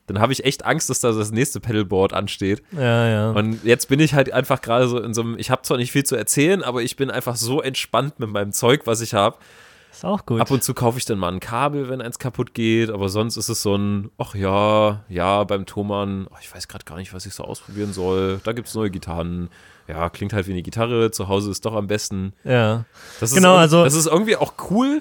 [0.08, 2.62] dann habe ich echt Angst, dass da das nächste Pedalboard ansteht.
[2.72, 3.30] Ja, ja.
[3.30, 5.92] Und jetzt bin ich halt einfach gerade so in so einem, ich habe zwar nicht
[5.92, 9.36] viel zu erzählen, aber ich bin einfach so entspannt mit meinem Zeug, was ich habe
[9.98, 10.40] ist auch gut.
[10.40, 13.36] Ab und zu kaufe ich dann mal ein Kabel, wenn eins kaputt geht, aber sonst
[13.36, 17.12] ist es so ein, ach ja, ja, beim Thomann, oh, ich weiß gerade gar nicht,
[17.12, 18.40] was ich so ausprobieren soll.
[18.44, 19.48] Da gibt es neue Gitarren.
[19.88, 22.32] Ja, klingt halt wie eine Gitarre, zu Hause ist doch am besten.
[22.44, 22.84] Ja.
[23.18, 23.82] Das genau, also.
[23.82, 25.00] Das ist irgendwie auch cool,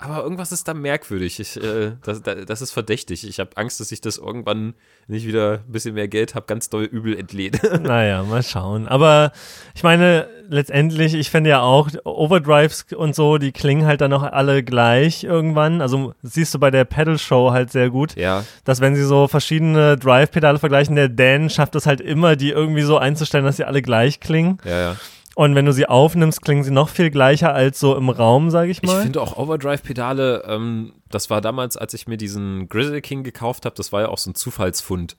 [0.00, 1.38] aber irgendwas ist da merkwürdig.
[1.40, 3.28] Ich, äh, das, das, ist verdächtig.
[3.28, 4.72] Ich habe Angst, dass ich das irgendwann
[5.08, 7.60] nicht wieder ein bisschen mehr Geld habe, ganz doll übel entlädt.
[7.82, 8.88] naja, mal schauen.
[8.88, 9.30] Aber
[9.74, 14.22] ich meine, letztendlich, ich finde ja auch, Overdrives und so, die klingen halt dann auch
[14.22, 15.82] alle gleich irgendwann.
[15.82, 18.44] Also siehst du bei der Pedal Show halt sehr gut, ja.
[18.64, 22.82] dass wenn sie so verschiedene Drive-Pedale vergleichen, der Dan schafft es halt immer, die irgendwie
[22.82, 24.58] so einzustellen, dass sie alle gleich klingen.
[24.64, 24.96] Ja, ja.
[25.36, 28.70] Und wenn du sie aufnimmst, klingen sie noch viel gleicher als so im Raum, sage
[28.70, 28.96] ich mal.
[28.96, 33.64] Ich finde auch Overdrive-Pedale, ähm, das war damals, als ich mir diesen Grizzly King gekauft
[33.64, 35.16] habe, das war ja auch so ein Zufallsfund.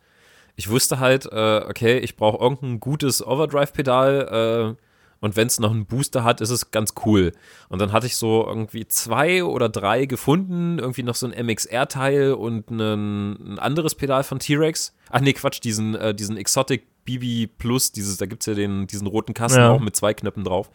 [0.58, 4.82] Ich wusste halt, äh, okay, ich brauche irgendein gutes Overdrive-Pedal äh,
[5.22, 7.32] und wenn es noch einen Booster hat, ist es ganz cool.
[7.70, 12.34] Und dann hatte ich so irgendwie zwei oder drei gefunden, irgendwie noch so ein MXR-Teil
[12.34, 14.94] und einen, ein anderes Pedal von T-Rex.
[15.10, 18.88] Ach nee, Quatsch, diesen, äh, diesen Exotic BB Plus, dieses, da gibt es ja den,
[18.88, 19.72] diesen roten Kasten Ja.
[19.72, 20.70] auch mit zwei Knöpfen drauf.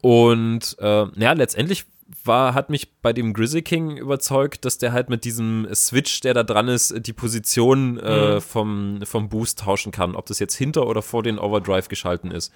[0.00, 1.84] Und äh, ja, letztendlich
[2.24, 6.32] war, hat mich bei dem Grizzly King überzeugt, dass der halt mit diesem Switch, der
[6.34, 8.40] da dran ist, die Position äh, Mhm.
[8.40, 12.52] vom, vom Boost tauschen kann, ob das jetzt hinter oder vor den Overdrive geschalten ist.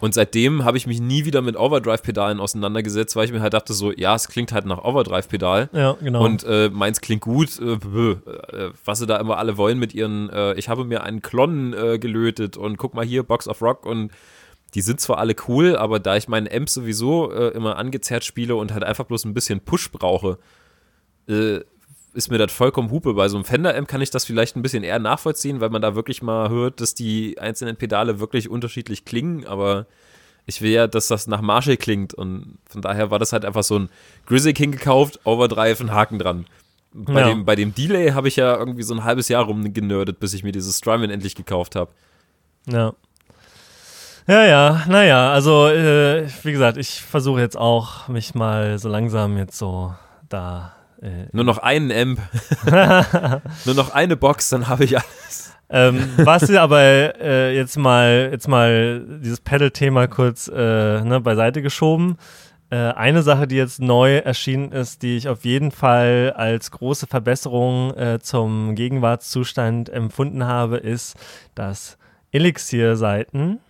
[0.00, 3.72] Und seitdem habe ich mich nie wieder mit Overdrive-Pedalen auseinandergesetzt, weil ich mir halt dachte,
[3.72, 5.70] so, ja, es klingt halt nach Overdrive-Pedal.
[5.72, 6.24] Ja, genau.
[6.24, 10.30] Und äh, meins klingt gut, äh, äh, was sie da immer alle wollen mit ihren,
[10.30, 13.86] äh, ich habe mir einen Klon äh, gelötet und guck mal hier, Box of Rock
[13.86, 14.10] und
[14.74, 18.56] die sind zwar alle cool, aber da ich meinen Amp sowieso äh, immer angezerrt spiele
[18.56, 20.38] und halt einfach bloß ein bisschen Push brauche,
[21.28, 21.60] äh,
[22.14, 23.14] ist mir das vollkommen Hupe.
[23.14, 25.94] Bei so einem Fender-Amp kann ich das vielleicht ein bisschen eher nachvollziehen, weil man da
[25.94, 29.86] wirklich mal hört, dass die einzelnen Pedale wirklich unterschiedlich klingen, aber
[30.46, 33.62] ich will ja, dass das nach Marshall klingt und von daher war das halt einfach
[33.64, 33.88] so ein
[34.26, 36.46] Grizzly King gekauft, Overdrive, ein Haken dran.
[36.92, 37.28] Bei, Ja.
[37.28, 40.44] dem, bei dem Delay habe ich ja irgendwie so ein halbes Jahr rumgenördet, bis ich
[40.44, 41.90] mir dieses Strymon endlich gekauft habe.
[42.68, 42.92] Ja.
[44.26, 49.36] Ja, ja, naja, also äh, wie gesagt, ich versuche jetzt auch, mich mal so langsam
[49.36, 49.94] jetzt so
[50.30, 50.72] da.
[51.04, 52.20] Äh, Nur noch einen Amp,
[53.66, 55.52] nur noch eine Box, dann habe ich alles.
[55.68, 60.54] ähm, was wir aber äh, jetzt mal, jetzt mal dieses Pedal-Thema kurz äh,
[61.02, 62.16] ne, beiseite geschoben.
[62.70, 67.06] Äh, eine Sache, die jetzt neu erschienen ist, die ich auf jeden Fall als große
[67.06, 71.16] Verbesserung äh, zum Gegenwartszustand empfunden habe, ist,
[71.54, 71.98] dass
[72.32, 73.60] Elixir-Seiten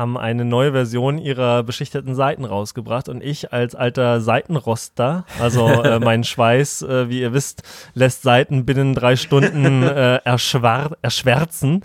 [0.00, 6.00] haben eine neue Version ihrer beschichteten Seiten rausgebracht und ich als alter Seitenroster, also äh,
[6.00, 7.62] mein Schweiß, äh, wie ihr wisst,
[7.94, 11.82] lässt Seiten binnen drei Stunden äh, erschwar erschwärzen.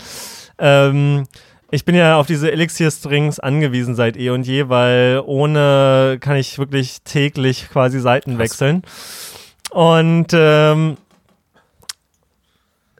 [0.57, 1.25] Ähm,
[1.71, 6.57] ich bin ja auf diese Elixir-Strings angewiesen seit eh und je, weil ohne kann ich
[6.57, 8.39] wirklich täglich quasi Seiten Krass.
[8.39, 8.83] wechseln.
[9.71, 10.95] Und ähm,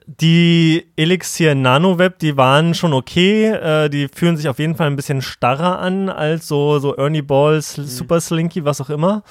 [0.06, 3.46] die Elixir NanoWeb, die waren schon okay.
[3.46, 7.22] Äh, die fühlen sich auf jeden Fall ein bisschen starrer an als so, so Ernie
[7.22, 9.22] Balls, Super Slinky, was auch immer.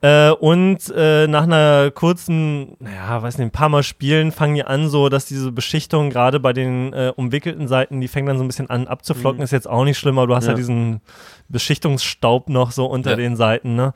[0.00, 4.62] Äh, und äh, nach einer kurzen, naja, weiß nicht, ein paar Mal Spielen fangen die
[4.64, 8.44] an, so dass diese Beschichtung gerade bei den äh, umwickelten Seiten, die fängt dann so
[8.44, 9.42] ein bisschen an abzuflocken.
[9.42, 10.56] Ist jetzt auch nicht schlimm, aber du hast ja, Ja.
[10.56, 11.00] diesen
[11.48, 13.16] Beschichtungsstaub noch so unter Ja.
[13.16, 13.92] den Seiten, ne?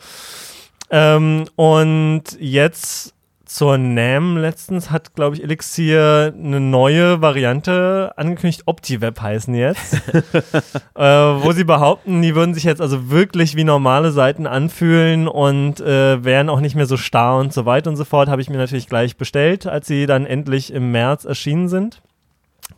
[0.90, 3.14] Ähm, und jetzt
[3.52, 8.62] zur NAM letztens hat, glaube ich, Elixir eine neue Variante angekündigt.
[8.66, 9.94] OptiWeb heißen jetzt.
[10.94, 15.80] äh, wo sie behaupten, die würden sich jetzt also wirklich wie normale Seiten anfühlen und
[15.80, 18.28] äh, wären auch nicht mehr so starr und so weiter und so fort.
[18.28, 22.00] Habe ich mir natürlich gleich bestellt, als sie dann endlich im März erschienen sind.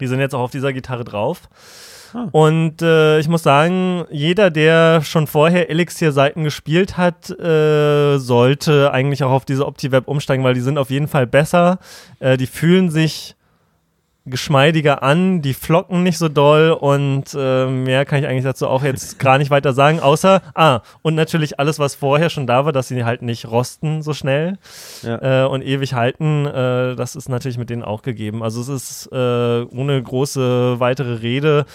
[0.00, 1.42] Die sind jetzt auch auf dieser Gitarre drauf.
[2.14, 2.28] Ah.
[2.30, 9.24] Und äh, ich muss sagen, jeder, der schon vorher Elixir-Seiten gespielt hat, äh, sollte eigentlich
[9.24, 11.78] auch auf diese OptiWeb umsteigen, weil die sind auf jeden Fall besser.
[12.20, 13.34] Äh, die fühlen sich
[14.26, 18.82] geschmeidiger an, die flocken nicht so doll und äh, mehr kann ich eigentlich dazu auch
[18.82, 22.72] jetzt gar nicht weiter sagen, außer, ah, und natürlich alles, was vorher schon da war,
[22.72, 24.58] dass sie halt nicht rosten so schnell
[25.02, 25.44] Ja.
[25.44, 28.42] äh, und ewig halten, äh, das ist natürlich mit denen auch gegeben.
[28.42, 31.66] Also es ist äh, ohne große weitere Rede.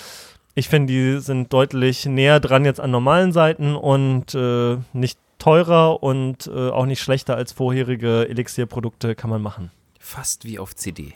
[0.55, 6.01] Ich finde, die sind deutlich näher dran jetzt an normalen Seiten und äh, nicht teurer
[6.01, 9.71] und äh, auch nicht schlechter als vorherige Elixir-Produkte kann man machen.
[9.99, 11.13] Fast wie auf CD.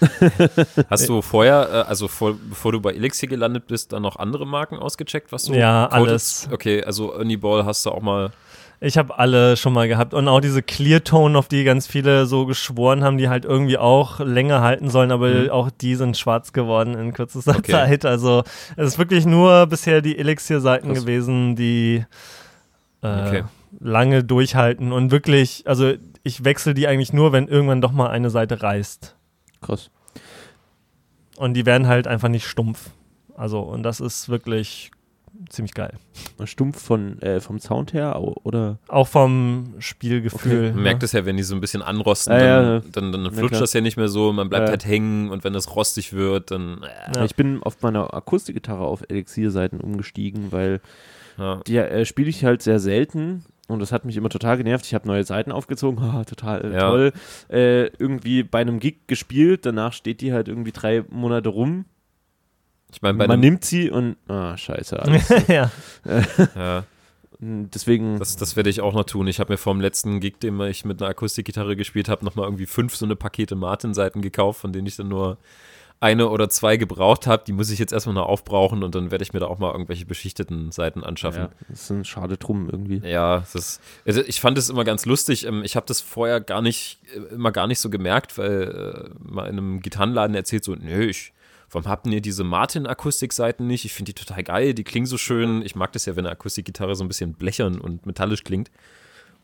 [0.90, 4.46] Hast du vorher, äh, also vor, bevor du bei Elixir gelandet bist, dann noch andere
[4.46, 6.48] Marken ausgecheckt, was du Ja, Coated- alles.
[6.52, 8.30] Okay, also Ernie Ball hast du auch mal.
[8.78, 12.26] Ich habe alle schon mal gehabt und auch diese Clear Tone, auf die ganz viele
[12.26, 15.50] so geschworen haben, die halt irgendwie auch länger halten sollen, aber Mhm.
[15.50, 17.72] auch die sind schwarz geworden in kürzester Okay.
[17.72, 18.04] Zeit.
[18.04, 18.42] Also
[18.76, 22.04] es ist wirklich nur bisher die Elixir-Seiten gewesen, die
[23.02, 23.44] äh, Okay.
[23.80, 28.28] lange durchhalten und wirklich, also ich wechsle die eigentlich nur, wenn irgendwann doch mal eine
[28.28, 29.15] Seite reißt.
[29.66, 29.90] Krass.
[31.36, 32.90] Und die werden halt einfach nicht stumpf.
[33.34, 34.90] Also und das ist wirklich
[35.50, 35.92] ziemlich geil.
[36.44, 38.78] Stumpf von, äh, vom Sound her oder?
[38.88, 40.68] Auch vom Spielgefühl.
[40.68, 40.80] Man ne?
[40.82, 43.50] merkt es ja, wenn die so ein bisschen anrosten, Ja, ja, dann, dann, dann flutscht
[43.50, 43.60] klar.
[43.60, 44.70] das ja nicht mehr so, man bleibt Ja.
[44.70, 46.82] halt hängen und wenn das rostig wird, dann.
[46.82, 47.24] Äh, Ja.
[47.24, 50.80] Ich bin auf meiner Akustikgitarre auf Elixir-Seiten umgestiegen, weil
[51.38, 51.60] ja.
[51.66, 54.86] die äh, spiele ich halt sehr selten und das hat mich immer total genervt.
[54.86, 56.88] Ich habe neue Seiten aufgezogen, haha, total äh, Ja.
[56.90, 57.12] toll.
[57.50, 61.84] Äh, irgendwie bei einem Gig gespielt, danach steht die halt irgendwie drei Monate rum.
[62.92, 64.98] Ich meine, bei Man nimmt sie und, ah, scheiße.
[65.02, 65.28] Alles.
[65.48, 65.70] ja.
[66.54, 66.84] ja.
[67.38, 68.18] Deswegen.
[68.18, 69.26] Das, das werde ich auch noch tun.
[69.26, 72.64] Ich habe mir vom letzten Gig, den ich mit einer Akustikgitarre gespielt habe, nochmal irgendwie
[72.66, 75.36] fünf so eine Pakete Martin-Seiten gekauft, von denen ich dann nur
[75.98, 77.44] eine oder zwei gebraucht habe.
[77.46, 79.72] Die muss ich jetzt erstmal noch aufbrauchen und dann werde ich mir da auch mal
[79.72, 81.42] irgendwelche beschichteten Seiten anschaffen.
[81.42, 83.06] Ja, das ist ein schade drum irgendwie.
[83.06, 85.46] Ja, das ist, also ich fand es immer ganz lustig.
[85.46, 89.30] Ähm, Ich habe das vorher gar nicht, äh, immer gar nicht so gemerkt, weil äh,
[89.30, 91.32] mal in einem Gitarrenladen erzählt so, nö, ich,
[91.70, 93.86] warum habt ihr diese Martin-Akustikseiten nicht?
[93.86, 95.62] Ich finde die total geil, die klingen so schön.
[95.62, 98.70] Ich mag das ja, wenn eine Akustikgitarre so ein bisschen blechern und metallisch klingt.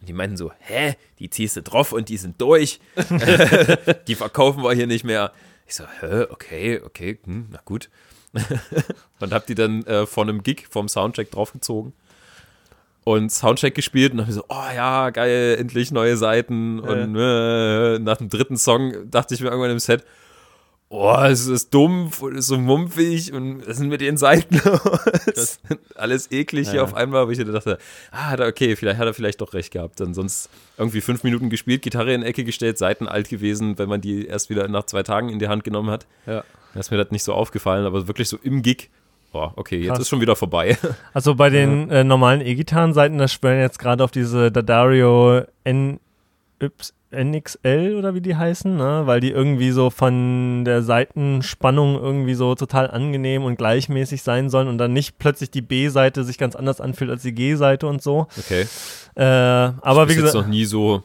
[0.00, 2.80] Und die meinten so, hä, die ziehst du drauf und die sind durch.
[4.06, 5.32] die verkaufen wir hier nicht mehr.
[5.72, 7.88] Ich so, hä, okay, okay, hm, na gut.
[9.20, 11.94] und hab die dann äh, vor einem Gig vom Soundcheck draufgezogen
[13.04, 16.78] und Soundcheck gespielt und dann so, oh ja, geil, endlich neue Seiten.
[16.78, 20.04] Und äh, nach dem dritten Song dachte ich mir irgendwann im Set,
[20.94, 25.58] oh, es ist dumpf und ist so mumpfig und was sind mit den Seiten los?
[25.96, 26.82] Alles eklig hier Ja.
[26.84, 27.78] auf einmal, wo ich dachte,
[28.10, 30.00] ah, okay, vielleicht hat er vielleicht doch recht gehabt.
[30.00, 33.88] Dann sonst irgendwie fünf Minuten gespielt, Gitarre in die Ecke gestellt, Seiten alt gewesen, wenn
[33.88, 36.06] man die erst wieder nach zwei Tagen in die Hand genommen hat.
[36.26, 36.44] Ja.
[36.74, 38.90] Da ist mir das nicht so aufgefallen, aber wirklich so im Gig,
[39.32, 39.98] oh, okay, jetzt Krass.
[40.00, 40.76] ist schon wieder vorbei.
[41.14, 46.00] Also bei den äh, normalen E-Gitarren-Seiten, das schwören jetzt gerade auf diese Dadario N
[47.12, 49.02] NXL oder wie die heißen, ne?
[49.04, 54.68] weil die irgendwie so von der Seitenspannung irgendwie so total angenehm und gleichmäßig sein sollen
[54.68, 58.26] und dann nicht plötzlich die B-Seite sich ganz anders anfühlt als die G-Seite und so.
[58.38, 58.66] Okay.
[59.14, 61.02] Äh, aber wie gesagt, noch nie so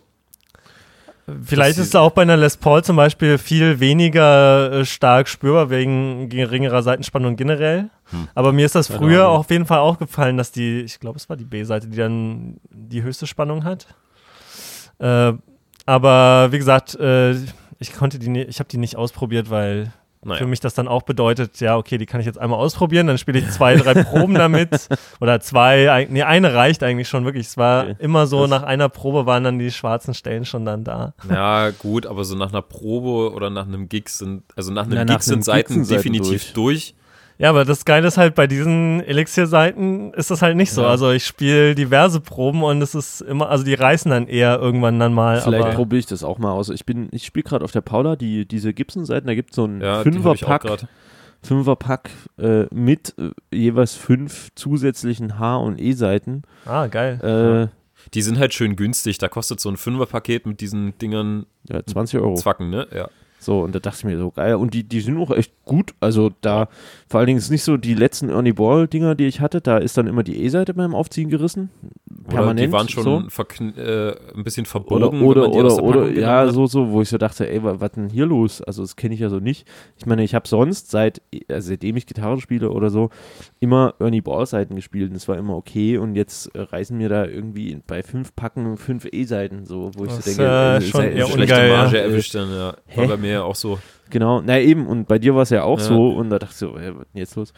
[1.44, 5.70] Vielleicht ist da auch bei einer Les Paul zum Beispiel viel weniger äh, stark spürbar
[5.70, 7.90] wegen geringerer Seitenspannung generell.
[8.06, 8.30] Hm.
[8.34, 9.40] Aber mir ist das früher Ahnung.
[9.40, 13.04] auf jeden Fall aufgefallen, dass die, ich glaube, es war die B-Seite, die dann die
[13.04, 13.88] höchste Spannung hat.
[15.00, 15.34] Äh,
[15.88, 17.32] aber wie gesagt, äh,
[17.80, 19.92] ich konnte die, ich habe die nicht ausprobiert, weil
[20.24, 20.40] Naja.
[20.40, 23.18] für mich das dann auch bedeutet, ja, okay, die kann ich jetzt einmal ausprobieren, dann
[23.18, 24.90] spiele ich zwei, drei Proben damit.
[25.22, 27.48] Oder zwei, nee, eine reicht eigentlich schon wirklich.
[27.48, 27.96] Es war Okay.
[28.00, 31.14] immer so, Das- nach einer Probe waren dann die schwarzen Stellen schon dann da.
[31.30, 34.94] Ja, gut, aber so nach einer Probe oder nach einem Gig sind, also nach einem
[34.98, 36.96] Ja, Gig nach sind Seiten Gig sind Seiten definitiv durch.
[37.40, 40.82] Ja, aber das Geile ist halt, bei diesen Elixir-Seiten ist das halt nicht so.
[40.82, 40.90] Ja.
[40.90, 44.98] Also ich spiele diverse Proben und es ist immer, also die reißen dann eher irgendwann
[45.00, 45.40] dann mal.
[45.42, 46.70] Vielleicht probiere ich das auch mal aus.
[46.70, 49.66] Ich bin, ich spiele gerade auf der Paula, die, diese Gibson-Seiten, da gibt es so
[49.66, 50.88] einen Ja, Fünferpack.
[51.44, 52.10] Fünferpack
[52.40, 56.42] äh, mit äh, jeweils fünf zusätzlichen H- und E-Seiten.
[56.66, 57.70] ah, geil.
[57.70, 59.20] Äh, Die sind halt schön günstig.
[59.20, 62.34] Da kostet so ein Fünferpaket mit diesen Dingern ja, 20 Euro.
[62.36, 62.88] Zwacken, ne?
[62.94, 63.10] Ja.
[63.40, 64.56] So, und da dachte ich mir so, geil.
[64.56, 65.94] Und die, die sind auch echt gut.
[66.00, 66.70] Also da,
[67.08, 69.98] vor allen Dingen ist nicht so die letzten Ernie Ball-Dinger, die ich hatte, da ist
[69.98, 71.70] dann immer die E-Seite beim Aufziehen gerissen.
[72.26, 72.60] Oder Permanent.
[72.68, 73.18] die waren schon so.
[73.78, 75.22] äh, ein bisschen Oder, verbogen.
[75.22, 76.54] oder, oder, der oder, Packung ja, hat.
[76.54, 78.62] so, so, wo ich so dachte, ey, wa- was denn hier los?
[78.62, 79.66] Also, das kenne ich ja so nicht.
[79.98, 83.12] Ich meine, ich habe sonst seit, also seitdem ich Gitarre spiele oder so,
[83.60, 87.26] immer Ernie Ball-Seiten gespielt und das war immer okay und jetzt äh, reißen mir da
[87.26, 90.82] irgendwie bei fünf Packen fünf E-Seiten, so, wo ich Das so ist, denke, äh, äh,
[90.82, 91.78] schon sei- eher schlecht- Schlechte ungeil, ja.
[91.78, 92.74] Marge Äh, erwischt dann, ja.
[92.88, 93.02] Hä?
[93.02, 93.80] War bei mir ja auch so.
[94.10, 95.86] Genau, na eben, und bei dir war es ja auch Ja.
[95.86, 97.54] so und da dachte ich so, ey, was denn jetzt los?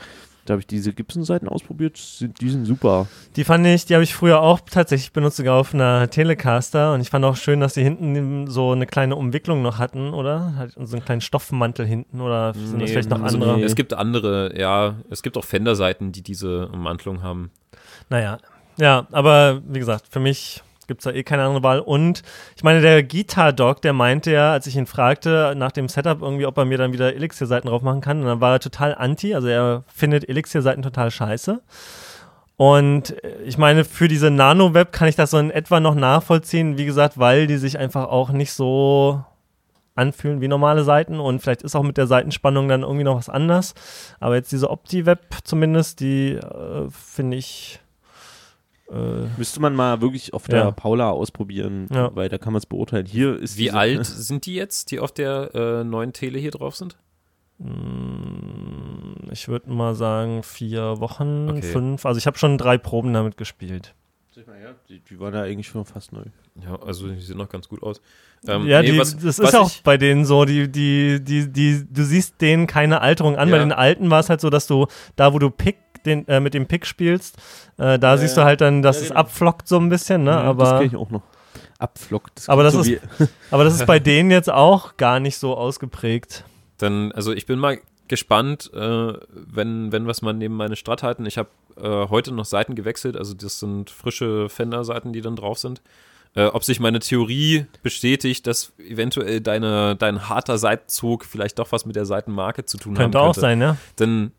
[0.45, 3.05] Da habe ich diese Gibson-Seiten ausprobiert, sind, die sind super.
[3.35, 6.93] Die fand ich, die habe ich früher auch tatsächlich benutzt, sogar auf einer Telecaster.
[6.93, 10.55] Und ich fand auch schön, dass die hinten so eine kleine Umwicklung noch hatten, oder?
[10.55, 13.57] Hat so einen kleinen Stoffmantel hinten oder sind das Nee, vielleicht noch andere?
[13.57, 13.63] nee.
[13.63, 17.51] Es gibt andere, ja, es gibt auch Fender-Seiten, die diese Ummantelung haben.
[18.09, 18.39] Naja,
[18.79, 21.79] ja, aber wie gesagt, für mich gibt es da eh keine andere Wahl.
[21.79, 22.23] Und
[22.57, 26.21] ich meine, der Guitar Dog, der meinte ja, als ich ihn fragte nach dem Setup
[26.21, 28.93] irgendwie, ob er mir dann wieder Elixir-Seiten drauf machen kann, und dann war er total
[28.95, 31.61] anti, also er findet Elixir-Seiten total scheiße.
[32.57, 36.77] Und äh, ich meine, für diese Nano-Web kann ich das so in etwa noch nachvollziehen,
[36.77, 39.23] wie gesagt, weil die sich einfach auch nicht so
[39.95, 43.29] anfühlen wie normale Seiten und vielleicht ist auch mit der Seitenspannung dann irgendwie noch was
[43.29, 43.75] anders.
[44.19, 47.79] Aber jetzt diese Opti-Web zumindest, die äh, finde ich
[48.91, 50.71] äh, Müsste man mal wirklich auf der Ja.
[50.71, 52.09] Paula ausprobieren, Ja.
[52.15, 53.05] weil da kann man es beurteilen.
[53.05, 56.51] Hier ist Wie diese- alt sind die jetzt, die auf der äh, neuen Tele hier
[56.51, 56.97] drauf sind?
[57.59, 61.61] Mm, Ich würde mal sagen vier Wochen, Okay.
[61.61, 62.05] fünf.
[62.05, 63.93] Also ich habe schon drei Proben damit gespielt.
[64.87, 66.23] Die, die waren ja eigentlich schon fast neu.
[66.63, 67.99] Ja, also die sehen noch ganz gut aus.
[68.47, 71.51] Ähm, ja, nee, die, was- das was ist auch bei denen so, die, die, die,
[71.51, 73.49] die, du siehst denen keine Alterung an.
[73.51, 73.63] Bei Ja.
[73.63, 74.87] den alten war es halt so, dass du
[75.17, 77.38] da, wo du Pick, den, äh, mit dem Pick spielst,
[77.77, 79.19] äh, da Ja, siehst du halt dann, dass Ja, es genau.
[79.21, 80.31] abflockt so ein bisschen, ne?
[80.31, 81.21] Ja, das aber, kenne ich auch noch.
[81.77, 82.43] Abflockt.
[82.47, 85.55] Aber klingt das so ist- aber das ist bei denen jetzt auch gar nicht so
[85.55, 86.43] ausgeprägt.
[86.77, 91.03] Dann, also ich bin mal gespannt, äh, wenn, wenn wir es mal neben meine Strat
[91.03, 91.26] halten.
[91.26, 95.59] Ich habe äh, heute noch Seiten gewechselt, also das sind frische Fender-Seiten, die dann drauf
[95.59, 95.81] sind.
[96.35, 101.85] Äh, ob sich meine Theorie bestätigt, dass eventuell deine, dein harter Seitenzug vielleicht doch was
[101.85, 103.41] mit der Seitenmarke zu tun Könnte haben auch könnte.
[103.41, 103.77] sein, ja.
[103.99, 104.31] Denn,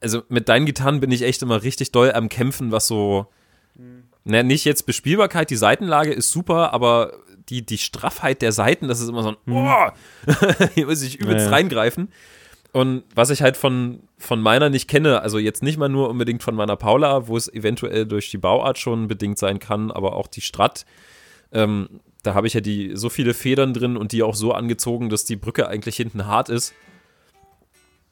[0.00, 3.26] also mit deinen Gitarren bin ich echt immer richtig doll am Kämpfen, was so
[4.24, 7.12] Na, nicht jetzt Bespielbarkeit, die Seitenlage ist super, aber
[7.48, 9.90] die, die Straffheit der Seiten, das ist immer so ein, oh,
[10.74, 11.52] hier muss ich übelst ja.
[11.52, 12.08] reingreifen.
[12.72, 16.42] Und was ich halt von, von meiner nicht kenne, also jetzt nicht mal nur unbedingt
[16.42, 20.28] von meiner Paula, wo es eventuell durch die Bauart schon bedingt sein kann, aber auch
[20.28, 20.86] die Strat,
[21.52, 25.08] ähm, da habe ich ja die so viele Federn drin und die auch so angezogen,
[25.08, 26.74] dass die Brücke eigentlich hinten hart ist.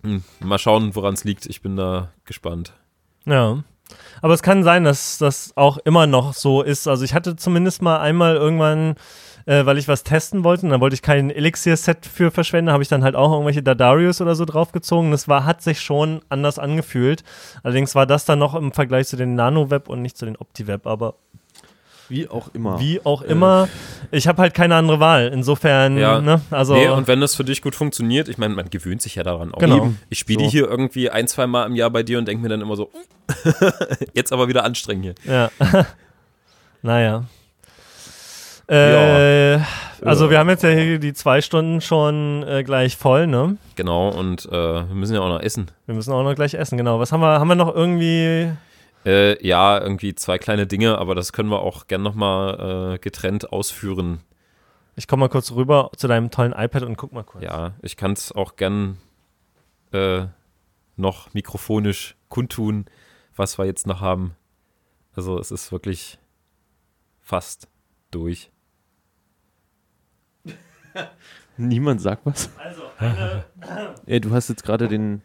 [0.02, 1.46] Hm, mal schauen, woran es liegt.
[1.46, 2.72] Ich bin da gespannt.
[3.24, 3.62] Ja.
[4.20, 6.86] Aber es kann sein, dass das auch immer noch so ist.
[6.86, 8.96] Also ich hatte zumindest mal einmal irgendwann,
[9.46, 12.82] äh, weil ich was testen wollte, und dann wollte ich kein Elixir-Set für verschwenden, habe
[12.82, 15.10] ich dann halt auch irgendwelche Dadarius oder so draufgezogen.
[15.10, 17.24] Das war, hat sich schon anders angefühlt.
[17.62, 20.86] Allerdings war das dann noch im Vergleich zu den Nano-Web und nicht zu den Opti-Web.
[20.86, 21.14] Aber
[22.08, 22.80] Wie auch immer.
[22.80, 23.68] wie auch immer,
[24.10, 25.28] ich habe halt keine andere Wahl.
[25.32, 26.20] Insofern, Ja.
[26.20, 29.14] ne, also nee, und wenn das für dich gut funktioniert, ich meine, man gewöhnt sich
[29.16, 29.58] ja daran auch.
[29.58, 29.92] Genau.
[30.08, 30.50] Ich spiele So.
[30.50, 32.90] hier irgendwie ein, zwei Mal im Jahr bei dir und denke mir dann immer so,
[34.14, 35.50] jetzt aber wieder anstrengend hier.
[35.50, 35.50] Ja.
[36.82, 37.24] naja.
[38.68, 39.58] Äh,
[40.04, 40.30] Also Ja.
[40.30, 43.56] wir haben jetzt ja hier die zwei Stunden schon äh, gleich voll, ne?
[43.76, 45.70] Genau, und äh, wir müssen ja auch noch essen.
[45.86, 47.00] Wir müssen auch noch gleich essen, genau.
[47.00, 48.52] Was haben wir, haben wir noch irgendwie?
[49.04, 53.52] Äh, ja, irgendwie zwei kleine Dinge, aber das können wir auch gern nochmal äh, getrennt
[53.52, 54.20] ausführen.
[54.96, 57.44] Ich komme mal kurz rüber zu deinem tollen iPad und guck mal kurz.
[57.44, 58.98] Ja, ich kann es auch gern
[59.92, 60.26] äh,
[60.96, 62.86] noch mikrofonisch kundtun,
[63.36, 64.34] was wir jetzt noch haben.
[65.14, 66.18] Also es ist wirklich
[67.20, 67.68] fast
[68.10, 68.50] durch.
[71.56, 72.50] Niemand sagt was.
[72.56, 73.44] Also, eine,
[74.06, 75.22] Ey, du hast jetzt gerade den.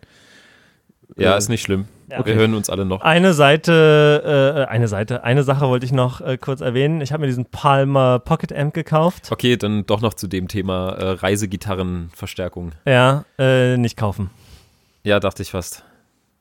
[1.17, 1.85] Ja, äh, ist nicht schlimm.
[2.09, 2.25] Ja.
[2.25, 3.01] Wir hören uns alle noch.
[3.01, 7.01] eine Seite, äh, eine Seite, eine Sache wollte ich noch äh, kurz erwähnen.
[7.01, 9.31] Ich habe mir diesen Palmer Pocket Amp gekauft.
[9.31, 12.73] Okay, dann doch noch zu dem Thema äh, Reisegitarrenverstärkung.
[12.85, 14.29] Ja, äh, nicht kaufen.
[15.03, 15.83] Ja, dachte ich fast.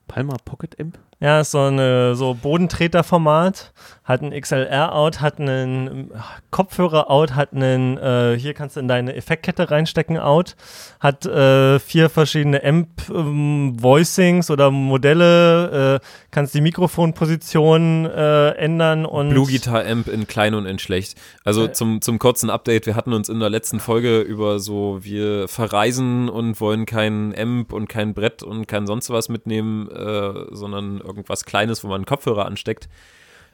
[0.09, 0.99] Palmer Pocket Amp?
[1.23, 3.73] Ja, ist so eine so Bodentreter-Format,
[4.03, 6.11] hat einen XLR-Out, hat einen ähm,
[6.51, 10.57] Kopfhörer-Out, hat einen, äh, hier kannst du in deine Effektkette reinstecken, Out,
[10.99, 19.47] hat äh, vier verschiedene Amp-Voicings oder Modelle, äh, kannst die Mikrofonposition äh, ändern und Blue
[19.47, 21.16] Guitar Amp in klein und in schlecht.
[21.44, 21.73] Also Äh.
[21.73, 26.28] zum, zum kurzen Update, wir hatten uns in der letzten Folge über so, wir verreisen
[26.28, 31.45] und wollen kein Amp und kein Brett und kein sonst was mitnehmen, äh, sondern irgendwas
[31.45, 32.89] Kleines, wo man einen Kopfhörer ansteckt.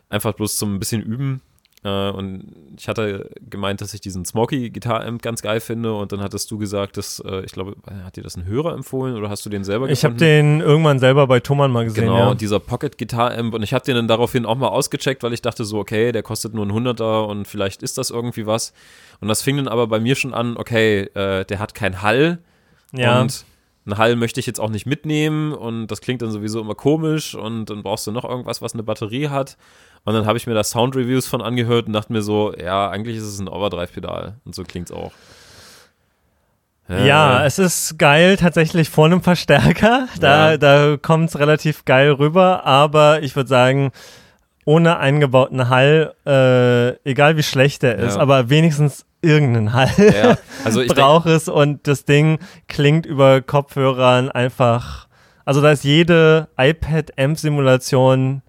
[0.08, 1.42] Einfach bloß zum ein bisschen üben.
[1.84, 2.44] Äh, und
[2.76, 6.50] ich hatte gemeint, dass ich diesen Smoky Guitar Amp ganz geil finde und dann hattest
[6.50, 9.50] du gesagt, dass, äh, ich glaube, hat dir das ein Hörer empfohlen oder hast du
[9.50, 10.58] den selber ich habe gefunden?
[10.58, 12.06] den irgendwann selber bei Thomann mal gesehen.
[12.06, 12.34] Genau, ja.
[12.34, 15.42] dieser Pocket Guitar Amp und ich habe den dann daraufhin auch mal ausgecheckt, weil ich
[15.42, 18.72] dachte so, okay, der kostet nur ein Hunderter und vielleicht ist das irgendwie was.
[19.20, 22.38] Und das fing dann aber bei mir schon an, okay, äh, der hat keinen Hall
[22.92, 23.20] ja.
[23.20, 23.44] und
[23.88, 27.34] einen Hall möchte ich jetzt auch nicht mitnehmen und das klingt dann sowieso immer komisch
[27.34, 29.56] und dann brauchst du noch irgendwas, was eine Batterie hat.
[30.04, 33.16] Und dann habe ich mir da Sound-Reviews von angehört und dachte mir so, ja, eigentlich
[33.16, 35.12] ist es ein Overdrive-Pedal und so klingt's auch.
[36.88, 40.08] Ja, es ist geil tatsächlich vor einem Verstärker.
[40.20, 40.56] Da, Ja.
[40.56, 43.92] da kommt es relativ geil rüber, aber ich würde sagen,
[44.68, 48.20] ohne eingebauten Hall, äh, egal wie schlecht der ist, Ja.
[48.20, 52.38] aber wenigstens irgendeinen Hall ja, also ich braucht es und das Ding
[52.68, 55.08] klingt über Kopfhörern einfach.
[55.46, 58.42] Also da ist jede iPad-Amp-Simulation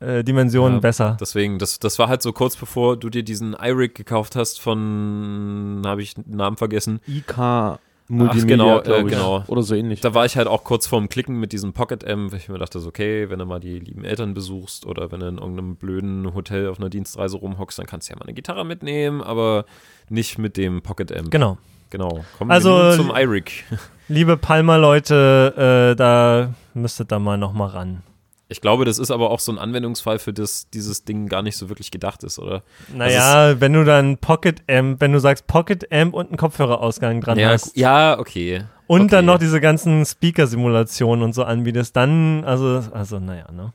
[0.00, 1.16] äh, Dimensionen Ja, besser.
[1.20, 5.82] Deswegen, das, das war halt so kurz bevor du dir diesen iRig gekauft hast von,
[5.86, 7.00] habe ich den Namen vergessen.
[7.06, 7.78] IK
[8.08, 9.44] Multimedia, genau, äh, genau.
[9.48, 10.00] Oder so ähnlich.
[10.00, 12.58] Da war ich halt auch kurz vorm Klicken mit diesem Pocket Amp, weil ich mir
[12.58, 15.76] dachte, so, okay, wenn du mal die lieben Eltern besuchst oder wenn du in irgendeinem
[15.76, 19.66] blöden Hotel auf einer Dienstreise rumhockst, dann kannst du ja mal eine Gitarre mitnehmen, aber
[20.08, 21.30] nicht mit dem Pocket Amp.
[21.30, 21.58] Genau.
[21.90, 22.24] Genau.
[22.36, 23.64] Kommen Also, zum iRig.
[24.08, 28.02] Liebe Palmer-Leute, äh, da müsstet ihr mal nochmal ran.
[28.50, 31.58] Ich glaube, das ist aber auch so ein Anwendungsfall, für das dieses Ding gar nicht
[31.58, 32.62] so wirklich gedacht ist, oder?
[32.94, 37.38] Naja, wenn du dann Pocket Amp, wenn du sagst Pocket Amp und einen Kopfhörerausgang dran
[37.38, 38.64] Ja, hast ja, okay.
[38.86, 39.10] und okay.
[39.10, 43.74] dann noch diese ganzen Speaker-Simulationen und so anbietest, dann, also, also, naja, ne.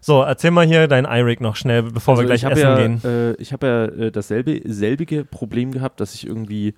[0.00, 2.62] So, erzähl mal hier dein iRig noch schnell, bevor wir Also gleich ich hab essen
[2.62, 3.04] ja, gehen.
[3.04, 6.68] Äh, ich habe ja äh, dasselbe selbige Problem gehabt, dass ich irgendwie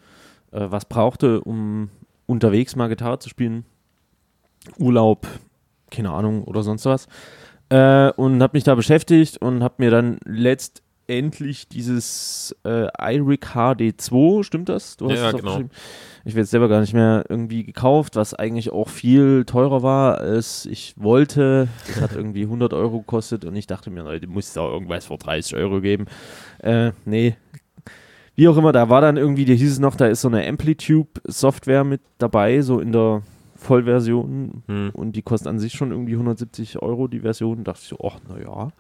[0.51, 1.89] äh, was brauchte, um
[2.27, 3.65] unterwegs mal Gitarre zu spielen.
[4.77, 5.29] Urlaub,
[5.93, 7.07] keine Ahnung oder sonst was.
[7.69, 14.43] Äh, und habe mich da beschäftigt und habe mir dann letztendlich dieses äh, iRig HD2,
[14.43, 14.97] stimmt das?
[14.97, 15.61] Du Ja, es genau.
[16.25, 20.19] Ich werde es selber gar nicht mehr irgendwie gekauft, was eigentlich auch viel teurer war,
[20.19, 21.69] als ich wollte.
[21.87, 25.07] Das hat irgendwie 100 Euro gekostet und ich dachte mir, Leute, muss es auch irgendwas
[25.07, 26.07] für 30 Euro geben.
[26.59, 27.37] Äh, nee.
[28.35, 30.47] Wie auch immer, da war dann irgendwie, da hieß es noch, da ist so eine
[30.47, 33.23] Amplitude-Software mit dabei, so in der
[33.63, 34.91] Vollversion Hm.
[34.93, 37.65] und die kostet an sich schon irgendwie 170 Euro, die Version.
[37.65, 38.73] Da dachte ich so, ach, naja.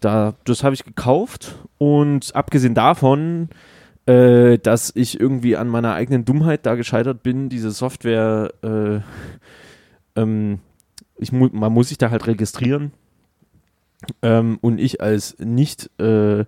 [0.00, 3.48] Da, das habe ich gekauft und abgesehen davon,
[4.06, 9.00] äh, dass ich irgendwie an meiner eigenen Dummheit da gescheitert bin, diese Software, äh,
[10.20, 10.58] ähm,
[11.16, 12.92] ich mu man muss sich da halt registrieren
[14.22, 16.44] ähm, und ich als nicht äh,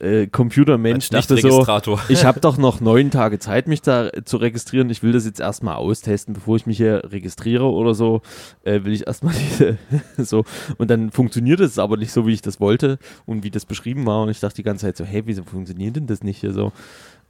[0.00, 1.66] äh, Computermensch dachte so,
[2.08, 4.90] ich habe doch noch neun Tage Zeit, mich da zu registrieren.
[4.90, 8.22] Ich will das jetzt erstmal austesten, bevor ich mich hier registriere oder so.
[8.62, 9.78] Äh, will ich erstmal diese
[10.16, 10.44] so.
[10.76, 14.06] Und dann funktioniert es aber nicht so, wie ich das wollte und wie das beschrieben
[14.06, 14.22] war.
[14.22, 16.72] Und ich dachte die ganze Zeit so, hey, wieso funktioniert denn das nicht hier so?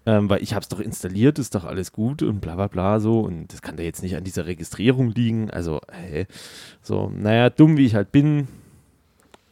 [0.04, 3.00] Ähm, weil ich habe es doch installiert, ist doch alles gut und bla bla bla
[3.00, 3.20] so.
[3.20, 5.50] Und das kann da jetzt nicht an dieser Registrierung liegen.
[5.50, 6.26] Also, hey,
[6.82, 8.48] so, naja, dumm wie ich halt bin.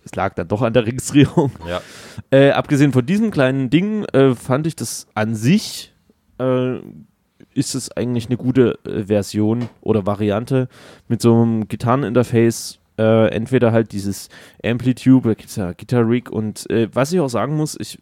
[0.06, 1.50] Es lag dann doch an der Registrierung.
[1.68, 1.82] Ja.
[2.30, 5.92] Äh, abgesehen von diesem kleinen Ding äh, fand ich das an sich
[6.38, 6.78] äh,
[7.54, 10.68] ist es eigentlich eine gute äh, Version oder Variante
[11.08, 12.78] mit so einem Gitarreninterface.
[12.98, 14.30] Äh, entweder halt dieses
[14.64, 17.98] Amplitude, da gibt es ja Guitar Rig und äh, was ich auch sagen muss, ich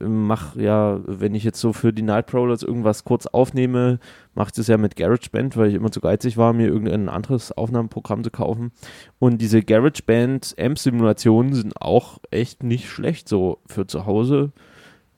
[0.00, 3.98] mache ja, wenn ich jetzt so für die Night Prowlers irgendwas kurz aufnehme,
[4.34, 7.52] mache ich das ja mit GarageBand, weil ich immer zu geizig war, mir irgendein anderes
[7.52, 8.72] Aufnahmeprogramm zu kaufen.
[9.18, 14.52] Und diese GarageBand Amp-Simulationen sind auch echt nicht schlecht, so für zu Hause.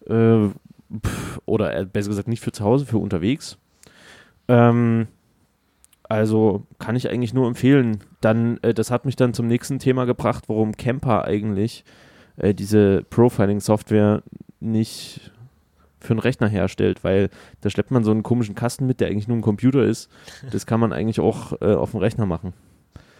[0.08, 0.48] Äh,
[1.46, 3.58] oder äh, besser gesagt nicht für zu Hause, für unterwegs.
[4.48, 5.06] Ähm,
[6.08, 8.00] also kann ich eigentlich nur empfehlen.
[8.20, 11.84] Dann, äh, das hat mich dann zum nächsten Thema gebracht, warum Camper eigentlich
[12.36, 14.22] äh, diese Profiling-Software
[14.62, 15.30] nicht
[16.00, 17.30] für einen Rechner herstellt, weil
[17.60, 20.10] da schleppt man so einen komischen Kasten mit, der eigentlich nur ein Computer ist.
[20.50, 22.52] Das kann man eigentlich auch äh, auf dem Rechner machen.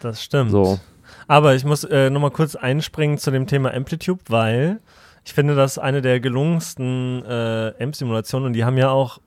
[0.01, 0.51] Das stimmt.
[0.51, 0.81] So.
[1.29, 4.81] Aber ich muss äh, nochmal kurz einspringen zu dem Thema Amplitude, weil
[5.25, 9.21] ich finde, das ist eine der gelungensten äh, Amp-Simulationen und die haben ja auch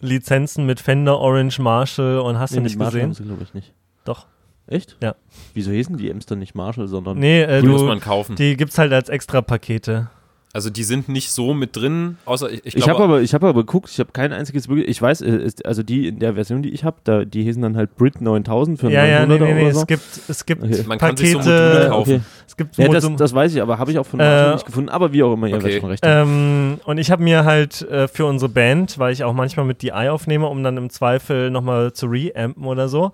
[0.00, 3.24] Lizenzen mit Fender, Orange, Marshall und hast du Nee, nicht die Marshall haben gesehen?
[3.24, 3.72] sie, glaube ich, nicht.
[4.04, 4.26] Doch.
[4.66, 4.96] Echt?
[5.02, 5.14] Ja.
[5.52, 8.36] Wieso hießen die Amps dann nicht Marshall, sondern Nee, äh, Die muss du, man kaufen.
[8.36, 10.08] die gibt's halt als Extra-Pakete.
[10.54, 13.34] Also die sind nicht so mit drin, außer ich, ich Ich, glaube, habe aber, ich
[13.34, 16.20] habe aber geguckt, ich habe kein einziges wirklich, ich weiß, äh, ist, also die in
[16.20, 19.26] der Version, die ich habe, da, die hießen dann halt Brit 9000 für Ja, ja,
[19.26, 19.80] nee, 900er nee, nee, so.
[19.80, 20.84] es gibt, es gibt Okay.
[20.86, 22.12] Man kann sich so Module Pakete, kaufen.
[22.12, 22.20] okay.
[22.46, 24.90] es gibt Ja, das, das weiß ich, aber habe ich auch von Äh, nicht gefunden,
[24.90, 25.64] aber wie auch immer, ihr okay.
[25.64, 26.04] werdet schon recht.
[26.06, 29.82] Ähm, und ich habe mir halt äh, für unsere Band, weil ich auch manchmal mit
[29.82, 33.10] DI aufnehme, um dann im Zweifel nochmal zu reampen oder so.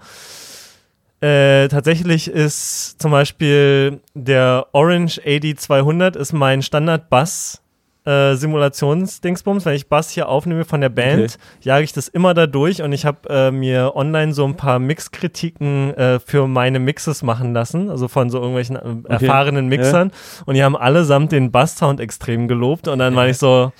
[1.21, 7.63] Äh, tatsächlich ist zum Beispiel der Orange AD200 ist mein Standard-Bass.
[8.07, 12.47] Äh, Simulationsdingsbums, wenn ich Bass hier aufnehme von der Band, jage ich das immer da
[12.47, 17.23] durch und ich habe äh, mir online so ein paar Mixkritiken äh, für meine Mixes
[17.23, 20.13] machen lassen, also von so irgendwelchen äh, erfahrenen Mixern
[20.47, 23.71] und die haben allesamt den Bass-Sound extrem gelobt und dann war ich so,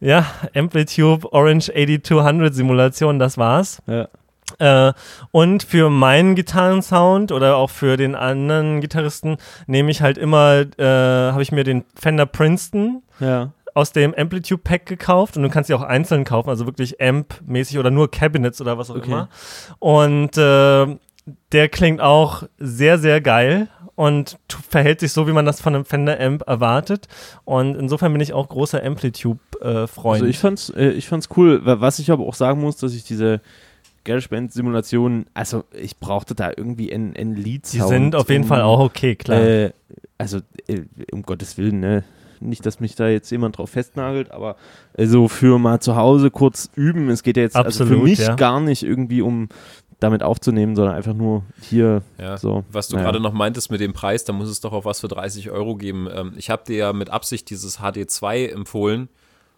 [0.00, 0.26] ja,
[0.56, 3.80] Amplitude Orange 8200 Simulation, das war's.
[3.86, 4.08] Ja.
[4.58, 4.92] Äh,
[5.30, 11.32] und für meinen Gitarrensound oder auch für den anderen Gitarristen nehme ich halt immer, äh,
[11.32, 13.50] habe ich mir den Fender Princeton Ja.
[13.74, 17.78] aus dem Amplitude Pack gekauft und du kannst sie auch einzeln kaufen, also wirklich Amp-mäßig
[17.78, 19.06] oder nur Cabinets oder was auch Okay.
[19.10, 19.28] immer.
[19.78, 20.96] Und äh,
[21.52, 24.38] der klingt auch sehr, sehr geil und
[24.70, 27.06] verhält sich so, wie man das von einem Fender Amp erwartet.
[27.44, 30.22] Und insofern bin ich auch großer Amplitude-Freund.
[30.22, 32.94] Also ich fand's, äh, ich fand's cool, wa- was ich aber auch sagen muss, dass
[32.94, 33.40] ich diese
[34.04, 37.72] GarageBand-Simulationen, also ich brauchte da irgendwie ein, ein Lied.
[37.72, 39.40] die sind auf jeden Fall auch okay, klar.
[39.40, 39.72] Äh,
[40.18, 42.04] also, äh, um Gottes Willen, ne?
[42.40, 44.56] Nicht, dass mich da jetzt jemand drauf festnagelt, aber
[44.98, 47.08] so für mal zu Hause kurz üben.
[47.08, 48.34] Es geht ja jetzt also für Absolut, mich ja.
[48.34, 49.48] gar nicht irgendwie um
[50.00, 52.36] damit aufzunehmen, sondern einfach nur hier Ja.
[52.36, 52.64] so.
[52.70, 53.06] Was du naja.
[53.06, 55.76] gerade noch meintest mit dem Preis, da muss es doch auch was für 30 Euro
[55.76, 56.08] geben.
[56.12, 59.08] Ähm, ich habe dir ja mit Absicht dieses HD2 empfohlen,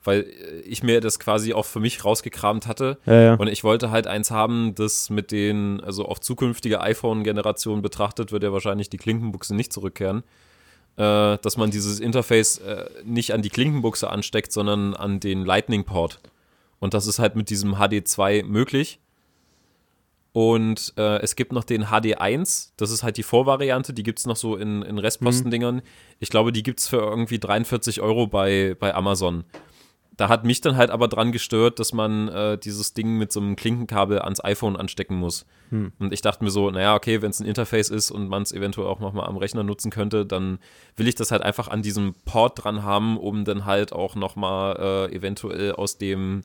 [0.05, 2.99] weil äh, ich mir das quasi auch für mich rausgekramt hatte.
[3.07, 3.35] Ja, ja.
[3.35, 8.43] Und ich wollte halt eins haben, das mit den, also auf zukünftige iPhone-Generationen betrachtet, wird
[8.43, 10.23] ja wahrscheinlich die Klinkenbuchse nicht zurückkehren.
[10.97, 16.21] Äh, dass man dieses Interface äh, nicht an die Klinkenbuchse ansteckt, sondern an den Lightning-Port.
[16.79, 19.01] Und das ist halt mit diesem HD2 möglich.
[20.33, 24.27] Und äh, es gibt noch den HD1, das ist halt die Vorvariante, die gibt es
[24.27, 25.81] noch so in, in Restpostendingern.
[26.19, 29.45] Ich glaube, die gibt es für irgendwie 43 Euro bei, bei Amazon.
[30.16, 33.41] Da hat mich dann halt aber dran gestört, dass man äh, dieses Ding mit so
[33.41, 35.45] einem Klinkenkabel ans iPhone anstecken muss.
[35.99, 38.53] Und ich dachte mir so, naja, okay, wenn es ein Interface ist und man es
[38.53, 40.59] eventuell auch nochmal am Rechner nutzen könnte, dann
[40.97, 45.09] will ich das halt einfach an diesem Port dran haben, um dann halt auch nochmal
[45.11, 46.45] äh, eventuell aus dem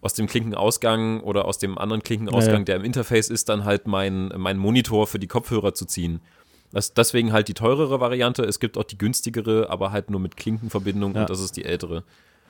[0.00, 2.64] aus dem Klinkenausgang oder aus dem anderen Klinkenausgang, Ja, ja.
[2.64, 6.20] der im Interface ist, dann halt mein, mein Monitor für die Kopfhörer zu ziehen.
[6.72, 8.42] Das, deswegen halt die teurere Variante.
[8.44, 11.22] Es gibt auch die günstigere, aber halt nur mit Klinkenverbindung Ja.
[11.22, 12.04] und das ist die ältere.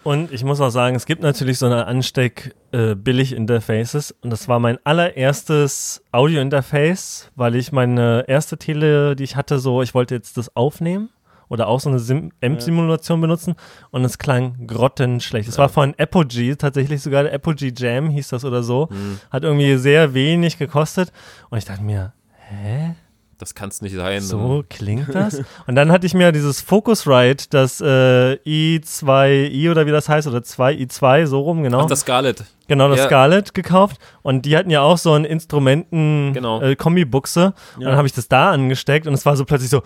[0.05, 4.15] Und ich muss auch sagen, es gibt natürlich so eine Ansteck-Billig-Interfaces.
[4.23, 9.83] und das war mein allererstes Audio-Interface, weil ich meine erste Tele, die ich hatte, so,
[9.83, 11.11] ich wollte jetzt das aufnehmen
[11.49, 13.55] oder auch so eine Sim- Amp-Simulation benutzen
[13.91, 15.49] und es klang grottenschlecht.
[15.49, 18.89] Es war von Apogee, tatsächlich sogar der Apogee Jam hieß das oder so.
[19.31, 21.13] Hat irgendwie sehr wenig gekostet
[21.51, 22.13] und ich dachte mir,
[22.51, 22.95] hä?
[23.39, 24.21] Das kann es nicht sein.
[24.21, 25.43] So klingt das.
[25.69, 30.39] Und dann hatte ich mir dieses Focusrite, das äh, i2i oder wie das heißt, oder
[30.39, 31.83] 2i2, so rum, genau.
[31.83, 32.43] Ach, das Scarlett.
[32.67, 33.07] genau, das ja.
[33.07, 33.99] Scarlett gekauft.
[34.23, 35.33] Und die hatten ja auch so ein Genau.
[35.35, 37.55] Instrumenten-Kombi-Buchse.
[37.77, 37.89] Und Ja.
[37.91, 39.83] dann habe ich das da angesteckt und es war so plötzlich so,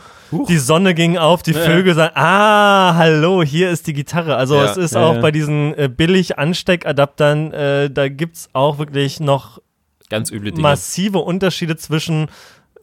[0.48, 4.36] die Sonne ging auf, die Vögel sagen, ah, hallo, hier ist die Gitarre.
[4.36, 4.64] Also Ja.
[4.64, 5.20] es ist Ja, auch ja.
[5.20, 9.60] bei diesen äh, billig Ansteckadaptern, äh, da gibt es auch wirklich noch
[10.08, 10.62] Ganz üble Dinge.
[10.62, 12.28] massive Unterschiede zwischen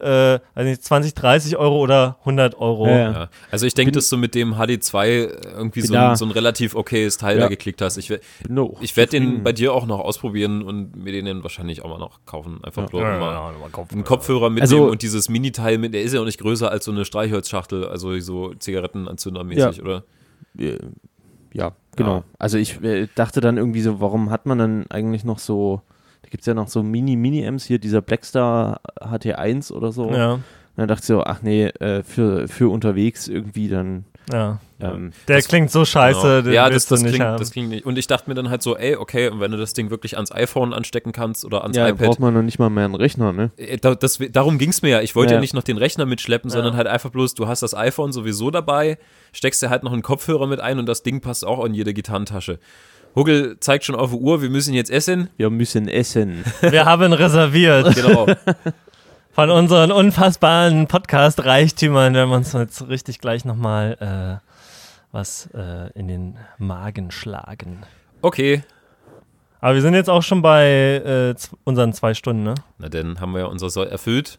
[0.00, 2.86] äh, weiß nicht, 20, 30 Euro oder 100 Euro.
[2.86, 3.28] Ja, ja.
[3.50, 5.06] Also ich denke, dass du mit dem HD2
[5.56, 7.42] irgendwie so ein, so ein relativ okayes Teil Ja.
[7.44, 7.96] da geklickt hast.
[7.96, 8.12] Ich,
[8.48, 8.76] No.
[8.80, 11.98] ich werde den bei dir auch noch ausprobieren und mir den dann wahrscheinlich auch mal
[11.98, 12.58] noch kaufen.
[12.64, 13.52] Einfach bloß Ja, mal
[13.92, 16.84] einen Kopfhörer mitnehmen Also- und dieses Mini-Teil mit, der ist ja auch nicht größer als
[16.84, 19.82] so eine Streichholzschachtel, also so Zigarettenanzündermäßig, Ja.
[19.82, 20.04] oder?
[21.52, 22.16] Ja, genau.
[22.18, 22.24] Ja.
[22.38, 25.82] Also ich äh, dachte dann irgendwie so, warum hat man dann eigentlich noch so,
[26.30, 30.10] gibt es ja noch so Mini-Mini-Amps hier, dieser Blackstar HT1 oder so.
[30.10, 30.42] Ja, Und
[30.76, 34.04] dann dachte ich so, ach nee, äh, für, für unterwegs irgendwie dann.
[34.32, 34.58] ja.
[34.82, 36.40] Ähm, Der Das- klingt so scheiße, Genau.
[36.40, 37.38] den Ja, das, willst du das, nicht klingt, haben.
[37.38, 37.84] das klingt nicht.
[37.84, 40.16] Und ich dachte mir dann halt so, ey, okay, und wenn du das Ding wirklich
[40.16, 42.94] ans iPhone anstecken kannst oder ans ja, iPad, braucht man noch nicht mal mehr einen
[42.94, 43.50] Rechner, ne?
[43.58, 45.00] Äh, Da, das, darum ging es mir ja.
[45.02, 45.36] Ich wollte ja.
[45.36, 45.40] Ja.
[45.42, 46.54] nicht noch den Rechner mitschleppen, Ja.
[46.56, 48.96] sondern halt einfach bloß, du hast das iPhone sowieso dabei,
[49.34, 51.92] steckst dir halt noch einen Kopfhörer mit ein und das Ding passt auch in jede
[51.92, 52.58] Gitarrentasche.
[53.16, 55.30] Huggel zeigt schon auf die Uhr, wir müssen jetzt essen.
[55.36, 56.44] Wir müssen essen.
[56.60, 58.26] Wir haben reserviert Genau.
[59.32, 62.14] von unseren unfassbaren Podcast-Reichtümern.
[62.14, 64.46] Wir haben uns jetzt richtig gleich nochmal äh,
[65.12, 67.82] was äh, in den Magen schlagen.
[68.22, 68.62] Okay.
[69.60, 71.34] Aber wir sind jetzt auch schon bei äh,
[71.64, 72.54] unseren zwei Stunden, ne?
[72.78, 74.38] Na, dann haben wir ja unser Soll erfüllt.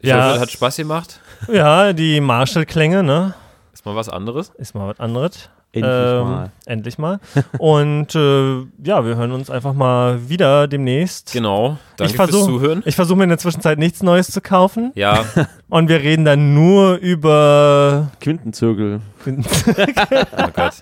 [0.00, 0.24] Ich Ja.
[0.26, 1.20] hoffe, es hat Spaß gemacht.
[1.48, 3.34] Ja, die Marshall-Klänge, ne?
[3.72, 4.50] Ist mal was anderes.
[4.58, 5.48] Ist mal was anderes.
[5.74, 6.50] Endlich Ähm, mal.
[6.66, 7.20] Endlich mal.
[7.58, 11.32] Und äh, ja, wir hören uns einfach mal wieder demnächst.
[11.32, 11.78] Genau.
[11.96, 12.82] Danke Ich versuch- fürs Zuhören.
[12.84, 14.92] Ich versuche mir in der Zwischenzeit nichts Neues zu kaufen.
[14.94, 15.24] Ja,
[15.70, 18.10] Und wir reden dann nur über.
[18.20, 19.00] Quintenzirkel.
[19.26, 20.74] oh Gott.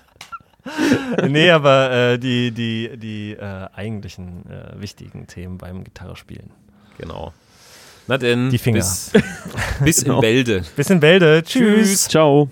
[1.27, 6.51] nee, aber äh, die, die, die äh, eigentlichen äh, wichtigen Themen beim Gitarrespielen.
[6.97, 7.33] Genau.
[8.07, 8.79] Na denn, Die Finger.
[8.79, 9.11] bis,
[9.83, 10.15] bis Genau.
[10.15, 10.63] in Bälde.
[10.75, 11.41] Bis in Bälde.
[11.43, 11.87] Tschüss.
[11.87, 12.07] Tschüss.
[12.09, 12.49] Ciao.